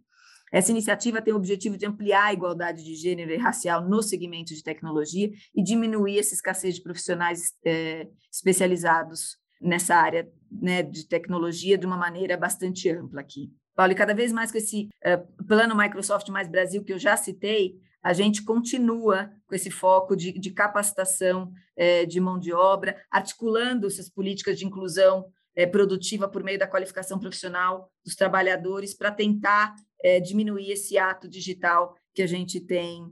Essa 0.52 0.70
iniciativa 0.70 1.22
tem 1.22 1.32
o 1.32 1.36
objetivo 1.36 1.76
de 1.76 1.86
ampliar 1.86 2.26
a 2.26 2.32
igualdade 2.32 2.84
de 2.84 2.94
gênero 2.94 3.32
e 3.32 3.36
racial 3.36 3.88
no 3.88 4.02
segmento 4.02 4.54
de 4.54 4.62
tecnologia 4.62 5.30
e 5.54 5.62
diminuir 5.62 6.18
essa 6.18 6.34
escassez 6.34 6.76
de 6.76 6.82
profissionais 6.82 7.54
é, 7.64 8.08
especializados 8.30 9.38
nessa 9.60 9.96
área 9.96 10.30
né, 10.50 10.82
de 10.82 11.08
tecnologia 11.08 11.78
de 11.78 11.86
uma 11.86 11.96
maneira 11.96 12.36
bastante 12.36 12.90
ampla 12.90 13.20
aqui. 13.20 13.50
Paulo, 13.74 13.92
e 13.92 13.96
cada 13.96 14.14
vez 14.14 14.32
mais 14.32 14.52
com 14.52 14.58
esse 14.58 14.88
uh, 15.04 15.44
plano 15.44 15.76
Microsoft 15.76 16.28
mais 16.28 16.48
Brasil 16.48 16.84
que 16.84 16.92
eu 16.92 16.98
já 16.98 17.16
citei, 17.16 17.76
a 18.02 18.12
gente 18.12 18.44
continua 18.44 19.32
com 19.46 19.54
esse 19.54 19.70
foco 19.70 20.14
de, 20.14 20.32
de 20.32 20.50
capacitação 20.50 21.50
eh, 21.74 22.04
de 22.04 22.20
mão 22.20 22.38
de 22.38 22.52
obra, 22.52 23.02
articulando 23.10 23.86
essas 23.86 24.10
políticas 24.10 24.58
de 24.58 24.66
inclusão 24.66 25.24
eh, 25.56 25.66
produtiva 25.66 26.28
por 26.28 26.44
meio 26.44 26.58
da 26.58 26.66
qualificação 26.66 27.18
profissional 27.18 27.90
dos 28.04 28.14
trabalhadores 28.14 28.92
para 28.94 29.10
tentar 29.10 29.74
diminuir 30.22 30.70
esse 30.70 30.98
ato 30.98 31.26
digital 31.26 31.96
que 32.12 32.20
a 32.20 32.26
gente 32.26 32.60
tem 32.60 33.10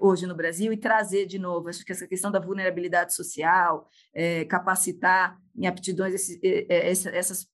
hoje 0.00 0.26
no 0.26 0.34
Brasil 0.34 0.72
e 0.72 0.76
trazer 0.76 1.24
de 1.24 1.38
novo, 1.38 1.68
acho 1.68 1.84
que 1.84 1.92
essa 1.92 2.08
questão 2.08 2.32
da 2.32 2.40
vulnerabilidade 2.40 3.14
social, 3.14 3.88
capacitar 4.48 5.38
em 5.56 5.68
aptidões 5.68 6.12
esses, 6.14 7.06
essas 7.06 7.46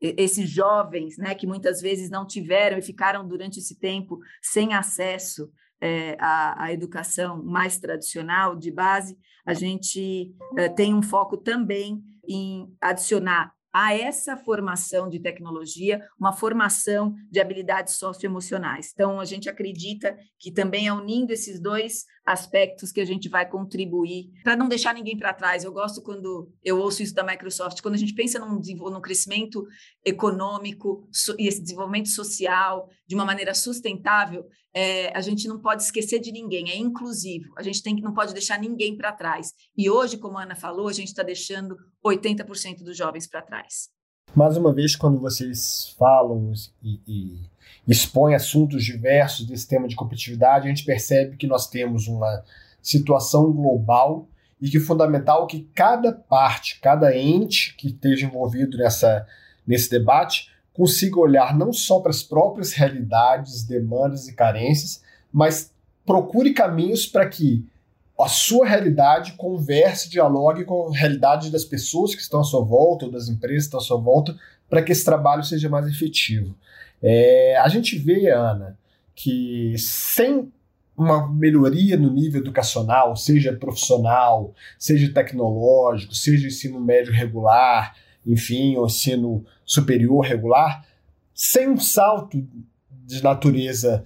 esses 0.00 0.48
jovens, 0.48 1.16
né, 1.16 1.34
que 1.34 1.46
muitas 1.46 1.80
vezes 1.80 2.10
não 2.10 2.26
tiveram 2.26 2.78
e 2.78 2.82
ficaram 2.82 3.26
durante 3.26 3.58
esse 3.58 3.78
tempo 3.78 4.18
sem 4.42 4.74
acesso 4.74 5.50
é, 5.80 6.16
à, 6.18 6.64
à, 6.64 6.72
educação 6.72 7.42
mais 7.42 7.78
tradicional 7.78 8.56
de 8.56 8.70
base, 8.70 9.16
a 9.46 9.52
gente 9.52 10.34
é, 10.56 10.68
tem 10.68 10.94
um 10.94 11.02
foco 11.02 11.36
também 11.36 12.02
em 12.26 12.74
adicionar 12.80 13.52
a 13.74 13.92
essa 13.92 14.36
formação 14.36 15.08
de 15.08 15.18
tecnologia, 15.18 16.00
uma 16.18 16.32
formação 16.32 17.12
de 17.28 17.40
habilidades 17.40 17.94
socioemocionais. 17.94 18.92
Então, 18.94 19.18
a 19.18 19.24
gente 19.24 19.48
acredita 19.48 20.16
que 20.38 20.52
também 20.52 20.88
unindo 20.92 21.32
esses 21.32 21.60
dois 21.60 22.04
aspectos 22.24 22.90
que 22.90 23.00
a 23.00 23.04
gente 23.04 23.28
vai 23.28 23.48
contribuir 23.48 24.30
para 24.42 24.56
não 24.56 24.68
deixar 24.68 24.94
ninguém 24.94 25.16
para 25.16 25.34
trás. 25.34 25.64
Eu 25.64 25.72
gosto 25.72 26.02
quando 26.02 26.50
eu 26.62 26.78
ouço 26.78 27.02
isso 27.02 27.14
da 27.14 27.22
Microsoft, 27.22 27.80
quando 27.82 27.94
a 27.94 27.98
gente 27.98 28.14
pensa 28.14 28.38
num, 28.38 28.58
num 28.58 29.00
crescimento 29.00 29.66
econômico 30.04 31.06
so, 31.12 31.34
e 31.38 31.46
esse 31.46 31.62
desenvolvimento 31.62 32.08
social 32.08 32.88
de 33.06 33.14
uma 33.14 33.24
maneira 33.24 33.52
sustentável, 33.54 34.44
é, 34.72 35.16
a 35.16 35.20
gente 35.20 35.46
não 35.46 35.60
pode 35.60 35.82
esquecer 35.82 36.18
de 36.18 36.32
ninguém, 36.32 36.70
é 36.70 36.76
inclusivo. 36.76 37.52
A 37.56 37.62
gente 37.62 37.82
tem 37.82 37.94
que 37.94 38.02
não 38.02 38.14
pode 38.14 38.32
deixar 38.32 38.58
ninguém 38.58 38.96
para 38.96 39.12
trás. 39.12 39.52
E 39.76 39.88
hoje, 39.88 40.18
como 40.18 40.38
a 40.38 40.42
Ana 40.42 40.56
falou, 40.56 40.88
a 40.88 40.92
gente 40.92 41.08
está 41.08 41.22
deixando 41.22 41.76
80% 42.04 42.82
dos 42.82 42.96
jovens 42.96 43.28
para 43.28 43.42
trás. 43.42 43.93
Mais 44.34 44.56
uma 44.56 44.72
vez, 44.72 44.96
quando 44.96 45.20
vocês 45.20 45.94
falam 45.96 46.52
e, 46.82 47.00
e 47.06 47.38
expõem 47.86 48.34
assuntos 48.34 48.84
diversos 48.84 49.46
desse 49.46 49.68
tema 49.68 49.86
de 49.86 49.94
competitividade, 49.94 50.66
a 50.66 50.68
gente 50.68 50.84
percebe 50.84 51.36
que 51.36 51.46
nós 51.46 51.68
temos 51.68 52.08
uma 52.08 52.42
situação 52.82 53.52
global 53.52 54.26
e 54.60 54.68
que 54.68 54.78
é 54.78 54.80
fundamental 54.80 55.46
que 55.46 55.68
cada 55.72 56.10
parte, 56.10 56.80
cada 56.80 57.16
ente 57.16 57.76
que 57.76 57.88
esteja 57.88 58.26
envolvido 58.26 58.76
nessa, 58.76 59.24
nesse 59.64 59.88
debate 59.88 60.50
consiga 60.72 61.20
olhar 61.20 61.56
não 61.56 61.72
só 61.72 62.00
para 62.00 62.10
as 62.10 62.22
próprias 62.22 62.72
realidades, 62.72 63.62
demandas 63.62 64.26
e 64.26 64.34
carências, 64.34 65.00
mas 65.32 65.72
procure 66.04 66.52
caminhos 66.52 67.06
para 67.06 67.28
que 67.28 67.64
a 68.20 68.28
sua 68.28 68.66
realidade 68.66 69.32
converse, 69.32 70.08
dialogue 70.08 70.64
com 70.64 70.88
a 70.88 70.96
realidade 70.96 71.50
das 71.50 71.64
pessoas 71.64 72.14
que 72.14 72.22
estão 72.22 72.40
à 72.40 72.44
sua 72.44 72.64
volta, 72.64 73.06
ou 73.06 73.10
das 73.10 73.28
empresas 73.28 73.64
que 73.64 73.66
estão 73.66 73.80
à 73.80 73.82
sua 73.82 74.00
volta, 74.00 74.36
para 74.68 74.82
que 74.82 74.92
esse 74.92 75.04
trabalho 75.04 75.42
seja 75.42 75.68
mais 75.68 75.86
efetivo. 75.88 76.54
É, 77.02 77.56
a 77.58 77.68
gente 77.68 77.98
vê, 77.98 78.30
Ana, 78.30 78.78
que 79.14 79.74
sem 79.78 80.50
uma 80.96 81.28
melhoria 81.28 81.96
no 81.96 82.10
nível 82.10 82.40
educacional, 82.40 83.16
seja 83.16 83.52
profissional, 83.52 84.54
seja 84.78 85.12
tecnológico, 85.12 86.14
seja 86.14 86.46
ensino 86.46 86.80
médio 86.80 87.12
regular, 87.12 87.96
enfim, 88.24 88.76
ou 88.76 88.86
ensino 88.86 89.44
superior 89.64 90.24
regular, 90.24 90.84
sem 91.34 91.68
um 91.68 91.78
salto 91.78 92.46
de 92.90 93.22
natureza 93.22 94.04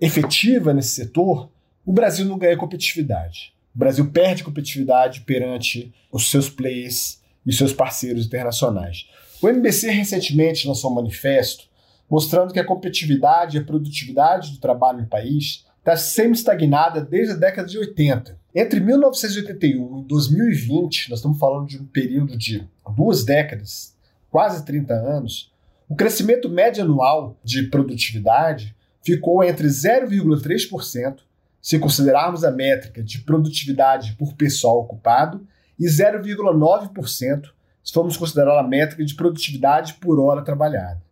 efetiva 0.00 0.72
nesse 0.72 0.90
setor, 0.90 1.50
o 1.90 1.92
Brasil 1.92 2.24
não 2.24 2.38
ganha 2.38 2.56
competitividade. 2.56 3.52
O 3.74 3.78
Brasil 3.80 4.08
perde 4.12 4.44
competitividade 4.44 5.22
perante 5.22 5.92
os 6.12 6.30
seus 6.30 6.48
players 6.48 7.20
e 7.44 7.52
seus 7.52 7.72
parceiros 7.72 8.26
internacionais. 8.26 9.08
O 9.42 9.48
MBC 9.48 9.90
recentemente 9.90 10.68
lançou 10.68 10.92
um 10.92 10.94
manifesto 10.94 11.64
mostrando 12.08 12.52
que 12.52 12.60
a 12.60 12.64
competitividade 12.64 13.56
e 13.56 13.60
a 13.60 13.64
produtividade 13.64 14.52
do 14.52 14.60
trabalho 14.60 15.00
no 15.00 15.08
país 15.08 15.66
está 15.80 15.96
semi-estagnada 15.96 17.00
desde 17.00 17.32
a 17.32 17.36
década 17.36 17.66
de 17.66 17.76
80. 17.76 18.38
Entre 18.54 18.78
1981 18.78 20.02
e 20.02 20.04
2020, 20.04 21.10
nós 21.10 21.18
estamos 21.18 21.40
falando 21.40 21.66
de 21.66 21.76
um 21.76 21.86
período 21.86 22.38
de 22.38 22.68
duas 22.94 23.24
décadas, 23.24 23.96
quase 24.30 24.64
30 24.64 24.94
anos, 24.94 25.52
o 25.88 25.96
crescimento 25.96 26.48
médio 26.48 26.84
anual 26.84 27.36
de 27.42 27.64
produtividade 27.64 28.76
ficou 29.02 29.42
entre 29.42 29.66
0,3% 29.66 31.16
se 31.60 31.78
considerarmos 31.78 32.44
a 32.44 32.50
métrica 32.50 33.02
de 33.02 33.20
produtividade 33.20 34.16
por 34.18 34.34
pessoal 34.34 34.80
ocupado, 34.80 35.46
e 35.78 35.86
0,9% 35.86 37.50
se 37.82 37.92
formos 37.92 38.16
considerar 38.16 38.58
a 38.58 38.66
métrica 38.66 39.04
de 39.04 39.14
produtividade 39.14 39.94
por 39.94 40.20
hora 40.20 40.42
trabalhada. 40.42 41.02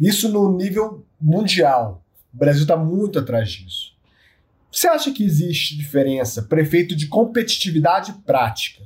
Isso 0.00 0.28
no 0.28 0.56
nível 0.56 1.06
mundial. 1.20 2.04
O 2.32 2.38
Brasil 2.38 2.62
está 2.62 2.76
muito 2.76 3.18
atrás 3.18 3.50
disso. 3.50 3.94
Você 4.72 4.88
acha 4.88 5.12
que 5.12 5.22
existe 5.22 5.76
diferença, 5.76 6.42
prefeito, 6.42 6.96
de 6.96 7.06
competitividade 7.06 8.12
prática 8.26 8.82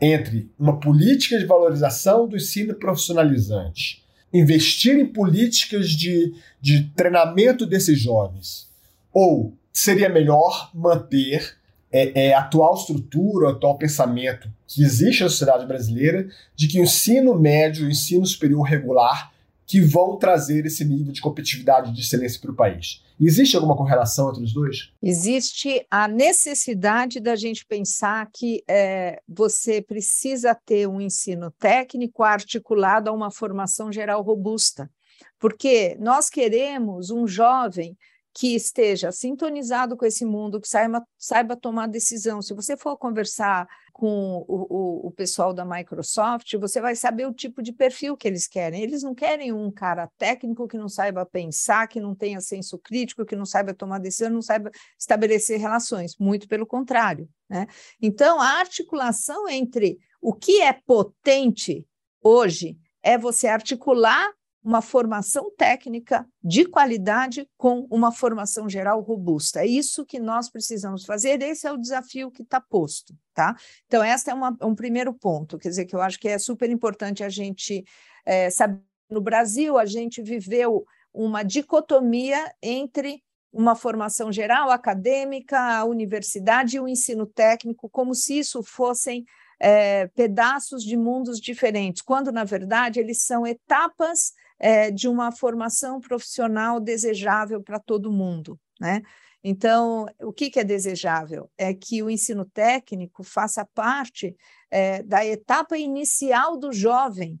entre 0.00 0.50
uma 0.58 0.80
política 0.80 1.38
de 1.38 1.44
valorização 1.44 2.26
do 2.26 2.36
ensino 2.36 2.74
profissionalizante, 2.74 4.02
investir 4.32 4.96
em 4.96 5.04
políticas 5.04 5.90
de, 5.90 6.32
de 6.58 6.84
treinamento 6.96 7.66
desses 7.66 8.00
jovens, 8.00 8.70
ou 9.12 9.54
seria 9.72 10.08
melhor 10.08 10.70
manter 10.74 11.56
é, 11.92 12.28
é, 12.28 12.34
a 12.34 12.40
atual 12.40 12.74
estrutura, 12.74 13.46
o 13.46 13.50
atual 13.50 13.76
pensamento 13.76 14.50
que 14.66 14.82
existe 14.82 15.22
na 15.22 15.28
sociedade 15.28 15.66
brasileira 15.66 16.28
de 16.54 16.68
que 16.68 16.78
o 16.80 16.84
ensino 16.84 17.34
médio, 17.34 17.86
o 17.86 17.90
ensino 17.90 18.24
superior 18.24 18.62
regular, 18.62 19.32
que 19.66 19.80
vão 19.80 20.16
trazer 20.16 20.66
esse 20.66 20.84
nível 20.84 21.12
de 21.12 21.20
competitividade 21.20 21.92
de 21.92 22.00
excelência 22.00 22.40
para 22.40 22.50
o 22.50 22.56
país. 22.56 23.04
Existe 23.20 23.54
alguma 23.54 23.76
correlação 23.76 24.30
entre 24.30 24.42
os 24.42 24.52
dois? 24.52 24.90
Existe 25.00 25.86
a 25.88 26.08
necessidade 26.08 27.20
da 27.20 27.36
gente 27.36 27.64
pensar 27.64 28.28
que 28.32 28.64
é, 28.68 29.20
você 29.28 29.80
precisa 29.80 30.54
ter 30.54 30.88
um 30.88 31.00
ensino 31.00 31.52
técnico 31.52 32.24
articulado 32.24 33.08
a 33.08 33.12
uma 33.12 33.30
formação 33.30 33.92
geral 33.92 34.22
robusta. 34.22 34.90
Porque 35.38 35.96
nós 36.00 36.28
queremos 36.28 37.10
um 37.10 37.26
jovem 37.26 37.96
que 38.32 38.54
esteja 38.54 39.10
sintonizado 39.10 39.96
com 39.96 40.04
esse 40.04 40.24
mundo, 40.24 40.60
que 40.60 40.68
saiba, 40.68 41.04
saiba 41.18 41.56
tomar 41.56 41.88
decisão. 41.88 42.40
Se 42.40 42.54
você 42.54 42.76
for 42.76 42.96
conversar 42.96 43.68
com 43.92 44.44
o, 44.48 44.66
o, 44.70 45.06
o, 45.08 45.10
pessoal 45.10 45.52
da 45.52 45.64
Microsoft, 45.64 46.54
você 46.54 46.80
vai 46.80 46.94
saber 46.94 47.26
o 47.26 47.34
tipo 47.34 47.62
de 47.62 47.72
perfil 47.72 48.16
que 48.16 48.26
eles 48.26 48.46
querem. 48.46 48.82
Eles 48.82 49.02
não 49.02 49.14
querem 49.14 49.52
um 49.52 49.70
cara 49.70 50.08
técnico 50.16 50.68
que 50.68 50.78
não 50.78 50.88
saiba 50.88 51.26
pensar, 51.26 51.86
que 51.88 52.00
não 52.00 52.14
tenha 52.14 52.40
senso 52.40 52.78
crítico, 52.78 53.26
que 53.26 53.36
não 53.36 53.44
saiba 53.44 53.74
tomar 53.74 53.98
decisão, 53.98 54.30
não 54.30 54.42
saiba 54.42 54.70
estabelecer 54.98 55.58
relações. 55.58 56.16
Muito 56.18 56.48
pelo 56.48 56.66
contrário. 56.66 57.28
Né? 57.48 57.66
Então, 58.00 58.40
a 58.40 58.60
articulação 58.60 59.48
entre 59.48 59.98
o 60.22 60.32
que 60.32 60.62
é 60.62 60.72
potente 60.72 61.84
hoje 62.22 62.78
é 63.02 63.18
você 63.18 63.48
articular 63.48 64.30
uma 64.62 64.82
formação 64.82 65.50
técnica 65.56 66.26
de 66.42 66.66
qualidade 66.66 67.48
com 67.56 67.86
uma 67.90 68.12
formação 68.12 68.68
geral 68.68 69.00
robusta. 69.00 69.60
É 69.60 69.66
isso 69.66 70.04
que 70.04 70.18
nós 70.18 70.50
precisamos 70.50 71.04
fazer, 71.04 71.40
esse 71.42 71.66
é 71.66 71.72
o 71.72 71.78
desafio 71.78 72.30
que 72.30 72.42
está 72.42 72.60
posto, 72.60 73.14
tá? 73.32 73.56
Então, 73.86 74.04
este 74.04 74.30
é 74.30 74.34
uma, 74.34 74.56
um 74.62 74.74
primeiro 74.74 75.14
ponto, 75.14 75.58
quer 75.58 75.70
dizer, 75.70 75.86
que 75.86 75.94
eu 75.94 76.02
acho 76.02 76.18
que 76.18 76.28
é 76.28 76.38
super 76.38 76.68
importante 76.68 77.24
a 77.24 77.28
gente 77.28 77.84
é, 78.24 78.50
saber. 78.50 78.80
No 79.10 79.20
Brasil, 79.20 79.76
a 79.76 79.84
gente 79.84 80.22
viveu 80.22 80.86
uma 81.12 81.42
dicotomia 81.42 82.54
entre 82.62 83.20
uma 83.52 83.74
formação 83.74 84.30
geral, 84.30 84.70
acadêmica, 84.70 85.58
a 85.58 85.84
universidade 85.84 86.76
e 86.76 86.80
o 86.80 86.86
ensino 86.86 87.26
técnico, 87.26 87.88
como 87.88 88.14
se 88.14 88.38
isso 88.38 88.62
fossem 88.62 89.24
é, 89.58 90.06
pedaços 90.08 90.84
de 90.84 90.96
mundos 90.96 91.40
diferentes, 91.40 92.02
quando, 92.02 92.30
na 92.30 92.44
verdade, 92.44 93.00
eles 93.00 93.22
são 93.22 93.44
etapas 93.44 94.32
é, 94.60 94.90
de 94.90 95.08
uma 95.08 95.32
formação 95.32 96.00
profissional 96.00 96.78
desejável 96.78 97.62
para 97.62 97.80
todo 97.80 98.12
mundo, 98.12 98.60
né? 98.78 99.00
Então, 99.42 100.04
o 100.20 100.32
que, 100.34 100.50
que, 100.50 100.60
é 100.60 100.64
desejável? 100.64 101.50
É 101.56 101.72
que 101.72 102.02
o 102.02 102.10
ensino 102.10 102.44
técnico 102.44 103.24
faça 103.24 103.66
parte 103.74 104.36
é, 104.70 105.02
da 105.02 105.24
etapa 105.24 105.78
inicial 105.78 106.58
do 106.58 106.70
jovem, 106.72 107.40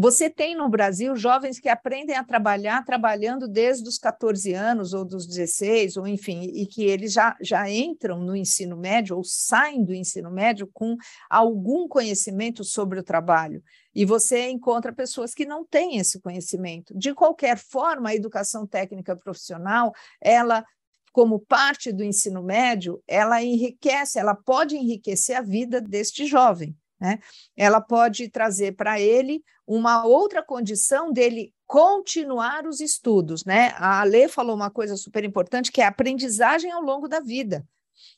você 0.00 0.30
tem 0.30 0.54
no 0.54 0.68
Brasil 0.68 1.16
jovens 1.16 1.58
que 1.58 1.68
aprendem 1.68 2.14
a 2.14 2.22
trabalhar 2.22 2.84
trabalhando 2.84 3.48
desde 3.48 3.88
os 3.88 3.98
14 3.98 4.54
anos 4.54 4.94
ou 4.94 5.04
dos 5.04 5.26
16, 5.26 5.96
ou 5.96 6.06
enfim, 6.06 6.42
e 6.54 6.66
que 6.66 6.84
eles 6.84 7.12
já, 7.12 7.36
já 7.40 7.68
entram 7.68 8.20
no 8.20 8.36
ensino 8.36 8.76
médio 8.76 9.16
ou 9.16 9.24
saem 9.24 9.84
do 9.84 9.92
ensino 9.92 10.30
médio 10.30 10.70
com 10.72 10.96
algum 11.28 11.88
conhecimento 11.88 12.62
sobre 12.62 13.00
o 13.00 13.02
trabalho. 13.02 13.60
E 13.92 14.04
você 14.04 14.48
encontra 14.48 14.92
pessoas 14.92 15.34
que 15.34 15.44
não 15.44 15.64
têm 15.64 15.96
esse 15.96 16.20
conhecimento. 16.20 16.96
De 16.96 17.12
qualquer 17.12 17.58
forma, 17.58 18.10
a 18.10 18.14
educação 18.14 18.64
técnica 18.64 19.16
profissional, 19.16 19.92
ela 20.20 20.64
como 21.10 21.40
parte 21.40 21.90
do 21.90 22.04
ensino 22.04 22.40
médio, 22.40 23.02
ela 23.08 23.42
enriquece, 23.42 24.20
ela 24.20 24.36
pode 24.36 24.76
enriquecer 24.76 25.36
a 25.36 25.42
vida 25.42 25.80
deste 25.80 26.24
jovem. 26.24 26.76
Né? 27.00 27.18
Ela 27.56 27.80
pode 27.80 28.28
trazer 28.28 28.76
para 28.76 29.00
ele 29.00 29.42
uma 29.68 30.06
outra 30.06 30.42
condição 30.42 31.12
dele 31.12 31.52
continuar 31.66 32.66
os 32.66 32.80
estudos. 32.80 33.44
Né? 33.44 33.74
A 33.76 34.00
Alê 34.00 34.26
falou 34.26 34.56
uma 34.56 34.70
coisa 34.70 34.96
super 34.96 35.22
importante, 35.24 35.70
que 35.70 35.82
é 35.82 35.84
a 35.84 35.88
aprendizagem 35.88 36.72
ao 36.72 36.80
longo 36.80 37.06
da 37.06 37.20
vida. 37.20 37.62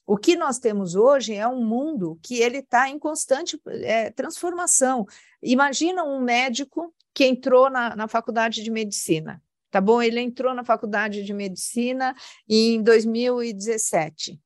O 0.06 0.16
que 0.16 0.36
nós 0.36 0.60
temos 0.60 0.94
hoje 0.94 1.34
é 1.34 1.48
um 1.48 1.64
mundo 1.64 2.16
que 2.22 2.36
ele 2.40 2.58
está 2.58 2.88
em 2.88 3.00
constante 3.00 3.60
é, 3.82 4.10
transformação. 4.10 5.04
Imagina 5.42 6.04
um 6.04 6.20
médico 6.20 6.94
que 7.12 7.26
entrou 7.26 7.68
na, 7.68 7.96
na 7.96 8.06
faculdade 8.06 8.62
de 8.62 8.70
medicina, 8.70 9.42
tá 9.72 9.80
bom? 9.80 10.00
Ele 10.00 10.20
entrou 10.20 10.54
na 10.54 10.62
faculdade 10.62 11.24
de 11.24 11.32
medicina 11.32 12.14
em 12.48 12.80
2017. 12.80 14.40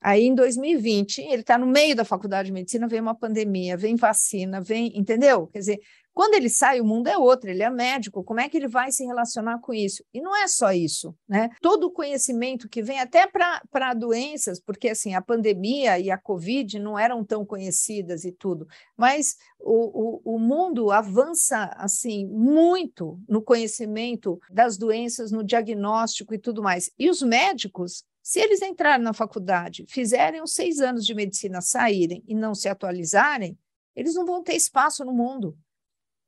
Aí, 0.00 0.24
em 0.24 0.34
2020, 0.34 1.22
ele 1.22 1.40
está 1.40 1.56
no 1.56 1.66
meio 1.66 1.96
da 1.96 2.04
faculdade 2.04 2.48
de 2.48 2.52
medicina, 2.52 2.86
vem 2.86 3.00
uma 3.00 3.14
pandemia, 3.14 3.74
vem 3.74 3.96
vacina, 3.96 4.60
vem, 4.60 4.92
entendeu? 4.94 5.46
Quer 5.46 5.60
dizer, 5.60 5.80
quando 6.14 6.34
ele 6.34 6.48
sai, 6.48 6.80
o 6.80 6.84
mundo 6.84 7.08
é 7.08 7.18
outro, 7.18 7.50
ele 7.50 7.62
é 7.62 7.68
médico, 7.68 8.22
como 8.22 8.38
é 8.38 8.48
que 8.48 8.56
ele 8.56 8.68
vai 8.68 8.92
se 8.92 9.04
relacionar 9.04 9.58
com 9.58 9.74
isso? 9.74 10.04
E 10.14 10.20
não 10.20 10.34
é 10.34 10.46
só 10.46 10.72
isso, 10.72 11.14
né? 11.28 11.50
Todo 11.60 11.88
o 11.88 11.90
conhecimento 11.90 12.68
que 12.68 12.82
vem 12.82 13.00
até 13.00 13.26
para 13.26 13.94
doenças, 13.94 14.60
porque 14.60 14.90
assim, 14.90 15.14
a 15.14 15.20
pandemia 15.20 15.98
e 15.98 16.10
a 16.10 16.16
Covid 16.16 16.78
não 16.78 16.96
eram 16.96 17.24
tão 17.24 17.44
conhecidas 17.44 18.24
e 18.24 18.30
tudo, 18.30 18.66
mas 18.96 19.36
o, 19.58 20.28
o, 20.30 20.36
o 20.36 20.38
mundo 20.38 20.92
avança 20.92 21.70
assim 21.76 22.26
muito 22.26 23.18
no 23.28 23.42
conhecimento 23.42 24.38
das 24.48 24.78
doenças, 24.78 25.32
no 25.32 25.42
diagnóstico 25.42 26.32
e 26.32 26.38
tudo 26.38 26.62
mais. 26.62 26.90
E 26.96 27.10
os 27.10 27.22
médicos 27.22 28.04
se 28.22 28.40
eles 28.40 28.62
entrarem 28.62 29.04
na 29.04 29.12
faculdade, 29.12 29.84
fizerem 29.86 30.42
os 30.42 30.54
seis 30.54 30.80
anos 30.80 31.04
de 31.04 31.14
medicina, 31.14 31.60
saírem 31.60 32.24
e 32.26 32.34
não 32.34 32.54
se 32.54 32.70
atualizarem, 32.70 33.58
eles 33.94 34.14
não 34.14 34.24
vão 34.24 34.42
ter 34.42 34.54
espaço 34.54 35.04
no 35.04 35.12
mundo. 35.12 35.56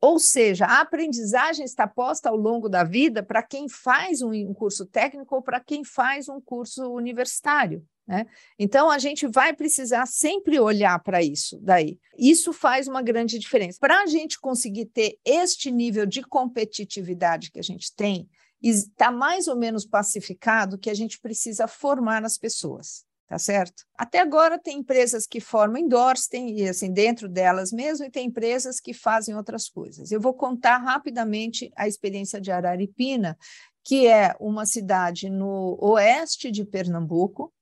Ou 0.00 0.18
seja, 0.18 0.66
a 0.66 0.80
aprendizagem 0.80 1.64
está 1.64 1.86
posta 1.86 2.28
ao 2.28 2.36
longo 2.36 2.68
da 2.68 2.84
vida 2.84 3.22
para 3.22 3.42
quem 3.42 3.68
faz 3.68 4.20
um 4.22 4.52
curso 4.52 4.84
técnico 4.86 5.34
ou 5.34 5.42
para 5.42 5.60
quem 5.60 5.84
faz 5.84 6.28
um 6.28 6.40
curso 6.40 6.92
universitário. 6.92 7.84
Né? 8.06 8.26
Então, 8.58 8.90
a 8.90 8.98
gente 8.98 9.26
vai 9.26 9.52
precisar 9.52 10.06
sempre 10.06 10.60
olhar 10.60 11.02
para 11.02 11.22
isso 11.22 11.58
daí. 11.60 11.98
Isso 12.16 12.52
faz 12.52 12.86
uma 12.86 13.02
grande 13.02 13.38
diferença. 13.38 13.78
Para 13.80 14.02
a 14.02 14.06
gente 14.06 14.38
conseguir 14.38 14.86
ter 14.86 15.18
este 15.24 15.72
nível 15.72 16.06
de 16.06 16.22
competitividade 16.22 17.50
que 17.50 17.58
a 17.58 17.62
gente 17.62 17.92
tem, 17.94 18.28
está 18.62 19.10
mais 19.10 19.48
ou 19.48 19.56
menos 19.56 19.84
pacificado 19.84 20.78
que 20.78 20.90
a 20.90 20.94
gente 20.94 21.18
precisa 21.20 21.66
formar 21.66 22.24
as 22.24 22.38
pessoas, 22.38 23.04
tá 23.26 23.38
certo? 23.38 23.84
Até 23.96 24.20
agora 24.20 24.58
tem 24.58 24.78
empresas 24.78 25.26
que 25.26 25.40
formam 25.40 25.82
indoors, 25.82 26.28
tem 26.28 26.58
e 26.58 26.68
assim 26.68 26.92
dentro 26.92 27.28
delas 27.28 27.72
mesmo, 27.72 28.06
e 28.06 28.10
tem 28.10 28.26
empresas 28.28 28.80
que 28.80 28.94
fazem 28.94 29.34
outras 29.34 29.68
coisas. 29.68 30.12
Eu 30.12 30.20
vou 30.20 30.32
contar 30.32 30.78
rapidamente 30.78 31.70
a 31.76 31.88
experiência 31.88 32.40
de 32.40 32.52
Araripina, 32.52 33.36
que 33.84 34.06
é 34.06 34.34
uma 34.40 34.64
cidade 34.64 35.28
no 35.28 35.76
oeste 35.80 36.50
de 36.50 36.64
Pernambuco, 36.64 37.52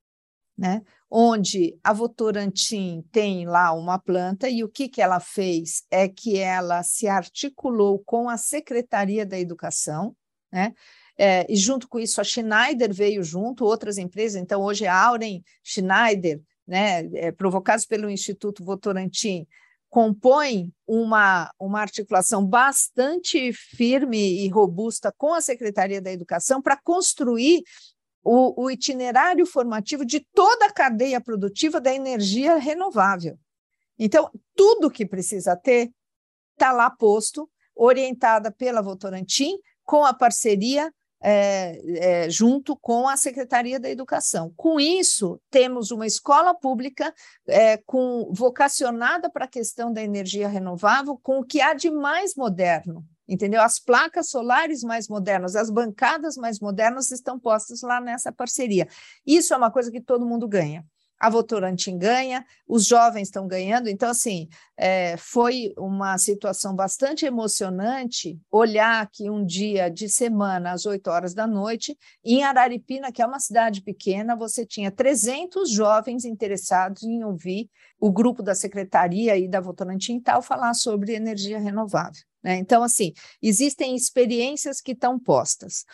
né, 0.56 0.82
onde 1.10 1.76
a 1.82 1.92
Votorantim 1.92 3.04
tem 3.10 3.44
lá 3.46 3.72
uma 3.72 3.98
planta, 3.98 4.48
e 4.48 4.62
o 4.62 4.68
que, 4.68 4.88
que 4.88 5.02
ela 5.02 5.18
fez 5.18 5.82
é 5.90 6.08
que 6.08 6.38
ela 6.38 6.82
se 6.82 7.08
articulou 7.08 8.02
com 8.04 8.28
a 8.28 8.36
Secretaria 8.36 9.26
da 9.26 9.38
Educação, 9.38 10.14
né? 10.52 10.72
É, 11.16 11.46
e 11.48 11.56
junto 11.56 11.88
com 11.88 11.98
isso 11.98 12.20
a 12.20 12.24
Schneider 12.24 12.92
veio 12.92 13.22
junto, 13.22 13.64
outras 13.64 13.98
empresas, 13.98 14.40
então 14.40 14.62
hoje 14.62 14.86
a 14.86 15.00
Auren 15.00 15.42
Schneider, 15.62 16.40
né, 16.66 17.08
é, 17.14 17.30
provocados 17.30 17.86
pelo 17.86 18.10
Instituto 18.10 18.64
Votorantim, 18.64 19.46
compõe 19.88 20.72
uma, 20.84 21.52
uma 21.56 21.80
articulação 21.80 22.44
bastante 22.44 23.52
firme 23.52 24.44
e 24.44 24.48
robusta 24.48 25.14
com 25.16 25.32
a 25.32 25.40
Secretaria 25.40 26.02
da 26.02 26.10
Educação 26.10 26.60
para 26.60 26.76
construir 26.76 27.62
o, 28.24 28.64
o, 28.64 28.70
itinerário 28.70 29.46
formativo 29.46 30.04
de 30.04 30.18
toda 30.34 30.66
a 30.66 30.72
cadeia 30.72 31.20
produtiva 31.20 31.80
da 31.80 31.94
energia 31.94 32.56
renovável. 32.56 33.38
Então, 33.96 34.28
tudo 34.56 34.90
que 34.90 35.06
precisa 35.06 35.54
ter 35.54 35.92
está 36.54 36.72
lá 36.72 36.90
posto, 36.90 37.48
orientada 37.76 38.50
pela 38.50 38.82
Votorantim, 38.82 39.56
com 39.84 40.04
a 40.04 40.12
parceria 40.12 40.92
é, 41.26 42.24
é, 42.26 42.30
junto 42.30 42.76
com 42.76 43.08
a 43.08 43.16
Secretaria 43.16 43.80
da 43.80 43.88
Educação. 43.88 44.52
Com 44.54 44.78
isso, 44.78 45.40
temos 45.50 45.90
uma 45.90 46.06
escola 46.06 46.52
pública 46.52 47.14
é, 47.46 47.78
com, 47.78 48.30
vocacionada 48.30 49.30
para 49.30 49.46
a 49.46 49.48
questão 49.48 49.90
da 49.90 50.02
energia 50.02 50.46
renovável, 50.46 51.18
com 51.22 51.38
o 51.38 51.44
que 51.44 51.62
há 51.62 51.72
de 51.72 51.90
mais 51.90 52.34
moderno. 52.34 53.02
Entendeu? 53.26 53.62
As 53.62 53.78
placas 53.78 54.28
solares 54.28 54.82
mais 54.82 55.08
modernas, 55.08 55.56
as 55.56 55.70
bancadas 55.70 56.36
mais 56.36 56.60
modernas 56.60 57.10
estão 57.10 57.40
postas 57.40 57.80
lá 57.80 57.98
nessa 57.98 58.30
parceria. 58.30 58.86
Isso 59.26 59.54
é 59.54 59.56
uma 59.56 59.70
coisa 59.70 59.90
que 59.90 60.02
todo 60.02 60.26
mundo 60.26 60.46
ganha 60.46 60.84
a 61.24 61.30
Votorantim 61.30 61.96
ganha, 61.96 62.44
os 62.68 62.84
jovens 62.84 63.28
estão 63.28 63.48
ganhando. 63.48 63.88
Então, 63.88 64.10
assim, 64.10 64.46
é, 64.76 65.16
foi 65.16 65.72
uma 65.78 66.18
situação 66.18 66.76
bastante 66.76 67.24
emocionante 67.24 68.38
olhar 68.50 69.08
que 69.10 69.30
um 69.30 69.42
dia 69.42 69.88
de 69.88 70.06
semana, 70.06 70.72
às 70.72 70.84
8 70.84 71.08
horas 71.08 71.32
da 71.32 71.46
noite, 71.46 71.96
em 72.22 72.42
Araripina, 72.42 73.10
que 73.10 73.22
é 73.22 73.26
uma 73.26 73.40
cidade 73.40 73.80
pequena, 73.80 74.36
você 74.36 74.66
tinha 74.66 74.90
300 74.90 75.70
jovens 75.70 76.26
interessados 76.26 77.02
em 77.04 77.24
ouvir 77.24 77.70
o 77.98 78.12
grupo 78.12 78.42
da 78.42 78.54
secretaria 78.54 79.34
e 79.38 79.48
da 79.48 79.62
Votorantim 79.62 80.20
tal 80.20 80.42
falar 80.42 80.74
sobre 80.74 81.14
energia 81.14 81.58
renovável. 81.58 82.22
Né? 82.42 82.56
Então, 82.58 82.82
assim, 82.82 83.14
existem 83.40 83.96
experiências 83.96 84.78
que 84.82 84.92
estão 84.92 85.18
postas. 85.18 85.86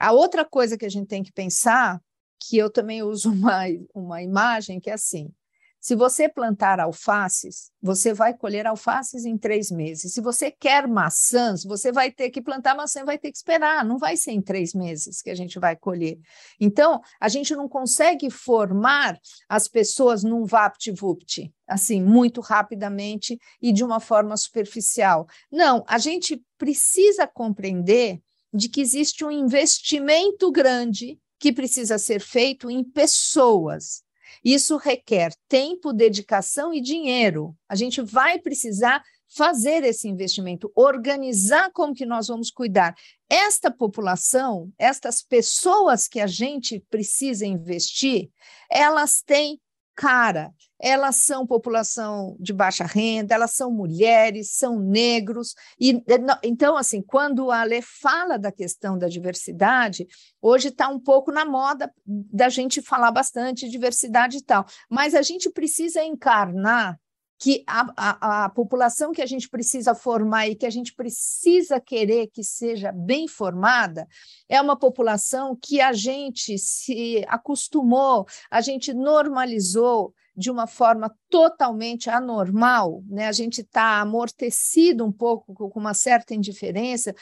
A 0.00 0.12
outra 0.12 0.46
coisa 0.46 0.78
que 0.78 0.86
a 0.86 0.90
gente 0.90 1.08
tem 1.08 1.22
que 1.22 1.32
pensar 1.32 2.00
que 2.40 2.56
eu 2.56 2.70
também 2.70 3.02
uso 3.02 3.30
uma, 3.32 3.62
uma 3.94 4.22
imagem 4.22 4.80
que 4.80 4.90
é 4.90 4.94
assim: 4.94 5.32
Se 5.80 5.94
você 5.94 6.28
plantar 6.28 6.80
alfaces, 6.80 7.70
você 7.80 8.12
vai 8.12 8.34
colher 8.34 8.66
alfaces 8.66 9.24
em 9.24 9.36
três 9.36 9.70
meses. 9.70 10.12
Se 10.12 10.20
você 10.20 10.50
quer 10.50 10.86
maçãs, 10.86 11.64
você 11.64 11.92
vai 11.92 12.10
ter 12.10 12.30
que 12.30 12.42
plantar 12.42 12.74
maçã, 12.76 13.04
vai 13.04 13.18
ter 13.18 13.30
que 13.30 13.36
esperar. 13.36 13.84
Não 13.84 13.98
vai 13.98 14.16
ser 14.16 14.32
em 14.32 14.42
três 14.42 14.74
meses 14.74 15.22
que 15.22 15.30
a 15.30 15.34
gente 15.34 15.58
vai 15.58 15.76
colher. 15.76 16.18
Então, 16.60 17.00
a 17.20 17.28
gente 17.28 17.54
não 17.54 17.68
consegue 17.68 18.30
formar 18.30 19.18
as 19.48 19.68
pessoas 19.68 20.22
num 20.22 20.44
vapt-vupt, 20.44 21.52
assim, 21.66 22.02
muito 22.02 22.40
rapidamente 22.40 23.38
e 23.60 23.72
de 23.72 23.84
uma 23.84 24.00
forma 24.00 24.36
superficial. 24.36 25.26
Não, 25.50 25.84
a 25.86 25.98
gente 25.98 26.42
precisa 26.56 27.26
compreender 27.26 28.20
de 28.52 28.68
que 28.68 28.80
existe 28.80 29.24
um 29.24 29.30
investimento 29.30 30.50
grande 30.50 31.18
que 31.38 31.52
precisa 31.52 31.98
ser 31.98 32.20
feito 32.20 32.70
em 32.70 32.82
pessoas 32.82 34.02
isso 34.44 34.76
requer 34.76 35.32
tempo, 35.48 35.92
dedicação 35.92 36.72
e 36.72 36.80
dinheiro. 36.80 37.56
A 37.68 37.74
gente 37.74 38.00
vai 38.00 38.38
precisar 38.38 39.02
fazer 39.28 39.84
esse 39.84 40.08
investimento, 40.08 40.72
organizar 40.74 41.70
como 41.72 41.94
que 41.94 42.06
nós 42.06 42.28
vamos 42.28 42.50
cuidar. 42.50 42.94
Esta 43.28 43.70
população, 43.70 44.72
estas 44.78 45.22
pessoas 45.22 46.08
que 46.08 46.18
a 46.18 46.26
gente 46.26 46.80
precisa 46.88 47.46
investir, 47.46 48.30
elas 48.70 49.20
têm 49.20 49.60
cara, 49.98 50.54
elas 50.80 51.24
são 51.24 51.44
população 51.44 52.36
de 52.38 52.52
baixa 52.52 52.84
renda, 52.84 53.34
elas 53.34 53.50
são 53.50 53.68
mulheres, 53.68 54.52
são 54.52 54.78
negros. 54.78 55.56
E, 55.78 56.00
então, 56.40 56.76
assim, 56.76 57.02
quando 57.02 57.50
a 57.50 57.62
Ale 57.62 57.82
fala 57.82 58.38
da 58.38 58.52
questão 58.52 58.96
da 58.96 59.08
diversidade, 59.08 60.06
hoje 60.40 60.68
está 60.68 60.86
um 60.88 61.00
pouco 61.00 61.32
na 61.32 61.44
moda 61.44 61.92
da 62.06 62.48
gente 62.48 62.80
falar 62.80 63.10
bastante 63.10 63.68
diversidade 63.68 64.36
e 64.36 64.42
tal, 64.42 64.64
mas 64.88 65.16
a 65.16 65.22
gente 65.22 65.50
precisa 65.50 66.00
encarnar 66.04 66.96
que 67.38 67.62
a, 67.66 67.86
a, 67.96 68.44
a, 68.44 68.48
população 68.48 69.12
que 69.12 69.22
a 69.22 69.26
gente 69.26 69.48
precisa 69.48 69.94
formar 69.94 70.48
e 70.48 70.56
que 70.56 70.66
a 70.66 70.70
gente 70.70 70.92
precisa 70.92 71.80
querer 71.80 72.26
que 72.26 72.42
seja 72.42 72.90
bem 72.90 73.28
formada 73.28 74.08
é 74.48 74.60
uma 74.60 74.76
população 74.76 75.56
que 75.56 75.80
a 75.80 75.92
gente 75.92 76.58
se 76.58 77.24
acostumou, 77.28 78.26
a 78.50 78.60
gente 78.60 78.92
normalizou 78.92 80.12
de 80.36 80.50
uma 80.50 80.66
forma 80.66 81.14
totalmente 81.28 82.08
anormal, 82.08 83.02
né? 83.08 83.26
A 83.26 83.32
gente 83.32 83.60
está 83.60 84.00
amortecido 84.00 85.04
um 85.04 85.10
pouco 85.10 85.52
com 85.68 85.80
uma 85.80 85.94
certa 85.94 86.32
indiferença 86.32 87.12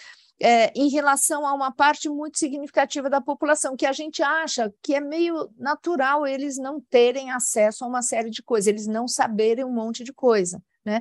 é, 0.40 0.70
em 0.78 0.88
relação 0.88 1.46
a 1.46 1.54
uma 1.54 1.72
parte 1.72 2.08
muito 2.08 2.38
significativa 2.38 3.08
da 3.08 3.20
população, 3.20 3.76
que 3.76 3.86
a 3.86 3.92
gente 3.92 4.22
acha 4.22 4.72
que 4.82 4.94
é 4.94 5.00
meio 5.00 5.50
natural 5.56 6.26
eles 6.26 6.58
não 6.58 6.80
terem 6.80 7.30
acesso 7.30 7.84
a 7.84 7.88
uma 7.88 8.02
série 8.02 8.30
de 8.30 8.42
coisas, 8.42 8.66
eles 8.66 8.86
não 8.86 9.08
saberem 9.08 9.64
um 9.64 9.72
monte 9.72 10.04
de 10.04 10.12
coisa, 10.12 10.62
né? 10.84 11.00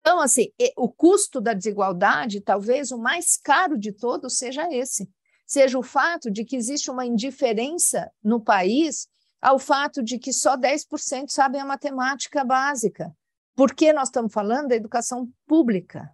Então, 0.00 0.20
assim, 0.20 0.52
o 0.76 0.88
custo 0.88 1.40
da 1.40 1.52
desigualdade, 1.52 2.40
talvez 2.40 2.92
o 2.92 2.98
mais 2.98 3.36
caro 3.36 3.76
de 3.76 3.90
todos 3.90 4.38
seja 4.38 4.72
esse, 4.72 5.08
seja 5.44 5.78
o 5.78 5.82
fato 5.82 6.30
de 6.30 6.44
que 6.44 6.56
existe 6.56 6.90
uma 6.90 7.04
indiferença 7.04 8.10
no 8.22 8.40
país 8.40 9.08
ao 9.40 9.58
fato 9.58 10.02
de 10.02 10.18
que 10.18 10.32
só 10.32 10.56
10% 10.56 11.28
sabem 11.28 11.60
a 11.60 11.64
matemática 11.64 12.44
básica, 12.44 13.12
porque 13.54 13.92
nós 13.92 14.08
estamos 14.08 14.32
falando 14.32 14.68
da 14.68 14.76
educação 14.76 15.28
pública. 15.46 16.10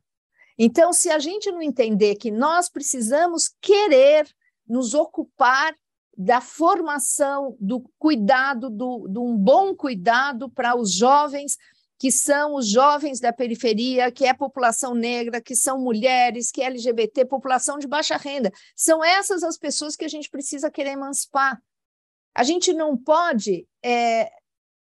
Então, 0.65 0.93
se 0.93 1.11
a 1.11 1.19
gente 1.19 1.51
não 1.51 1.61
entender 1.61 2.15
que 2.15 2.31
nós 2.31 2.69
precisamos 2.69 3.53
querer 3.61 4.33
nos 4.65 4.95
ocupar 4.95 5.75
da 6.17 6.41
formação, 6.41 7.57
do 7.59 7.81
cuidado, 7.99 8.71
do, 8.71 9.09
de 9.09 9.19
um 9.19 9.37
bom 9.37 9.75
cuidado 9.75 10.49
para 10.49 10.77
os 10.77 10.93
jovens, 10.93 11.57
que 11.99 12.13
são 12.13 12.55
os 12.55 12.69
jovens 12.69 13.19
da 13.19 13.33
periferia, 13.33 14.13
que 14.13 14.25
é 14.25 14.29
a 14.29 14.37
população 14.37 14.95
negra, 14.95 15.41
que 15.41 15.57
são 15.57 15.81
mulheres, 15.81 16.53
que 16.53 16.63
é 16.63 16.67
LGBT, 16.67 17.25
população 17.25 17.77
de 17.77 17.89
baixa 17.89 18.17
renda. 18.17 18.53
São 18.77 19.03
essas 19.03 19.43
as 19.43 19.59
pessoas 19.59 19.97
que 19.97 20.05
a 20.05 20.09
gente 20.09 20.31
precisa 20.31 20.71
querer 20.71 20.91
emancipar. 20.91 21.61
A 22.33 22.45
gente 22.45 22.73
não 22.73 22.97
pode 22.97 23.67
é, 23.85 24.31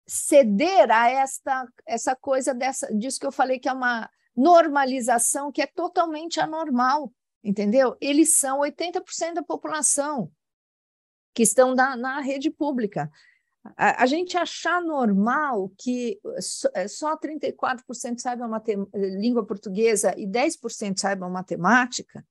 ceder 0.07 0.91
a 0.91 1.11
esta 1.11 1.69
essa 1.85 2.17
coisa 2.17 2.55
dessa 2.55 2.87
disso 2.97 3.21
que 3.21 3.27
eu 3.27 3.33
falei 3.33 3.59
que 3.59 3.69
é 3.69 3.73
uma 3.75 4.09
normalização 4.37 5.51
que 5.51 5.63
é 5.63 5.67
totalmente 5.67 6.39
anormal, 6.39 7.13
entendeu? 7.43 7.97
Eles 8.01 8.35
são 8.37 8.61
80% 8.61 9.35
da 9.35 9.43
população 9.43 10.31
que 11.35 11.43
estão 11.43 11.75
na, 11.75 11.97
na 11.97 12.21
rede 12.21 12.51
pública. 12.51 13.11
A, 13.77 14.05
a, 14.05 14.07
gente 14.07 14.37
achar 14.37 14.81
normal 14.81 15.73
que 15.77 16.21
só 16.89 17.17
34% 17.17 18.19
saibam 18.19 18.51
língua 18.95 19.45
portuguesa 19.45 20.15
e 20.17 20.27
10% 20.27 20.99
saibam 20.99 21.29
matemática, 21.29 22.25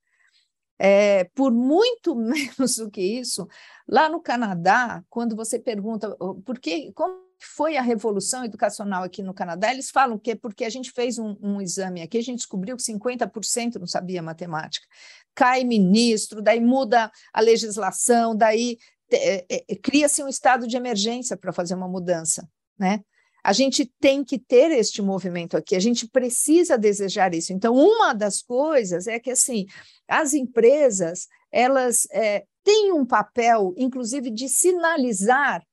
é, 0.78 1.26
por 1.36 1.52
muito 1.52 2.16
menos 2.16 2.78
do 2.78 2.90
que 2.90 3.02
isso, 3.02 3.48
lá 3.88 4.10
no 4.10 4.22
Canadá, 4.22 5.04
quando 5.10 5.36
você 5.36 5.60
pergunta 5.60 6.16
por 6.46 6.60
que, 6.60 6.92
como 6.94 7.25
foi 7.40 7.78
a 7.78 7.82
revolução 7.82 8.44
educacional 8.46 9.04
aqui 9.04 9.22
no 9.22 9.34
Canadá, 9.34 9.72
eles 9.72 9.90
falam 9.90 10.18
que 10.18 10.32
é 10.32 10.36
porque 10.36 10.66
a 10.66 10.70
gente 10.70 10.92
fez 10.92 11.18
um, 11.18 11.36
um 11.42 11.62
exame 11.62 12.02
aqui, 12.02 12.18
a 12.18 12.24
gente 12.24 12.38
descobriu 12.38 12.76
que 12.78 12.84
50% 12.84 13.76
não 13.76 13.88
sabia 13.88 14.22
matemática. 14.22 14.86
Cai 15.34 15.64
ministro, 15.64 16.42
daí 16.42 16.60
muda 16.60 17.12
a 17.34 17.42
legislação, 17.42 18.36
daí 18.36 18.78
é, 19.12 19.46
é, 19.50 19.76
cria-se 19.76 20.24
um 20.24 20.28
estado 20.28 20.68
de 20.68 20.78
emergência 20.78 21.38
para 21.38 21.54
fazer 21.54 21.76
uma 21.76 21.88
mudança, 21.88 22.48
né? 22.78 23.02
A 23.44 23.54
gente 23.54 23.86
tem 24.00 24.24
que 24.24 24.40
ter 24.40 24.72
este 24.72 25.04
movimento 25.04 25.56
aqui, 25.56 25.76
a 25.76 25.80
gente 25.80 26.08
precisa 26.08 26.80
desejar 26.80 27.32
isso. 27.36 27.54
Então, 27.54 27.76
uma 27.76 28.12
das 28.12 28.42
coisas 28.42 29.06
é 29.06 29.20
que, 29.20 29.30
assim, 29.30 29.68
as 30.08 30.34
empresas, 30.34 31.28
elas 31.52 32.08
é, 32.12 32.44
têm 32.64 32.92
um 32.92 33.06
papel, 33.06 33.72
inclusive, 33.78 34.32
de 34.32 34.50
sinalizar 34.50 35.64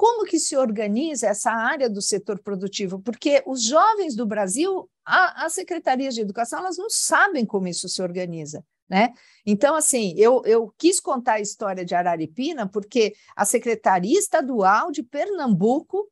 como 0.00 0.24
que 0.24 0.40
se 0.40 0.56
organiza 0.56 1.26
essa 1.26 1.52
área 1.52 1.86
do 1.86 2.00
setor 2.00 2.38
produtivo, 2.38 3.00
porque 3.00 3.42
os 3.44 3.62
jovens 3.62 4.16
do 4.16 4.24
Brasil, 4.24 4.88
as 5.04 5.52
secretarias 5.52 6.14
de 6.14 6.22
educação, 6.22 6.60
elas 6.60 6.78
não 6.78 6.88
sabem 6.88 7.44
como 7.44 7.68
isso 7.68 7.86
se 7.86 8.00
organiza. 8.00 8.64
Né? 8.88 9.12
Então, 9.44 9.74
assim, 9.74 10.14
eu, 10.16 10.42
eu 10.46 10.72
quis 10.78 11.00
contar 11.00 11.34
a 11.34 11.40
história 11.40 11.84
de 11.84 11.94
Araripina 11.94 12.66
porque 12.66 13.12
a 13.36 13.44
Secretaria 13.44 14.18
Estadual 14.18 14.90
de 14.90 15.02
Pernambuco 15.02 16.08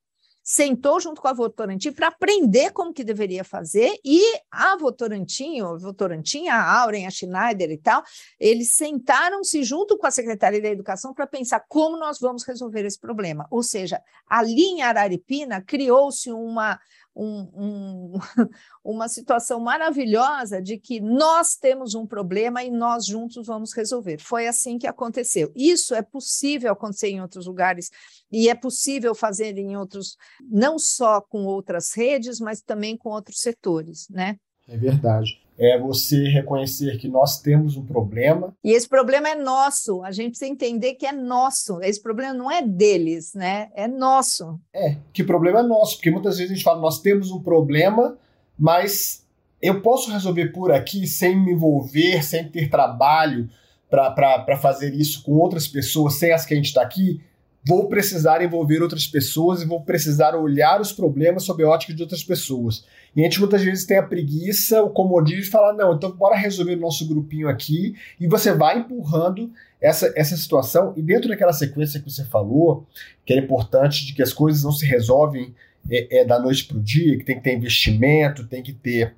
sentou 0.48 0.98
junto 0.98 1.20
com 1.20 1.28
a 1.28 1.34
Votorantim 1.34 1.92
para 1.92 2.08
aprender 2.08 2.72
como 2.72 2.90
que 2.90 3.04
deveria 3.04 3.44
fazer, 3.44 4.00
e 4.02 4.18
a 4.50 4.78
Votorantim, 4.78 5.60
a 5.60 5.76
Votorantim, 5.76 6.48
a 6.48 6.80
Auren, 6.80 7.06
a 7.06 7.10
Schneider 7.10 7.70
e 7.70 7.76
tal, 7.76 8.02
eles 8.40 8.72
sentaram-se 8.72 9.62
junto 9.62 9.98
com 9.98 10.06
a 10.06 10.10
Secretaria 10.10 10.62
da 10.62 10.70
Educação 10.70 11.12
para 11.12 11.26
pensar 11.26 11.62
como 11.68 11.98
nós 11.98 12.18
vamos 12.18 12.44
resolver 12.44 12.86
esse 12.86 12.98
problema. 12.98 13.46
Ou 13.50 13.62
seja, 13.62 14.00
ali 14.26 14.62
em 14.62 14.80
Araripina 14.80 15.60
criou-se 15.60 16.32
uma, 16.32 16.80
um, 17.18 17.48
um, 17.54 18.12
uma 18.84 19.08
situação 19.08 19.58
maravilhosa 19.58 20.62
de 20.62 20.78
que 20.78 21.00
nós 21.00 21.56
temos 21.56 21.94
um 21.94 22.06
problema 22.06 22.62
e 22.62 22.70
nós 22.70 23.04
juntos 23.04 23.46
vamos 23.46 23.72
resolver. 23.74 24.18
Foi 24.18 24.46
assim 24.46 24.78
que 24.78 24.86
aconteceu. 24.86 25.52
Isso 25.56 25.94
é 25.94 26.02
possível 26.02 26.72
acontecer 26.72 27.08
em 27.08 27.20
outros 27.20 27.46
lugares 27.46 27.90
e 28.30 28.48
é 28.48 28.54
possível 28.54 29.14
fazer 29.14 29.58
em 29.58 29.76
outros, 29.76 30.16
não 30.40 30.78
só 30.78 31.20
com 31.20 31.44
outras 31.44 31.92
redes, 31.92 32.38
mas 32.38 32.62
também 32.62 32.96
com 32.96 33.08
outros 33.08 33.40
setores, 33.40 34.08
né? 34.08 34.36
É 34.68 34.76
verdade 34.76 35.47
é 35.58 35.76
você 35.78 36.28
reconhecer 36.28 36.96
que 36.98 37.08
nós 37.08 37.40
temos 37.40 37.76
um 37.76 37.84
problema. 37.84 38.54
E 38.62 38.70
esse 38.70 38.88
problema 38.88 39.28
é 39.28 39.34
nosso, 39.34 40.02
a 40.04 40.12
gente 40.12 40.30
precisa 40.30 40.50
entender 40.50 40.94
que 40.94 41.04
é 41.04 41.12
nosso, 41.12 41.82
esse 41.82 42.00
problema 42.00 42.32
não 42.32 42.50
é 42.50 42.62
deles, 42.62 43.34
né? 43.34 43.68
É 43.74 43.88
nosso. 43.88 44.58
É, 44.72 44.96
que 45.12 45.24
problema 45.24 45.60
é 45.60 45.62
nosso, 45.64 45.96
porque 45.96 46.10
muitas 46.10 46.36
vezes 46.36 46.52
a 46.52 46.54
gente 46.54 46.64
fala, 46.64 46.80
nós 46.80 47.00
temos 47.00 47.32
um 47.32 47.42
problema, 47.42 48.16
mas 48.56 49.26
eu 49.60 49.82
posso 49.82 50.12
resolver 50.12 50.48
por 50.52 50.70
aqui 50.70 51.06
sem 51.06 51.36
me 51.36 51.52
envolver, 51.52 52.22
sem 52.22 52.48
ter 52.48 52.70
trabalho 52.70 53.50
para 53.90 54.56
fazer 54.58 54.94
isso 54.94 55.22
com 55.22 55.32
outras 55.32 55.66
pessoas, 55.66 56.14
sem 56.14 56.30
as 56.30 56.46
que 56.46 56.54
a 56.54 56.56
gente 56.56 56.66
está 56.66 56.82
aqui, 56.82 57.20
vou 57.68 57.86
precisar 57.86 58.42
envolver 58.42 58.80
outras 58.80 59.06
pessoas 59.06 59.60
e 59.60 59.66
vou 59.66 59.82
precisar 59.82 60.34
olhar 60.34 60.80
os 60.80 60.90
problemas 60.90 61.42
sob 61.42 61.62
a 61.62 61.68
ótica 61.68 61.92
de 61.92 62.00
outras 62.02 62.24
pessoas. 62.24 62.82
E 63.14 63.20
a 63.20 63.24
gente 63.24 63.38
muitas 63.38 63.62
vezes 63.62 63.84
tem 63.84 63.98
a 63.98 64.02
preguiça, 64.02 64.82
o 64.82 64.88
comodismo 64.88 65.42
de 65.42 65.50
falar, 65.50 65.74
não, 65.74 65.94
então 65.94 66.10
bora 66.10 66.34
resolver 66.34 66.76
o 66.76 66.80
nosso 66.80 67.06
grupinho 67.06 67.46
aqui, 67.46 67.94
e 68.18 68.26
você 68.26 68.54
vai 68.54 68.78
empurrando 68.78 69.52
essa, 69.82 70.10
essa 70.16 70.34
situação, 70.34 70.94
e 70.96 71.02
dentro 71.02 71.28
daquela 71.28 71.52
sequência 71.52 72.00
que 72.00 72.10
você 72.10 72.24
falou, 72.24 72.86
que 73.26 73.34
é 73.34 73.36
importante 73.36 74.06
de 74.06 74.14
que 74.14 74.22
as 74.22 74.32
coisas 74.32 74.62
não 74.62 74.72
se 74.72 74.86
resolvem 74.86 75.54
é, 75.90 76.20
é 76.20 76.24
da 76.24 76.38
noite 76.38 76.64
para 76.64 76.78
o 76.78 76.82
dia, 76.82 77.18
que 77.18 77.24
tem 77.24 77.36
que 77.36 77.42
ter 77.42 77.54
investimento, 77.54 78.46
tem 78.46 78.62
que 78.62 78.72
ter 78.72 79.14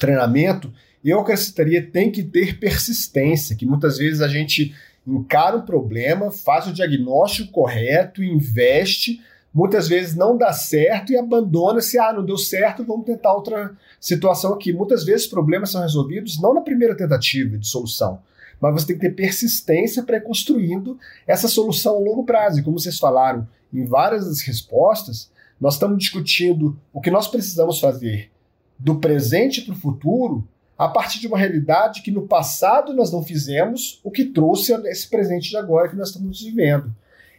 treinamento, 0.00 0.72
eu 1.04 1.20
acrescentaria 1.20 1.82
tem 1.82 2.10
que 2.10 2.22
ter 2.22 2.58
persistência, 2.58 3.54
que 3.54 3.66
muitas 3.66 3.98
vezes 3.98 4.22
a 4.22 4.28
gente 4.28 4.74
encara 5.06 5.56
o 5.56 5.62
problema, 5.62 6.30
faz 6.30 6.66
o 6.66 6.72
diagnóstico 6.72 7.52
correto, 7.52 8.24
investe, 8.24 9.20
muitas 9.54 9.88
vezes 9.88 10.16
não 10.16 10.36
dá 10.36 10.52
certo 10.52 11.12
e 11.12 11.16
abandona-se, 11.16 11.98
ah, 11.98 12.12
não 12.12 12.24
deu 12.24 12.36
certo, 12.36 12.84
vamos 12.84 13.06
tentar 13.06 13.32
outra 13.32 13.72
situação 14.00 14.52
aqui. 14.52 14.72
Muitas 14.72 15.04
vezes 15.04 15.26
problemas 15.26 15.70
são 15.70 15.80
resolvidos 15.80 16.40
não 16.40 16.52
na 16.52 16.60
primeira 16.60 16.96
tentativa 16.96 17.56
de 17.56 17.66
solução, 17.66 18.20
mas 18.60 18.74
você 18.74 18.88
tem 18.88 18.98
que 18.98 19.08
ter 19.08 19.14
persistência 19.14 20.02
para 20.02 20.16
ir 20.16 20.22
construindo 20.22 20.98
essa 21.26 21.46
solução 21.46 21.96
a 21.96 22.00
longo 22.00 22.24
prazo. 22.24 22.58
E 22.58 22.62
como 22.62 22.78
vocês 22.78 22.98
falaram 22.98 23.46
em 23.72 23.84
várias 23.84 24.26
das 24.26 24.40
respostas, 24.40 25.30
nós 25.60 25.74
estamos 25.74 25.98
discutindo 25.98 26.78
o 26.92 27.00
que 27.00 27.10
nós 27.10 27.28
precisamos 27.28 27.80
fazer 27.80 28.30
do 28.78 28.96
presente 28.96 29.62
para 29.62 29.72
o 29.72 29.78
futuro 29.78 30.46
a 30.78 30.88
partir 30.88 31.20
de 31.20 31.26
uma 31.26 31.38
realidade 31.38 32.02
que 32.02 32.10
no 32.10 32.26
passado 32.26 32.92
nós 32.92 33.10
não 33.10 33.22
fizemos, 33.22 34.00
o 34.04 34.10
que 34.10 34.24
trouxe 34.26 34.72
esse 34.86 35.08
presente 35.08 35.50
de 35.50 35.56
agora 35.56 35.88
que 35.88 35.96
nós 35.96 36.08
estamos 36.08 36.42
vivendo. 36.42 36.94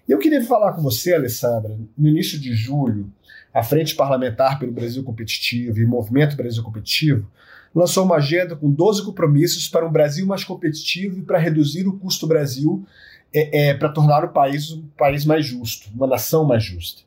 Eu 0.08 0.18
queria 0.18 0.44
falar 0.44 0.74
com 0.74 0.82
você, 0.82 1.14
Alessandra, 1.14 1.78
no 1.98 2.08
início 2.08 2.40
de 2.40 2.54
julho, 2.54 3.12
a 3.54 3.62
Frente 3.62 3.96
Parlamentar 3.96 4.58
pelo 4.58 4.72
Brasil 4.72 5.04
Competitivo 5.04 5.80
e 5.80 5.86
o 5.86 5.90
Movimento 5.90 6.36
Brasil 6.36 6.64
Competitivo 6.64 7.30
lançou 7.74 8.06
uma 8.06 8.16
agenda 8.16 8.56
com 8.56 8.72
12 8.72 9.04
compromissos 9.04 9.68
para 9.68 9.88
um 9.88 9.92
Brasil 9.92 10.26
mais 10.26 10.44
competitivo 10.44 11.20
e 11.20 11.22
para 11.22 11.38
reduzir 11.38 11.88
o 11.88 11.98
custo 11.98 12.26
do 12.26 12.30
Brasil 12.30 12.86
é, 13.34 13.70
é, 13.70 13.74
para 13.74 13.90
tornar 13.90 14.24
o 14.24 14.30
país 14.30 14.72
um 14.72 14.84
país 14.98 15.26
mais 15.26 15.46
justo, 15.46 15.90
uma 15.94 16.08
nação 16.08 16.44
mais 16.44 16.64
justa. 16.64 17.02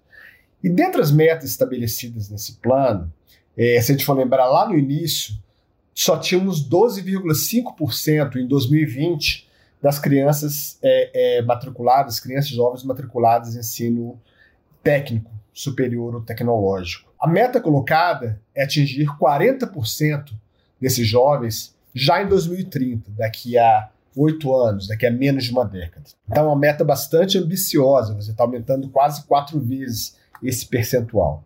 E 0.62 0.68
dentre 0.68 1.00
as 1.00 1.10
metas 1.10 1.50
estabelecidas 1.50 2.28
nesse 2.28 2.52
plano, 2.56 3.12
é, 3.56 3.80
se 3.80 3.90
a 3.90 3.94
gente 3.94 4.04
for 4.04 4.16
lembrar 4.16 4.46
lá 4.46 4.68
no 4.68 4.76
início, 4.76 5.34
só 6.02 6.16
tínhamos 6.16 6.66
12,5% 6.66 8.36
em 8.36 8.46
2020 8.46 9.46
das 9.82 9.98
crianças 9.98 10.78
é, 10.82 11.36
é, 11.36 11.42
matriculadas, 11.42 12.18
crianças 12.18 12.52
jovens 12.52 12.82
matriculadas 12.84 13.54
em 13.54 13.58
ensino 13.58 14.18
técnico, 14.82 15.30
superior 15.52 16.14
ou 16.14 16.22
tecnológico. 16.22 17.12
A 17.20 17.28
meta 17.28 17.60
colocada 17.60 18.40
é 18.54 18.64
atingir 18.64 19.08
40% 19.20 20.32
desses 20.80 21.06
jovens 21.06 21.76
já 21.94 22.22
em 22.22 22.28
2030, 22.28 23.10
daqui 23.10 23.58
a 23.58 23.90
oito 24.16 24.56
anos, 24.56 24.88
daqui 24.88 25.04
a 25.04 25.10
menos 25.10 25.44
de 25.44 25.52
uma 25.52 25.66
década. 25.66 26.06
Então, 26.26 26.44
é 26.44 26.46
uma 26.46 26.56
meta 26.56 26.82
bastante 26.82 27.36
ambiciosa, 27.36 28.14
você 28.14 28.30
está 28.30 28.42
aumentando 28.42 28.88
quase 28.88 29.24
quatro 29.24 29.60
vezes 29.60 30.16
esse 30.42 30.64
percentual. 30.64 31.44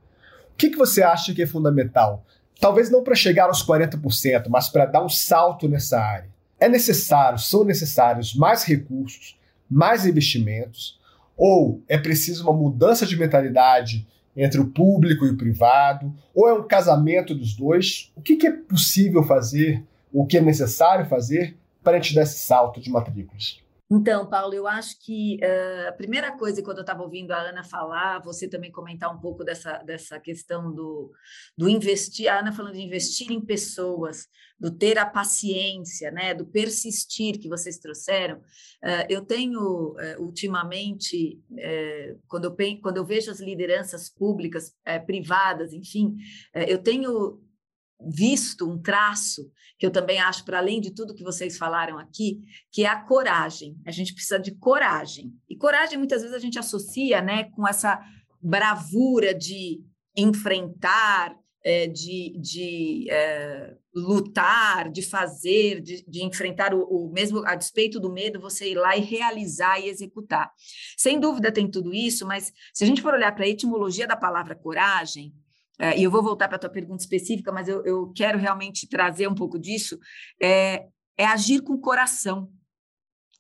O 0.53 0.57
que, 0.57 0.71
que 0.71 0.77
você 0.77 1.03
acha 1.03 1.35
que 1.35 1.43
é 1.43 1.47
fundamental? 1.47 2.25
Talvez 2.61 2.91
não 2.91 3.03
para 3.03 3.15
chegar 3.15 3.47
aos 3.47 3.65
40%, 3.65 4.47
mas 4.49 4.69
para 4.69 4.87
dar 4.87 5.05
um 5.05 5.09
salto 5.09 5.69
nessa 5.69 6.01
área. 6.01 6.29
É 6.59 6.69
necessário, 6.69 7.39
são 7.39 7.65
necessários 7.65 8.35
mais 8.35 8.65
recursos, 8.65 9.39
mais 9.71 10.07
investimentos, 10.07 10.99
ou 11.37 11.83
é 11.89 11.99
preciso 11.99 12.45
uma 12.45 12.53
mudança 12.53 13.05
de 13.05 13.17
mentalidade 13.17 14.07
entre 14.37 14.61
o 14.61 14.67
público 14.67 15.25
e 15.25 15.31
o 15.31 15.37
privado, 15.37 16.13
ou 16.35 16.49
é 16.49 16.55
um 16.55 16.67
casamento 16.67 17.35
dos 17.35 17.55
dois? 17.55 18.13
O 18.17 18.21
que, 18.21 18.37
que 18.37 18.47
é 18.47 18.53
possível 18.53 19.23
fazer, 19.23 19.85
o 20.13 20.27
que 20.27 20.39
é 20.39 20.41
necessário 20.41 21.07
fazer 21.07 21.57
para 21.83 21.97
a 21.97 22.01
gente 22.01 22.15
dar 22.15 22.23
esse 22.23 22.39
salto 22.39 22.81
de 22.81 22.91
matrículas? 22.91 23.64
Então, 23.97 24.29
Paulo, 24.29 24.53
eu 24.53 24.67
acho 24.67 24.99
que 24.99 25.37
uh, 25.37 25.89
a 25.89 25.93
primeira 25.93 26.37
coisa, 26.37 26.61
quando 26.61 26.79
eu 26.79 26.83
estava 26.83 27.05
ouvindo 27.05 27.31
a 27.31 27.39
Ana 27.39 27.63
falar, 27.63 28.19
você 28.19 28.49
também 28.49 28.73
comentar 28.73 29.15
um 29.15 29.21
pouco 29.21 29.45
dessa, 29.45 29.79
dessa 29.85 30.19
questão 30.19 30.75
do, 30.75 31.13
do 31.57 31.69
investir, 31.69 32.27
a 32.27 32.41
Ana 32.41 32.51
falando 32.51 32.75
de 32.75 32.83
investir 32.83 33.31
em 33.31 33.41
pessoas, 33.41 34.27
do 34.59 34.69
ter 34.69 34.99
a 34.99 35.07
paciência, 35.07 36.11
né, 36.11 36.35
do 36.35 36.45
persistir 36.45 37.39
que 37.39 37.49
vocês 37.49 37.79
trouxeram, 37.79 38.39
uh, 38.39 39.07
eu 39.09 39.25
tenho 39.25 39.93
uh, 39.93 40.21
ultimamente, 40.21 41.41
quando, 42.27 42.47
eu, 42.47 42.57
quando 42.83 42.97
eu 42.97 43.05
vejo 43.05 43.31
as 43.31 43.39
lideranças 43.39 44.11
públicas, 44.11 44.75
privadas, 45.07 45.73
enfim, 45.73 46.17
eu 46.53 46.79
tenho 46.79 47.44
visto 48.11 48.69
um 48.71 48.81
traço 48.81 49.51
que 49.79 49.87
eu 49.87 49.91
também 49.91 50.19
acho, 50.19 50.45
para 50.45 50.59
além 50.59 50.81
de 50.81 50.95
tudo 50.95 51.15
que 51.15 51.25
vocês 51.25 51.59
falaram 51.59 51.99
aqui, 51.99 52.41
que 52.71 52.85
é 52.85 52.89
a 52.89 53.01
coragem. 53.01 53.77
A 53.87 53.91
gente 53.91 54.15
precisa 54.15 54.39
de 54.39 54.55
coragem. 54.55 55.33
E 55.49 55.57
coragem, 55.57 55.99
muitas 55.99 56.23
vezes, 56.23 56.37
a 56.37 56.41
gente 56.41 56.59
associa 56.59 57.21
né, 57.21 57.45
com 57.51 57.67
essa 57.67 58.01
bravura 58.41 59.35
de 59.35 59.83
enfrentar, 60.17 61.35
é, 61.65 61.87
de, 61.87 62.39
de 62.39 63.07
é, 63.11 63.75
lutar, 63.95 64.91
de 64.91 65.03
fazer, 65.03 65.81
de, 65.81 66.05
de 66.07 66.23
enfrentar 66.23 66.75
o, 66.75 66.83
o, 66.83 67.13
mesmo, 67.13 67.45
a 67.47 67.55
despeito 67.55 67.99
do 67.99 68.13
medo, 68.13 68.41
você 68.41 68.71
ir 68.71 68.75
lá 68.75 68.97
e 68.97 69.01
realizar 69.01 69.81
e 69.81 69.89
executar. 69.89 70.53
Sem 70.97 71.19
dúvida 71.19 71.51
tem 71.51 71.71
tudo 71.71 71.93
isso, 71.93 72.27
mas 72.27 72.53
se 72.73 72.85
a 72.85 72.87
gente 72.87 73.03
for 73.03 73.15
olhar 73.15 73.35
para 73.35 73.45
a 73.45 73.49
etimologia 73.49 74.07
da 74.07 74.17
palavra 74.17 74.55
coragem, 74.55 75.33
e 75.99 76.05
eu 76.05 76.11
vou 76.11 76.23
voltar 76.23 76.47
para 76.49 76.57
a 76.57 76.61
tua 76.61 76.71
pergunta 76.71 77.03
específica, 77.03 77.51
mas 77.51 77.69
eu, 77.69 77.85
eu, 77.85 78.13
quero 78.15 78.39
realmente 78.39 78.89
trazer 78.89 79.29
um 79.29 79.35
pouco 79.35 79.59
disso, 79.59 79.99
é, 80.41 80.87
é 81.17 81.27
agir 81.27 81.63
com 81.63 81.79
coração. 81.79 82.51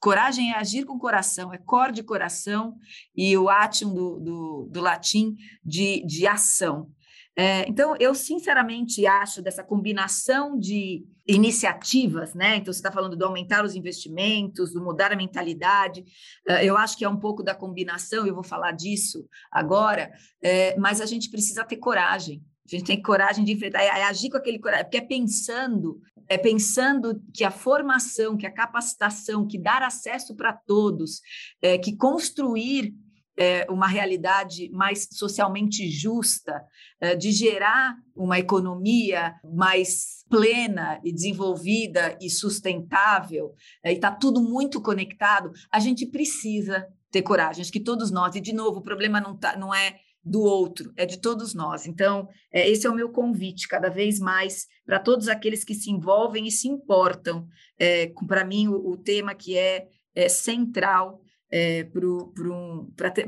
Coragem 0.01 0.53
é 0.53 0.57
agir 0.57 0.85
com 0.85 0.99
coração, 0.99 1.53
é 1.53 1.59
cor 1.59 1.91
de 1.91 2.03
coração 2.03 2.76
e 3.16 3.37
o 3.39 3.49
atium 3.49 3.95
do, 3.95 4.20
do, 4.20 4.68
do 4.70 4.80
latim 4.80 5.35
de, 5.64 6.05
de 6.05 6.26
ação. 6.26 6.91
É, 7.37 7.68
então, 7.68 7.97
eu 7.99 8.14
sinceramente 8.14 9.05
acho 9.07 9.43
dessa 9.43 9.64
combinação 9.64 10.57
de 10.57 11.05
iniciativas, 11.26 12.32
né? 12.35 12.57
Então, 12.57 12.72
você 12.72 12.78
está 12.78 12.93
falando 12.93 13.16
do 13.16 13.24
aumentar 13.24 13.64
os 13.64 13.74
investimentos, 13.74 14.72
do 14.72 14.82
mudar 14.82 15.12
a 15.12 15.16
mentalidade. 15.16 16.05
É, 16.47 16.64
eu 16.64 16.76
acho 16.76 16.97
que 16.97 17.05
é 17.05 17.09
um 17.09 17.18
pouco 17.18 17.43
da 17.43 17.55
combinação, 17.55 18.26
eu 18.26 18.35
vou 18.35 18.45
falar 18.45 18.72
disso 18.72 19.26
agora, 19.51 20.12
é, 20.43 20.78
mas 20.78 21.01
a 21.01 21.07
gente 21.07 21.28
precisa 21.30 21.64
ter 21.64 21.76
coragem. 21.76 22.43
A 22.66 22.76
gente 22.76 22.85
tem 22.85 23.03
coragem 23.03 23.45
de 23.45 23.53
enfrentar, 23.53 23.82
é, 23.82 23.87
é 23.87 24.05
agir 24.05 24.30
com 24.30 24.37
aquele 24.37 24.59
coragem, 24.59 24.85
porque 24.85 24.99
é 24.99 25.01
pensando, 25.01 26.01
é 26.28 26.39
pensando 26.39 27.20
que 27.35 27.45
a 27.45 27.51
formação, 27.51 28.37
que 28.37 28.47
a 28.47 28.53
capacitação, 28.53 29.47
que 29.47 29.59
dar 29.59 29.82
acesso 29.82 30.35
para 30.37 30.53
todos, 30.53 31.20
é, 31.61 31.76
que 31.78 31.97
construir 31.97 32.95
é, 33.37 33.66
uma 33.70 33.87
realidade 33.87 34.70
mais 34.70 35.09
socialmente 35.11 35.89
justa, 35.91 36.64
é, 37.01 37.14
de 37.14 37.32
gerar 37.32 37.97
uma 38.14 38.39
economia 38.39 39.35
mais 39.55 40.24
plena 40.28 41.01
e 41.05 41.12
desenvolvida 41.12 42.16
e 42.20 42.30
sustentável, 42.30 43.55
é, 43.82 43.93
e 43.93 43.97
está 43.97 44.11
tudo 44.11 44.41
muito 44.41 44.80
conectado, 44.80 45.51
a 45.70 45.78
gente 45.80 46.07
precisa 46.07 46.87
ter 47.11 47.22
coragem. 47.22 47.62
Acho 47.62 47.72
que 47.72 47.80
todos 47.80 48.11
nós, 48.11 48.35
e 48.35 48.41
de 48.41 48.53
novo, 48.53 48.78
o 48.78 48.82
problema 48.82 49.20
não, 49.20 49.37
tá, 49.37 49.57
não 49.57 49.74
é 49.74 49.99
do 50.24 50.41
outro, 50.41 50.93
é 50.97 51.05
de 51.05 51.18
todos 51.18 51.55
nós. 51.55 51.87
Então, 51.87 52.28
é, 52.53 52.68
esse 52.68 52.87
é 52.87 52.91
o 52.91 52.95
meu 52.95 53.11
convite, 53.11 53.68
cada 53.68 53.91
vez 53.91 54.18
mais, 54.18 54.66
para 54.87 54.99
todos 54.99 55.28
aqueles 55.28 55.64
que 55.64 55.74
se 55.74 55.91
envolvem 55.91 56.47
e 56.47 56.51
se 56.51 56.66
importam. 56.66 57.47
É, 57.78 58.11
para 58.26 58.45
mim, 58.45 58.68
o, 58.68 58.93
o, 58.93 58.97
tema 58.97 59.35
que 59.35 59.57
é, 59.57 59.87
é 60.14 60.28
central 60.28 61.20
é, 61.55 61.84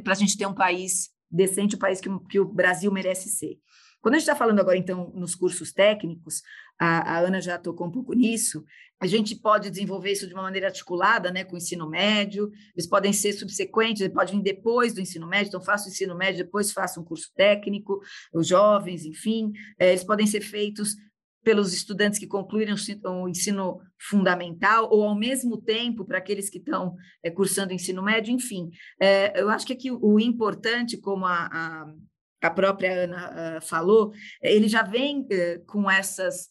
para 0.03 0.13
a 0.13 0.17
gente 0.17 0.37
ter 0.37 0.47
um 0.47 0.55
país 0.55 1.11
decente, 1.31 1.77
o 1.77 1.79
país 1.79 2.01
que, 2.01 2.09
que 2.29 2.41
o 2.41 2.45
Brasil 2.45 2.91
merece 2.91 3.29
ser. 3.29 3.57
Quando 4.03 4.15
a 4.15 4.19
gente 4.19 4.29
está 4.29 4.35
falando 4.35 4.59
agora, 4.59 4.77
então, 4.77 5.13
nos 5.15 5.37
cursos 5.37 5.73
técnicos, 5.73 6.43
a, 6.79 7.15
a, 7.15 7.19
Ana 7.21 7.41
já 7.41 7.57
tocou 7.57 7.87
um 7.87 7.91
pouco 7.91 8.15
nisso, 8.15 8.65
a 9.01 9.07
gente 9.07 9.37
pode 9.37 9.71
desenvolver 9.71 10.11
isso 10.11 10.27
de 10.27 10.35
uma 10.35 10.43
maneira 10.43 10.67
articulada, 10.67 11.31
né, 11.31 11.45
com 11.45 11.55
o 11.55 11.57
ensino 11.57 11.89
médio, 11.89 12.51
eles 12.75 12.89
podem 12.89 13.13
ser 13.13 13.33
subsequentes, 13.33 14.01
eles 14.01 14.15
podem 14.15 14.37
vir 14.37 14.43
depois 14.43 14.93
do 14.93 15.01
ensino 15.01 15.27
médio, 15.29 15.49
então 15.49 15.61
faço 15.61 15.89
o 15.89 15.93
ensino 15.93 16.17
médio, 16.17 16.45
depois 16.45 16.73
faço 16.73 17.01
um 17.01 17.05
curso 17.05 17.31
técnico, 17.35 18.01
os 18.35 18.47
jovens, 18.47 19.05
enfim, 19.05 19.53
é, 19.79 19.91
eles 19.91 20.05
podem 20.05 20.27
ser 20.27 20.41
feitos 20.41 20.97
pelos 21.47 21.73
estudantes 21.73 22.19
que 22.19 22.27
concluíram 22.27 22.75
o 23.05 23.29
ensino 23.29 23.81
fundamental, 23.97 24.89
ou 24.91 25.05
ao 25.05 25.15
mesmo 25.15 25.57
tempo 25.57 26.05
para 26.05 26.19
aqueles 26.19 26.51
que 26.51 26.59
estão 26.59 26.97
é, 27.23 27.31
cursando 27.31 27.71
o 27.71 27.73
ensino 27.73 28.03
médio, 28.03 28.35
enfim. 28.35 28.69
É, 29.01 29.41
eu 29.41 29.49
acho 29.49 29.65
que 29.65 29.73
aqui 29.73 29.89
o 29.93 30.19
importante, 30.19 30.97
como 30.97 31.25
a, 31.25 31.47
a, 31.47 31.87
a 32.43 32.51
própria 32.51 33.05
Ana 33.05 33.59
uh, 33.59 33.61
falou, 33.65 34.13
ele 34.43 34.67
já 34.67 34.83
vem 34.83 35.21
uh, 35.21 35.65
com 35.67 35.89
essas 35.89 36.49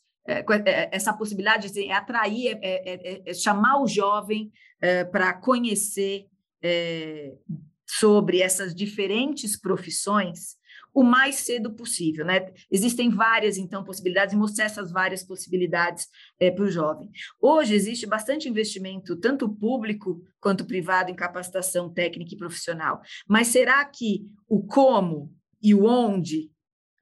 essa 0.91 1.13
possibilidade 1.13 1.71
de 1.71 1.91
atrair, 1.91 2.57
é, 2.59 3.19
é, 3.19 3.29
é, 3.29 3.33
chamar 3.35 3.79
o 3.79 3.87
jovem 3.87 4.51
para 5.11 5.33
conhecer 5.33 6.25
sobre 7.85 8.41
essas 8.41 8.73
diferentes 8.73 9.55
profissões 9.55 10.57
o 10.95 11.03
mais 11.03 11.35
cedo 11.35 11.73
possível, 11.73 12.25
né? 12.25 12.53
Existem 12.71 13.09
várias, 13.09 13.57
então, 13.57 13.83
possibilidades 13.83 14.33
mostrar 14.33 14.63
essas 14.63 14.93
várias 14.93 15.21
possibilidades 15.23 16.07
é, 16.39 16.49
para 16.49 16.63
o 16.63 16.71
jovem. 16.71 17.11
Hoje 17.41 17.75
existe 17.75 18.07
bastante 18.07 18.47
investimento, 18.47 19.19
tanto 19.19 19.49
público 19.49 20.23
quanto 20.39 20.65
privado, 20.65 21.11
em 21.11 21.15
capacitação 21.15 21.93
técnica 21.93 22.33
e 22.33 22.37
profissional. 22.37 23.01
Mas 23.27 23.47
será 23.47 23.83
que 23.83 24.25
o 24.47 24.65
como 24.65 25.35
e 25.61 25.75
o 25.75 25.83
onde 25.83 26.49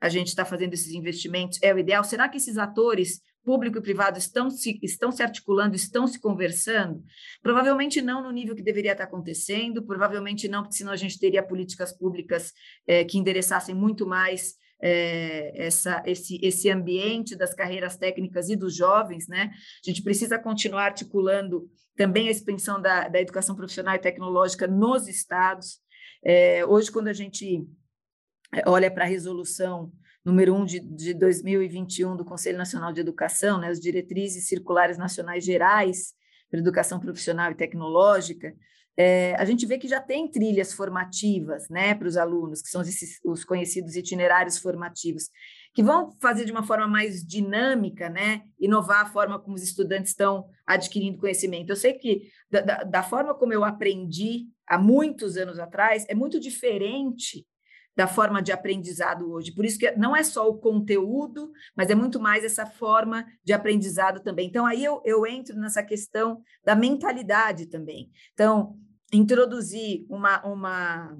a 0.01 0.09
gente 0.09 0.27
está 0.27 0.43
fazendo 0.43 0.73
esses 0.73 0.91
investimentos 0.91 1.59
é 1.61 1.71
o 1.71 1.77
ideal? 1.77 2.03
Será 2.03 2.27
que 2.27 2.37
esses 2.37 2.57
atores 2.57 3.21
público 3.43 3.77
e 3.77 3.81
privado 3.81 4.17
estão 4.17 4.49
se, 4.49 4.79
estão 4.81 5.11
se 5.11 5.21
articulando, 5.21 5.75
estão 5.75 6.07
se 6.07 6.19
conversando? 6.19 7.03
Provavelmente 7.41 8.01
não 8.01 8.23
no 8.23 8.31
nível 8.31 8.55
que 8.55 8.63
deveria 8.63 8.93
estar 8.93 9.03
acontecendo, 9.03 9.83
provavelmente 9.83 10.47
não, 10.47 10.63
porque 10.63 10.77
senão 10.77 10.91
a 10.91 10.97
gente 10.97 11.19
teria 11.19 11.43
políticas 11.43 11.91
públicas 11.91 12.53
é, 12.87 13.03
que 13.03 13.17
endereçassem 13.17 13.75
muito 13.75 14.07
mais 14.07 14.55
é, 14.81 15.65
essa, 15.65 16.03
esse, 16.05 16.39
esse 16.41 16.69
ambiente 16.69 17.35
das 17.35 17.53
carreiras 17.53 17.95
técnicas 17.95 18.49
e 18.49 18.55
dos 18.55 18.75
jovens, 18.75 19.27
né? 19.27 19.51
A 19.85 19.89
gente 19.89 20.03
precisa 20.03 20.37
continuar 20.37 20.85
articulando 20.85 21.69
também 21.95 22.27
a 22.27 22.31
expansão 22.31 22.81
da, 22.81 23.07
da 23.07 23.21
educação 23.21 23.55
profissional 23.55 23.95
e 23.95 23.99
tecnológica 23.99 24.67
nos 24.67 25.07
estados. 25.07 25.79
É, 26.23 26.65
hoje, 26.65 26.91
quando 26.91 27.07
a 27.07 27.13
gente 27.13 27.65
olha 28.65 28.91
para 28.91 29.05
a 29.05 29.07
resolução 29.07 29.91
número 30.23 30.55
1 30.55 30.65
de, 30.65 30.79
de 30.79 31.13
2021 31.13 32.15
do 32.15 32.25
Conselho 32.25 32.57
Nacional 32.57 32.93
de 32.93 33.01
Educação, 33.01 33.59
né, 33.59 33.67
as 33.67 33.79
diretrizes 33.79 34.47
circulares 34.47 34.97
nacionais 34.97 35.43
gerais 35.43 36.13
para 36.49 36.59
educação 36.59 36.99
profissional 36.99 37.51
e 37.51 37.55
tecnológica, 37.55 38.53
é, 38.95 39.35
a 39.35 39.45
gente 39.45 39.65
vê 39.65 39.79
que 39.79 39.87
já 39.87 39.99
tem 39.99 40.29
trilhas 40.29 40.71
formativas 40.71 41.67
né, 41.67 41.95
para 41.95 42.07
os 42.07 42.15
alunos, 42.15 42.61
que 42.61 42.69
são 42.69 42.81
esses, 42.81 43.19
os 43.25 43.43
conhecidos 43.43 43.95
itinerários 43.95 44.59
formativos, 44.59 45.29
que 45.73 45.81
vão 45.81 46.15
fazer 46.21 46.45
de 46.45 46.51
uma 46.51 46.61
forma 46.61 46.87
mais 46.87 47.25
dinâmica, 47.25 48.07
né, 48.07 48.43
inovar 48.59 49.01
a 49.01 49.09
forma 49.09 49.39
como 49.39 49.55
os 49.55 49.63
estudantes 49.63 50.11
estão 50.11 50.45
adquirindo 50.65 51.17
conhecimento. 51.17 51.71
Eu 51.71 51.75
sei 51.75 51.93
que 51.93 52.29
da, 52.51 52.61
da, 52.61 52.83
da 52.83 53.03
forma 53.03 53.33
como 53.33 53.51
eu 53.51 53.63
aprendi 53.63 54.45
há 54.67 54.77
muitos 54.77 55.37
anos 55.37 55.57
atrás, 55.57 56.05
é 56.07 56.13
muito 56.13 56.39
diferente 56.39 57.47
da 57.95 58.07
forma 58.07 58.41
de 58.41 58.51
aprendizado 58.51 59.31
hoje. 59.31 59.53
Por 59.53 59.65
isso 59.65 59.77
que 59.77 59.91
não 59.91 60.15
é 60.15 60.23
só 60.23 60.49
o 60.49 60.57
conteúdo, 60.57 61.51
mas 61.75 61.89
é 61.89 61.95
muito 61.95 62.19
mais 62.19 62.43
essa 62.43 62.65
forma 62.65 63.25
de 63.43 63.53
aprendizado 63.53 64.19
também. 64.21 64.47
Então, 64.47 64.65
aí 64.65 64.83
eu, 64.83 65.01
eu 65.05 65.25
entro 65.27 65.55
nessa 65.55 65.83
questão 65.83 66.41
da 66.65 66.75
mentalidade 66.75 67.67
também. 67.67 68.09
Então, 68.33 68.75
introduzir 69.11 70.05
uma, 70.09 70.43
uma 70.43 71.17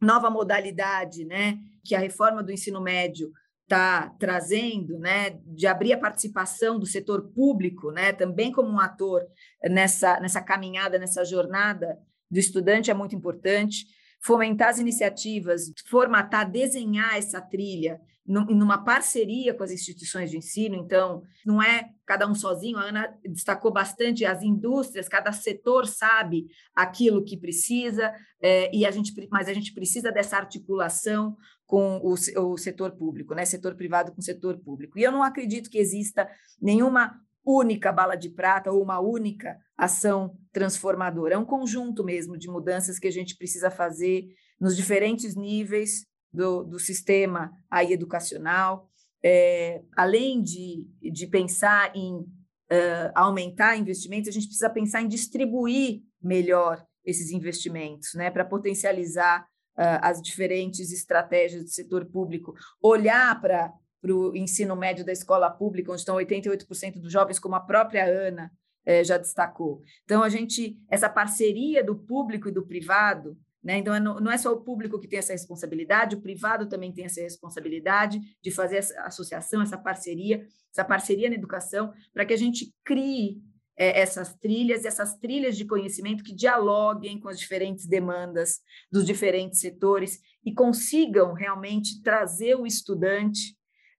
nova 0.00 0.28
modalidade, 0.28 1.24
né, 1.24 1.58
que 1.82 1.94
a 1.94 1.98
reforma 1.98 2.42
do 2.42 2.52
ensino 2.52 2.80
médio 2.80 3.32
está 3.62 4.10
trazendo, 4.20 4.98
né, 4.98 5.30
de 5.44 5.66
abrir 5.66 5.92
a 5.94 5.98
participação 5.98 6.78
do 6.78 6.86
setor 6.86 7.32
público, 7.32 7.90
né, 7.90 8.12
também 8.12 8.52
como 8.52 8.68
um 8.68 8.78
ator 8.78 9.22
nessa, 9.64 10.20
nessa 10.20 10.42
caminhada, 10.42 10.98
nessa 10.98 11.24
jornada 11.24 11.98
do 12.30 12.38
estudante 12.38 12.90
é 12.90 12.94
muito 12.94 13.14
importante 13.16 13.86
fomentar 14.20 14.68
as 14.68 14.78
iniciativas, 14.78 15.72
formatar, 15.86 16.50
desenhar 16.50 17.16
essa 17.16 17.40
trilha 17.40 18.00
numa 18.26 18.82
parceria 18.82 19.54
com 19.54 19.62
as 19.62 19.70
instituições 19.70 20.30
de 20.30 20.36
ensino, 20.36 20.74
então 20.74 21.22
não 21.44 21.62
é 21.62 21.90
cada 22.04 22.26
um 22.26 22.34
sozinho, 22.34 22.76
a 22.76 22.82
Ana 22.82 23.16
destacou 23.24 23.72
bastante 23.72 24.24
as 24.24 24.42
indústrias, 24.42 25.08
cada 25.08 25.30
setor 25.30 25.86
sabe 25.86 26.48
aquilo 26.74 27.24
que 27.24 27.36
precisa, 27.36 28.12
é, 28.42 28.74
e 28.74 28.84
a 28.84 28.90
gente, 28.90 29.12
mas 29.30 29.48
a 29.48 29.54
gente 29.54 29.72
precisa 29.72 30.10
dessa 30.10 30.36
articulação 30.36 31.36
com 31.66 31.98
o, 31.98 32.14
o 32.14 32.56
setor 32.56 32.92
público, 32.92 33.34
né? 33.34 33.44
setor 33.44 33.76
privado 33.76 34.12
com 34.12 34.20
setor 34.20 34.58
público. 34.58 34.98
E 34.98 35.02
eu 35.02 35.12
não 35.12 35.22
acredito 35.22 35.70
que 35.70 35.78
exista 35.78 36.28
nenhuma 36.60 37.20
única 37.46 37.92
bala 37.92 38.16
de 38.16 38.28
prata 38.28 38.72
ou 38.72 38.82
uma 38.82 38.98
única 38.98 39.56
ação 39.78 40.36
transformadora. 40.52 41.34
É 41.34 41.38
um 41.38 41.44
conjunto 41.44 42.02
mesmo 42.02 42.36
de 42.36 42.48
mudanças 42.48 42.98
que 42.98 43.06
a 43.06 43.12
gente 43.12 43.36
precisa 43.36 43.70
fazer 43.70 44.26
nos 44.60 44.76
diferentes 44.76 45.36
níveis 45.36 46.06
do, 46.32 46.64
do 46.64 46.78
sistema 46.78 47.52
aí 47.70 47.92
educacional. 47.92 48.90
É, 49.24 49.82
além 49.96 50.42
de, 50.42 50.86
de 51.00 51.26
pensar 51.26 51.94
em 51.94 52.14
uh, 52.16 53.12
aumentar 53.14 53.76
investimentos, 53.76 54.28
a 54.28 54.32
gente 54.32 54.46
precisa 54.46 54.70
pensar 54.70 55.02
em 55.02 55.08
distribuir 55.08 56.02
melhor 56.22 56.84
esses 57.04 57.30
investimentos, 57.30 58.14
né, 58.14 58.30
para 58.30 58.44
potencializar 58.44 59.42
uh, 59.42 60.02
as 60.02 60.20
diferentes 60.20 60.90
estratégias 60.92 61.62
do 61.62 61.70
setor 61.70 62.04
público, 62.06 62.54
olhar 62.82 63.40
para 63.40 63.72
para 64.06 64.14
o 64.14 64.36
ensino 64.36 64.76
médio 64.76 65.04
da 65.04 65.12
escola 65.12 65.50
pública, 65.50 65.90
onde 65.90 66.00
estão 66.00 66.14
88% 66.16 67.00
dos 67.00 67.12
jovens, 67.12 67.40
como 67.40 67.56
a 67.56 67.60
própria 67.60 68.04
Ana 68.04 68.52
é, 68.84 69.02
já 69.02 69.18
destacou. 69.18 69.82
Então, 70.04 70.22
a 70.22 70.28
gente, 70.28 70.78
essa 70.88 71.08
parceria 71.08 71.82
do 71.82 71.96
público 71.96 72.48
e 72.48 72.52
do 72.52 72.64
privado, 72.64 73.36
né? 73.62 73.78
Então, 73.78 73.92
é 73.92 73.98
não 73.98 74.30
é 74.30 74.38
só 74.38 74.52
o 74.52 74.60
público 74.60 75.00
que 75.00 75.08
tem 75.08 75.18
essa 75.18 75.32
responsabilidade, 75.32 76.14
o 76.14 76.20
privado 76.20 76.68
também 76.68 76.92
tem 76.92 77.04
essa 77.04 77.20
responsabilidade 77.20 78.20
de 78.40 78.50
fazer 78.52 78.76
essa 78.76 79.00
associação, 79.02 79.60
essa 79.60 79.76
parceria, 79.76 80.46
essa 80.72 80.84
parceria 80.84 81.28
na 81.28 81.34
educação, 81.34 81.92
para 82.14 82.24
que 82.24 82.32
a 82.32 82.38
gente 82.38 82.72
crie 82.84 83.42
é, 83.76 84.00
essas 84.00 84.34
trilhas, 84.34 84.84
essas 84.84 85.16
trilhas 85.16 85.56
de 85.56 85.64
conhecimento 85.64 86.22
que 86.22 86.34
dialoguem 86.34 87.18
com 87.18 87.28
as 87.28 87.40
diferentes 87.40 87.86
demandas 87.86 88.60
dos 88.90 89.04
diferentes 89.04 89.58
setores 89.58 90.20
e 90.44 90.54
consigam 90.54 91.32
realmente 91.32 92.00
trazer 92.02 92.54
o 92.54 92.66
estudante 92.66 93.56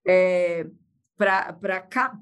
é, 0.08 0.66
para 1.18 1.58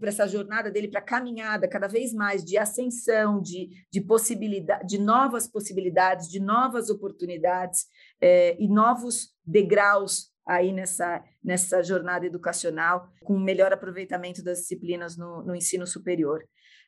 essa 0.04 0.26
jornada 0.26 0.72
dele, 0.72 0.88
para 0.88 1.00
a 1.00 1.04
caminhada 1.04 1.68
cada 1.68 1.88
vez 1.88 2.14
mais 2.14 2.44
de 2.44 2.58
ascensão, 2.58 3.42
de, 3.42 3.70
de 3.92 4.02
possibilidade, 4.02 4.88
de 4.88 4.98
novas 4.98 5.48
possibilidades, 5.48 6.30
de 6.30 6.40
novas 6.40 6.90
oportunidades 6.90 7.86
é, 8.22 8.56
e 8.58 8.68
novos 8.70 9.34
degraus 9.46 10.34
aí 10.48 10.72
nessa, 10.72 11.24
nessa 11.44 11.84
jornada 11.84 12.26
educacional, 12.26 13.10
com 13.24 13.38
melhor 13.38 13.74
aproveitamento 13.74 14.44
das 14.44 14.60
disciplinas 14.60 15.18
no, 15.18 15.44
no 15.44 15.56
ensino 15.56 15.86
superior. 15.86 16.44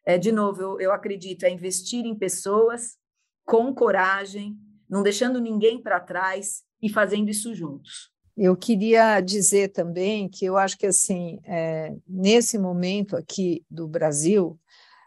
É, 0.05 0.17
de 0.17 0.31
novo, 0.31 0.61
eu, 0.61 0.79
eu 0.79 0.91
acredito, 0.93 1.43
é 1.43 1.49
investir 1.49 2.05
em 2.05 2.17
pessoas 2.17 2.97
com 3.45 3.73
coragem, 3.73 4.55
não 4.89 5.03
deixando 5.03 5.41
ninguém 5.41 5.81
para 5.81 5.99
trás 5.99 6.63
e 6.81 6.87
fazendo 6.87 7.29
isso 7.29 7.53
juntos. 7.53 8.15
Eu 8.37 8.55
queria 8.55 9.19
dizer 9.19 9.69
também 9.69 10.29
que 10.29 10.45
eu 10.45 10.57
acho 10.57 10.77
que 10.77 10.85
assim 10.85 11.39
é, 11.43 11.91
nesse 12.07 12.59
momento 12.59 13.17
aqui 13.17 13.65
do 13.69 13.87
Brasil 13.87 14.59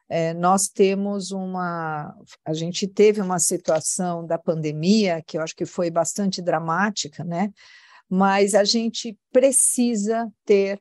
é, 0.09 0.35
nós 0.35 0.66
temos 0.68 1.31
uma 1.31 2.12
a 2.45 2.53
gente 2.53 2.89
teve 2.89 3.20
uma 3.20 3.39
situação 3.39 4.26
da 4.26 4.37
pandemia 4.37 5.22
que 5.24 5.39
eu 5.39 5.43
acho 5.43 5.55
que 5.55 5.64
foi 5.64 5.89
bastante 5.89 6.43
dramática, 6.43 7.22
né? 7.22 7.53
Mas 8.09 8.57
a 8.57 8.64
gente 8.64 9.16
precisa 9.33 10.28
ter 10.45 10.81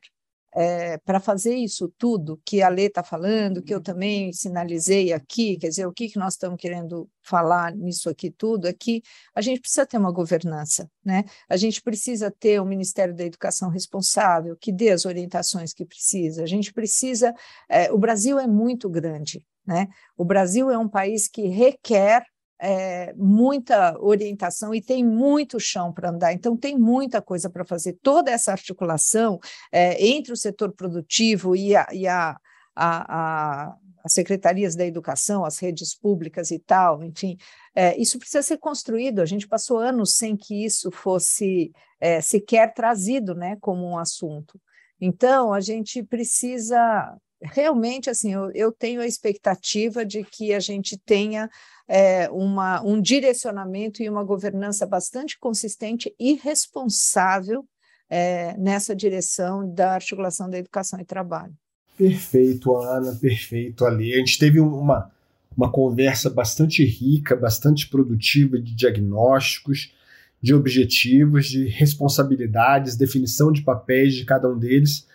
é, 0.54 0.98
para 0.98 1.20
fazer 1.20 1.54
isso 1.54 1.92
tudo 1.96 2.40
que 2.44 2.62
a 2.62 2.68
Lê 2.68 2.86
está 2.86 3.02
falando, 3.02 3.62
que 3.62 3.74
eu 3.74 3.80
também 3.80 4.32
sinalizei 4.32 5.12
aqui, 5.12 5.56
quer 5.56 5.68
dizer, 5.68 5.86
o 5.86 5.92
que, 5.92 6.08
que 6.08 6.18
nós 6.18 6.34
estamos 6.34 6.60
querendo 6.60 7.08
falar 7.22 7.74
nisso 7.74 8.08
aqui 8.08 8.30
tudo, 8.30 8.66
é 8.66 8.72
que 8.72 9.02
a 9.34 9.40
gente 9.40 9.60
precisa 9.60 9.86
ter 9.86 9.98
uma 9.98 10.10
governança, 10.10 10.90
né? 11.04 11.24
A 11.48 11.56
gente 11.56 11.80
precisa 11.80 12.30
ter 12.30 12.60
um 12.60 12.64
Ministério 12.64 13.14
da 13.14 13.24
Educação 13.24 13.68
responsável, 13.68 14.56
que 14.56 14.72
dê 14.72 14.90
as 14.90 15.04
orientações 15.04 15.72
que 15.72 15.84
precisa, 15.84 16.42
a 16.42 16.46
gente 16.46 16.72
precisa. 16.72 17.32
É, 17.68 17.92
o 17.92 17.98
Brasil 17.98 18.38
é 18.38 18.46
muito 18.46 18.88
grande, 18.88 19.46
né? 19.64 19.86
O 20.16 20.24
Brasil 20.24 20.70
é 20.70 20.76
um 20.76 20.88
país 20.88 21.28
que 21.28 21.46
requer 21.46 22.24
é, 22.60 23.14
muita 23.16 23.98
orientação 23.98 24.74
e 24.74 24.82
tem 24.82 25.04
muito 25.04 25.58
chão 25.58 25.92
para 25.92 26.10
andar, 26.10 26.32
então 26.32 26.56
tem 26.56 26.78
muita 26.78 27.22
coisa 27.22 27.48
para 27.48 27.64
fazer. 27.64 27.98
Toda 28.02 28.30
essa 28.30 28.52
articulação 28.52 29.40
é, 29.72 30.04
entre 30.06 30.32
o 30.32 30.36
setor 30.36 30.72
produtivo 30.72 31.56
e, 31.56 31.74
a, 31.74 31.86
e 31.90 32.06
a, 32.06 32.36
a, 32.76 33.18
a, 33.66 33.76
as 34.04 34.12
secretarias 34.12 34.76
da 34.76 34.84
educação, 34.84 35.44
as 35.44 35.58
redes 35.58 35.94
públicas 35.94 36.50
e 36.50 36.58
tal, 36.58 37.02
enfim, 37.02 37.38
é, 37.74 37.98
isso 37.98 38.18
precisa 38.18 38.42
ser 38.42 38.58
construído. 38.58 39.20
A 39.20 39.26
gente 39.26 39.48
passou 39.48 39.78
anos 39.78 40.16
sem 40.16 40.36
que 40.36 40.64
isso 40.64 40.90
fosse 40.90 41.72
é, 41.98 42.20
sequer 42.20 42.74
trazido 42.74 43.34
né, 43.34 43.56
como 43.60 43.86
um 43.86 43.96
assunto. 43.96 44.60
Então, 45.00 45.52
a 45.52 45.60
gente 45.60 46.02
precisa 46.02 47.16
realmente, 47.42 48.10
assim, 48.10 48.32
eu, 48.32 48.50
eu 48.52 48.72
tenho 48.72 49.00
a 49.00 49.06
expectativa 49.06 50.04
de 50.04 50.24
que 50.24 50.52
a 50.52 50.60
gente 50.60 50.98
tenha 50.98 51.48
é, 51.88 52.28
uma, 52.30 52.82
um 52.82 53.00
direcionamento 53.00 54.02
e 54.02 54.08
uma 54.08 54.22
governança 54.22 54.86
bastante 54.86 55.38
consistente 55.38 56.14
e 56.18 56.34
responsável 56.34 57.64
é, 58.08 58.56
nessa 58.56 58.94
direção 58.94 59.72
da 59.72 59.94
articulação 59.94 60.50
da 60.50 60.58
educação 60.58 61.00
e 61.00 61.04
trabalho. 61.04 61.54
Perfeito, 61.96 62.76
Ana, 62.76 63.14
perfeito, 63.14 63.84
Ali. 63.84 64.14
A 64.14 64.18
gente 64.18 64.38
teve 64.38 64.58
uma, 64.58 65.10
uma 65.56 65.70
conversa 65.70 66.30
bastante 66.30 66.84
rica, 66.84 67.36
bastante 67.36 67.88
produtiva 67.88 68.58
de 68.58 68.74
diagnósticos, 68.74 69.92
de 70.40 70.54
objetivos, 70.54 71.46
de 71.46 71.66
responsabilidades, 71.66 72.96
definição 72.96 73.52
de 73.52 73.62
papéis 73.62 74.14
de 74.14 74.24
cada 74.24 74.48
um 74.48 74.58
deles. 74.58 75.06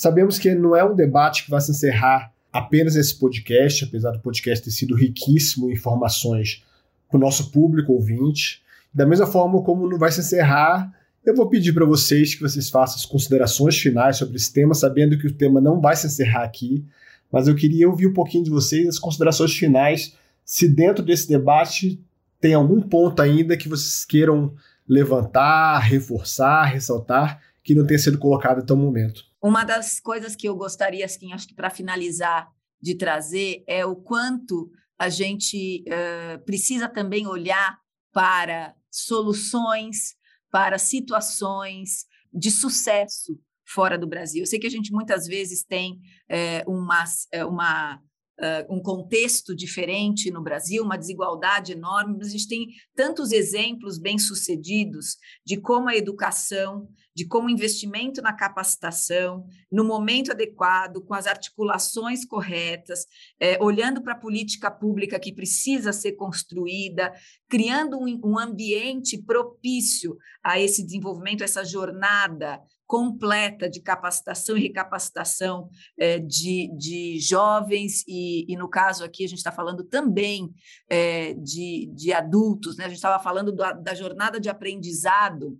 Sabemos 0.00 0.38
que 0.38 0.54
não 0.54 0.74
é 0.74 0.82
um 0.82 0.94
debate 0.96 1.44
que 1.44 1.50
vai 1.50 1.60
se 1.60 1.72
encerrar 1.72 2.32
apenas 2.50 2.96
esse 2.96 3.14
podcast, 3.14 3.84
apesar 3.84 4.12
do 4.12 4.20
podcast 4.20 4.64
ter 4.64 4.70
sido 4.70 4.96
riquíssimo 4.96 5.68
em 5.68 5.74
informações 5.74 6.64
para 7.06 7.18
o 7.18 7.20
nosso 7.20 7.50
público 7.50 7.92
ouvinte. 7.92 8.62
Da 8.94 9.04
mesma 9.04 9.26
forma 9.26 9.62
como 9.62 9.86
não 9.86 9.98
vai 9.98 10.10
se 10.10 10.20
encerrar 10.20 10.90
Eu 11.22 11.36
vou 11.36 11.50
pedir 11.50 11.74
para 11.74 11.84
vocês 11.84 12.34
que 12.34 12.40
vocês 12.40 12.70
façam 12.70 12.96
as 12.96 13.04
considerações 13.04 13.76
finais 13.76 14.16
sobre 14.16 14.36
esse 14.36 14.50
tema, 14.50 14.72
sabendo 14.72 15.18
que 15.18 15.26
o 15.26 15.34
tema 15.34 15.60
não 15.60 15.82
vai 15.82 15.94
se 15.94 16.06
encerrar 16.06 16.44
aqui, 16.44 16.82
mas 17.30 17.46
eu 17.46 17.54
queria 17.54 17.86
ouvir 17.86 18.06
um 18.06 18.14
pouquinho 18.14 18.44
de 18.44 18.50
vocês, 18.50 18.88
as 18.88 18.98
considerações 18.98 19.52
finais, 19.52 20.16
se 20.46 20.66
dentro 20.66 21.04
desse 21.04 21.28
debate 21.28 22.02
tem 22.40 22.54
algum 22.54 22.80
ponto 22.80 23.20
ainda 23.20 23.54
que 23.54 23.68
vocês 23.68 24.06
queiram 24.06 24.54
levantar, 24.88 25.78
reforçar, 25.80 26.64
ressaltar, 26.64 27.38
que 27.62 27.74
não 27.74 27.86
tenha 27.86 27.98
sido 27.98 28.18
colocado 28.18 28.60
até 28.60 28.72
o 28.72 28.76
momento. 28.76 29.22
Uma 29.42 29.64
das 29.64 30.00
coisas 30.00 30.34
que 30.36 30.48
eu 30.48 30.56
gostaria, 30.56 31.04
assim, 31.04 31.32
acho 31.32 31.48
que 31.48 31.54
para 31.54 31.70
finalizar, 31.70 32.48
de 32.80 32.94
trazer 32.94 33.62
é 33.66 33.84
o 33.84 33.94
quanto 33.94 34.70
a 34.98 35.08
gente 35.08 35.84
uh, 35.86 36.42
precisa 36.44 36.88
também 36.88 37.26
olhar 37.26 37.78
para 38.12 38.74
soluções, 38.90 40.14
para 40.50 40.78
situações 40.78 42.06
de 42.32 42.50
sucesso 42.50 43.38
fora 43.64 43.96
do 43.96 44.06
Brasil. 44.06 44.42
Eu 44.42 44.46
sei 44.46 44.58
que 44.58 44.66
a 44.66 44.70
gente 44.70 44.92
muitas 44.92 45.26
vezes 45.26 45.62
tem 45.62 46.00
é, 46.28 46.64
uma, 46.66 47.04
uma 47.48 48.02
uh, 48.40 48.74
um 48.74 48.80
contexto 48.80 49.54
diferente 49.54 50.30
no 50.30 50.42
Brasil, 50.42 50.82
uma 50.82 50.96
desigualdade 50.96 51.72
enorme, 51.72 52.16
mas 52.16 52.28
a 52.28 52.30
gente 52.30 52.48
tem 52.48 52.68
tantos 52.94 53.30
exemplos 53.30 53.98
bem-sucedidos 53.98 55.16
de 55.44 55.58
como 55.58 55.88
a 55.88 55.96
educação, 55.96 56.88
de 57.14 57.26
como 57.26 57.48
o 57.48 57.50
investimento 57.50 58.22
na 58.22 58.32
capacitação, 58.32 59.44
no 59.70 59.84
momento 59.84 60.32
adequado, 60.32 61.02
com 61.02 61.12
as 61.12 61.26
articulações 61.26 62.24
corretas, 62.24 63.06
é, 63.38 63.62
olhando 63.62 64.02
para 64.02 64.14
a 64.14 64.18
política 64.18 64.70
pública 64.70 65.20
que 65.20 65.32
precisa 65.32 65.92
ser 65.92 66.12
construída, 66.12 67.12
criando 67.48 67.98
um, 67.98 68.20
um 68.24 68.38
ambiente 68.38 69.18
propício 69.22 70.16
a 70.42 70.58
esse 70.58 70.84
desenvolvimento, 70.84 71.44
essa 71.44 71.64
jornada 71.64 72.60
completa 72.90 73.70
de 73.70 73.80
capacitação 73.80 74.56
e 74.56 74.62
recapacitação 74.62 75.70
é, 75.96 76.18
de, 76.18 76.68
de 76.76 77.20
jovens, 77.20 78.02
e, 78.08 78.44
e, 78.52 78.56
no 78.56 78.68
caso 78.68 79.04
aqui 79.04 79.24
a 79.24 79.28
gente 79.28 79.38
está 79.38 79.52
falando 79.52 79.84
também 79.84 80.52
é, 80.88 81.34
de, 81.34 81.88
de 81.94 82.12
adultos, 82.12 82.76
né? 82.76 82.86
a 82.86 82.88
gente 82.88 82.96
estava 82.96 83.22
falando 83.22 83.52
da, 83.52 83.72
da, 83.74 83.94
jornada 83.94 84.40
de 84.40 84.48
aprendizado 84.48 85.56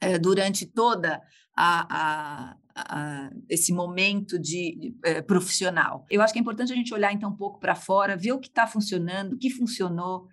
é, 0.00 0.18
durante 0.18 0.64
toda 0.64 1.20
a, 1.54 2.56
a, 2.74 3.30
esse 3.46 3.70
momento 3.70 4.38
de, 4.38 4.94
profissional. 5.26 6.06
Eu 6.08 6.22
acho 6.22 6.32
que 6.32 6.38
é 6.38 6.40
importante 6.42 6.72
a 6.72 6.76
gente 6.76 6.94
olhar 6.94 7.12
então 7.12 7.28
um 7.28 7.36
pouco 7.36 7.60
para 7.60 7.74
fora, 7.74 8.16
ver 8.16 8.32
o 8.32 8.38
que 8.38 8.48
está 8.48 8.66
funcionando, 8.66 9.34
o 9.34 9.38
que 9.38 9.50
funcionou 9.50 10.28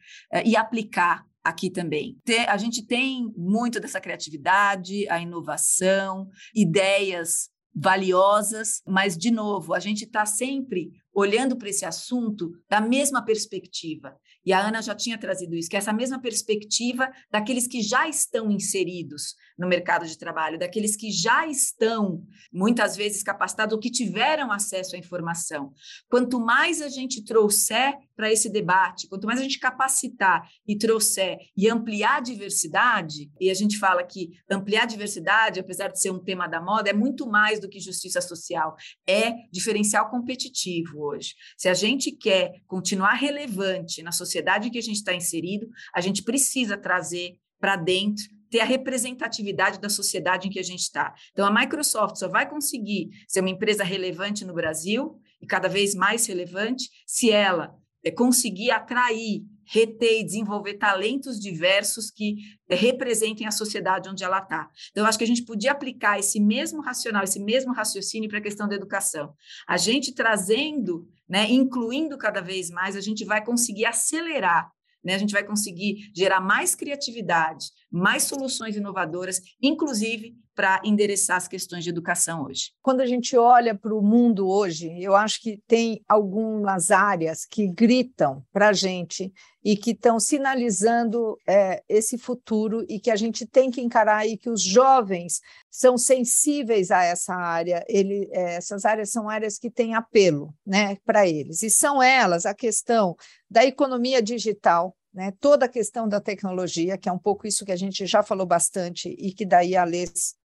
e 0.46 0.56
aplicar 0.56 1.26
aqui 1.46 1.70
também. 1.70 2.18
A 2.48 2.58
gente 2.58 2.86
tem 2.86 3.32
muito 3.38 3.80
dessa 3.80 4.02
criatividade, 4.02 5.08
a 5.08 5.20
inovação, 5.20 6.28
ideias 6.54 7.50
valiosas, 7.74 8.82
mas, 8.88 9.18
de 9.18 9.30
novo, 9.30 9.74
a 9.74 9.80
gente 9.80 10.06
está 10.06 10.26
sempre 10.26 10.92
olhando 11.14 11.58
para 11.58 11.70
esse 11.70 11.86
assunto 11.86 12.52
da 12.70 12.80
mesma 12.82 13.24
perspectiva. 13.24 14.18
E 14.46 14.54
a 14.54 14.66
Ana 14.66 14.82
já 14.82 14.96
tinha 14.96 15.18
trazido 15.18 15.56
isso, 15.56 15.70
que 15.70 15.76
é 15.76 15.80
essa 15.80 15.92
mesma 15.92 16.22
perspectiva 16.22 17.12
daqueles 17.32 17.68
que 17.68 17.82
já 17.82 18.08
estão 18.08 18.50
inseridos 18.52 19.36
no 19.58 19.68
mercado 19.68 20.06
de 20.06 20.18
trabalho, 20.18 20.60
daqueles 20.60 20.96
que 20.96 21.12
já 21.12 21.48
estão 21.48 22.24
muitas 22.52 22.96
vezes 22.96 23.24
capacitados 23.24 23.74
ou 23.74 23.80
que 23.80 23.90
tiveram 23.90 24.52
acesso 24.52 24.96
à 24.96 25.00
informação. 25.00 25.74
Quanto 26.10 26.40
mais 26.40 26.82
a 26.82 26.90
gente 26.90 27.24
trouxer 27.24 27.94
para 28.16 28.32
esse 28.32 28.50
debate, 28.50 29.08
quanto 29.08 29.28
mais 29.28 29.40
a 29.40 29.44
gente 29.44 29.60
capacitar 29.60 30.48
e 30.68 30.78
trouxer 30.78 31.38
e 31.56 31.70
ampliar 31.70 32.18
a 32.18 32.22
diversidade, 32.22 33.30
e 33.40 33.50
a 33.50 33.54
gente 33.54 33.78
fala 33.78 34.04
que 34.04 34.32
ampliar 34.50 34.84
a 34.84 34.88
diversidade, 34.88 35.60
apesar 35.60 35.90
de 35.90 36.00
ser 36.00 36.12
um 36.12 36.24
tema 36.24 36.48
da 36.48 36.62
moda, 36.62 36.90
é 36.90 36.94
muito 36.94 37.28
mais 37.28 37.60
do 37.60 37.70
que 37.70 37.80
justiça 37.80 38.22
social, 38.22 38.76
é 39.08 39.34
diferencial 39.52 40.10
competitivo 40.10 41.02
hoje. 41.02 41.34
Se 41.58 41.68
a 41.68 41.74
gente 41.74 42.12
quer 42.12 42.54
continuar 42.68 43.14
relevante 43.14 44.02
na 44.02 44.12
sociedade 44.12 44.68
em 44.68 44.72
que 44.72 44.80
a 44.80 44.84
gente 44.84 44.98
está 44.98 45.14
inserido, 45.14 45.68
a 45.94 46.02
gente 46.02 46.24
precisa 46.24 46.78
trazer 46.78 47.38
para 47.60 47.76
dentro 47.76 48.24
ter 48.50 48.60
a 48.62 48.66
representatividade 48.66 49.80
da 49.80 49.90
sociedade 49.90 50.48
em 50.48 50.52
que 50.52 50.60
a 50.60 50.64
gente 50.64 50.82
está. 50.82 51.14
Então, 51.32 51.46
a 51.46 51.52
Microsoft 51.52 52.16
só 52.18 52.28
vai 52.28 52.48
conseguir 52.48 53.10
ser 53.28 53.42
uma 53.42 53.50
empresa 53.50 53.84
relevante 53.84 54.46
no 54.46 54.54
Brasil 54.54 55.20
e 55.42 55.46
cada 55.46 55.68
vez 55.68 55.94
mais 55.94 56.26
relevante 56.26 56.90
se 57.06 57.32
ela 57.32 57.76
é, 58.06 58.12
conseguir 58.12 58.70
atrair, 58.72 59.44
reter 59.66 60.22
e 60.22 60.24
desenvolver 60.24 60.76
talentos 60.76 61.40
diversos 61.40 62.12
que 62.12 62.36
é, 62.70 62.76
representem 62.76 63.48
a 63.48 63.52
sociedade 63.52 64.08
onde 64.08 64.24
ela 64.24 64.40
está. 64.40 64.70
Então, 64.92 65.04
eu 65.04 65.08
acho 65.08 65.18
que 65.18 65.24
a 65.24 65.28
gente 65.28 65.44
podia 65.44 65.72
aplicar 65.72 66.20
esse 66.20 66.40
mesmo 66.40 66.82
racional, 66.82 67.24
esse 67.24 67.40
mesmo 67.40 67.74
raciocínio 67.74 68.30
para 68.30 68.38
a 68.38 68.44
questão 68.44 68.70
da 68.70 68.76
educação. 68.76 69.34
A 69.68 69.76
gente 69.76 70.14
trazendo, 70.14 71.08
né, 71.28 71.52
incluindo 71.52 72.18
cada 72.18 72.42
vez 72.42 72.70
mais, 72.70 72.96
a 72.96 73.02
gente 73.02 73.26
vai 73.26 73.44
conseguir 73.44 73.86
acelerar 73.86 74.70
né? 75.06 75.14
A 75.14 75.20
gente 75.20 75.34
vai 75.34 75.44
conseguir 75.44 76.12
gerar 76.16 76.42
mais 76.42 76.74
criatividade, 76.74 77.68
mais 77.92 78.24
soluções 78.24 78.76
inovadoras, 78.76 79.40
inclusive 79.62 80.36
para 80.56 80.82
endereçar 80.84 81.38
as 81.38 81.48
questões 81.48 81.84
de 81.84 81.90
educação 81.90 82.46
hoje. 82.46 82.72
Quando 82.82 83.02
a 83.02 83.06
gente 83.06 83.38
olha 83.38 83.76
para 83.76 83.94
o 83.94 84.02
mundo 84.02 84.48
hoje, 84.48 84.90
eu 85.02 85.16
acho 85.16 85.42
que 85.42 85.62
tem 85.68 86.02
algumas 86.08 86.92
áreas 86.92 87.46
que 87.46 87.68
gritam 87.68 88.44
para 88.54 88.70
a 88.70 88.74
gente 88.74 89.34
e 89.64 89.76
que 89.76 89.92
estão 89.92 90.20
sinalizando 90.20 91.38
é, 91.48 91.84
esse 91.90 92.18
futuro 92.18 92.86
e 92.88 93.00
que 93.00 93.10
a 93.10 93.16
gente 93.16 93.46
tem 93.48 93.72
que 93.72 93.82
encarar 93.82 94.26
e 94.28 94.38
que 94.38 94.50
os 94.50 94.62
jovens 94.62 95.42
são 95.72 95.98
sensíveis 95.98 96.92
a 96.92 97.04
essa 97.04 97.34
área. 97.34 97.84
Ele, 97.90 98.30
é, 98.32 98.56
essas 98.56 98.86
áreas 98.86 99.12
são 99.12 99.28
áreas 99.28 99.58
que 99.58 99.72
têm 99.72 99.96
apelo 99.96 100.54
né, 100.66 100.98
para 101.04 101.28
eles. 101.28 101.64
E 101.64 101.70
são 101.70 102.02
elas 102.02 102.46
a 102.46 102.54
questão 102.54 103.16
da 103.50 103.66
economia 103.66 104.22
digital, 104.22 104.96
né, 105.16 105.32
toda 105.40 105.66
a 105.66 105.70
questão 105.70 106.10
da 106.10 106.20
tecnologia, 106.20 106.98
que 106.98 107.08
é 107.08 107.12
um 107.12 107.18
pouco 107.18 107.48
isso 107.48 107.66
que 107.66 107.72
a 107.72 107.76
gente 107.78 108.06
já 108.06 108.22
falou 108.22 108.46
bastante 108.46 109.08
e 109.18 109.34
que 109.34 109.46
daí 109.46 109.74
a 109.74 109.86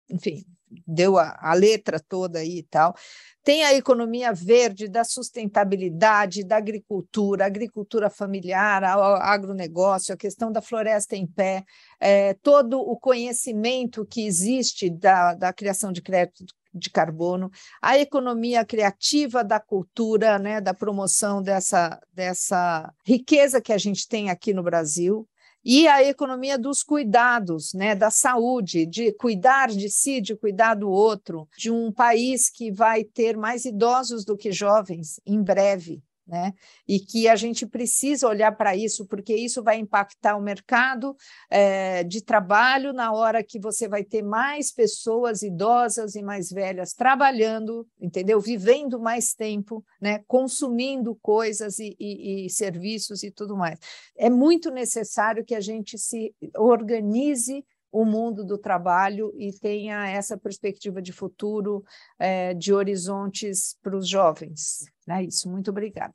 enfim, 0.09 0.45
deu 0.87 1.19
a, 1.19 1.37
a 1.41 1.55
letra 1.55 1.99
toda 1.99 2.39
aí 2.39 2.59
e 2.59 2.63
tal. 2.63 2.95
Tem 3.43 3.65
a 3.65 3.75
economia 3.75 4.33
verde, 4.33 4.87
da 4.87 5.03
sustentabilidade, 5.03 6.45
da 6.45 6.57
agricultura, 6.57 7.47
agricultura 7.47 8.09
familiar, 8.09 8.83
o 8.97 9.03
agronegócio, 9.17 10.15
a 10.15 10.17
questão 10.17 10.53
da 10.53 10.63
floresta 10.63 11.17
em 11.17 11.27
pé, 11.27 11.65
é, 11.99 12.35
todo 12.35 12.79
o 12.79 12.97
conhecimento 12.97 14.07
que 14.07 14.25
existe 14.25 14.89
da, 14.89 15.35
da 15.35 15.53
criação 15.53 15.91
de 15.91 16.01
crédito 16.01 16.55
de 16.73 16.91
carbono, 16.91 17.51
a 17.81 17.99
economia 17.99 18.65
criativa 18.65 19.43
da 19.43 19.59
cultura, 19.59 20.39
né, 20.39 20.61
da 20.61 20.73
promoção 20.73 21.43
dessa, 21.43 22.01
dessa 22.13 22.93
riqueza 23.05 23.61
que 23.61 23.73
a 23.73 23.79
gente 23.79 24.07
tem 24.09 24.31
aqui 24.31 24.55
no 24.55 24.63
Brasil, 24.63 25.29
e 25.63 25.87
a 25.87 26.03
economia 26.03 26.59
dos 26.59 26.83
cuidados, 26.83 27.75
né, 27.75 27.95
da 27.95 28.11
saúde, 28.11 28.87
de 28.87 29.13
cuidar 29.13 29.69
de 29.69 29.91
si, 29.91 30.21
de 30.21 30.35
cuidar 30.35 30.75
do 30.75 30.89
outro, 30.89 31.47
de 31.57 31.71
um 31.71 31.93
país 31.93 32.49
que 32.49 32.73
vai 32.73 33.05
ter 33.05 33.37
mais 33.37 33.67
idosos 33.67 34.25
do 34.25 34.37
que 34.37 34.51
jovens 34.53 35.21
em 35.27 35.43
breve 35.43 36.03
né? 36.31 36.55
E 36.87 37.01
que 37.01 37.27
a 37.27 37.35
gente 37.35 37.67
precisa 37.67 38.29
olhar 38.29 38.53
para 38.57 38.77
isso, 38.77 39.05
porque 39.05 39.35
isso 39.35 39.65
vai 39.65 39.79
impactar 39.79 40.37
o 40.37 40.41
mercado 40.41 41.17
é, 41.51 42.05
de 42.05 42.23
trabalho 42.23 42.93
na 42.93 43.13
hora 43.13 43.43
que 43.43 43.59
você 43.59 43.89
vai 43.89 44.05
ter 44.05 44.23
mais 44.23 44.71
pessoas 44.71 45.43
idosas 45.43 46.15
e 46.15 46.23
mais 46.23 46.49
velhas 46.51 46.93
trabalhando, 46.93 47.85
entendeu? 48.01 48.41
Vivendo 48.41 49.01
mais 49.01 49.35
tempo, 49.35 49.85
né? 50.01 50.23
Consumindo 50.29 51.19
coisas 51.21 51.81
e, 51.81 51.97
e, 51.99 52.47
e 52.47 52.51
serviços 52.51 53.25
e 53.25 53.31
tudo 53.33 53.57
mais. 53.57 53.81
É 54.17 54.31
muito 54.31 54.71
necessário 54.71 55.45
que 55.45 55.55
a 55.57 55.61
gente 55.61 55.99
se 55.99 56.33
organize 56.57 57.65
o 57.93 58.05
mundo 58.05 58.45
do 58.45 58.57
trabalho 58.57 59.33
e 59.37 59.53
tenha 59.53 60.09
essa 60.09 60.37
perspectiva 60.37 61.03
de 61.03 61.13
futuro, 61.13 61.85
é, 62.19 62.55
de 62.55 62.73
horizontes 62.73 63.77
para 63.83 63.97
os 63.97 64.09
jovens. 64.09 64.85
É 65.09 65.23
isso, 65.23 65.51
muito 65.51 65.71
obrigada. 65.71 66.15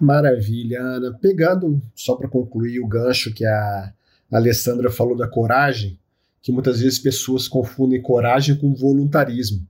Maravilha, 0.00 0.80
Ana. 0.80 1.18
Pegando, 1.18 1.80
só 1.94 2.16
para 2.16 2.28
concluir 2.28 2.80
o 2.80 2.86
gancho 2.86 3.32
que 3.32 3.46
a 3.46 3.92
Alessandra 4.30 4.90
falou 4.90 5.16
da 5.16 5.26
coragem, 5.26 5.98
que 6.42 6.52
muitas 6.52 6.80
vezes 6.80 6.98
pessoas 6.98 7.48
confundem 7.48 8.02
coragem 8.02 8.56
com 8.56 8.74
voluntarismo. 8.74 9.66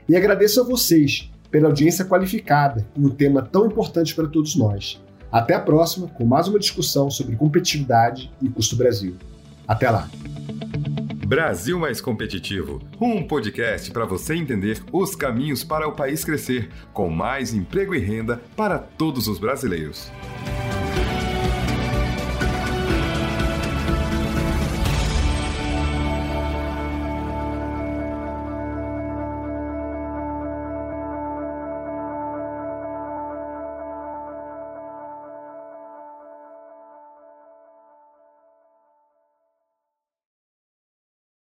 E 0.07 0.15
agradeço 0.15 0.61
a 0.61 0.63
vocês 0.63 1.31
pela 1.49 1.67
audiência 1.67 2.05
qualificada 2.05 2.85
em 2.97 3.05
um 3.05 3.09
tema 3.09 3.41
tão 3.41 3.65
importante 3.65 4.13
para 4.15 4.27
todos 4.27 4.55
nós. 4.55 5.01
Até 5.31 5.53
a 5.53 5.59
próxima 5.59 6.07
com 6.07 6.25
mais 6.25 6.47
uma 6.47 6.59
discussão 6.59 7.09
sobre 7.09 7.35
competitividade 7.35 8.31
e 8.41 8.49
custo 8.49 8.75
Brasil. 8.75 9.15
Até 9.67 9.89
lá! 9.89 10.09
Brasil 11.25 11.79
Mais 11.79 12.01
Competitivo, 12.01 12.81
um 12.99 13.23
podcast 13.23 13.89
para 13.91 14.05
você 14.05 14.35
entender 14.35 14.83
os 14.91 15.15
caminhos 15.15 15.63
para 15.63 15.87
o 15.87 15.93
país 15.93 16.23
crescer, 16.23 16.69
com 16.93 17.09
mais 17.09 17.53
emprego 17.53 17.95
e 17.95 17.99
renda 17.99 18.41
para 18.55 18.77
todos 18.77 19.27
os 19.27 19.39
brasileiros. 19.39 20.11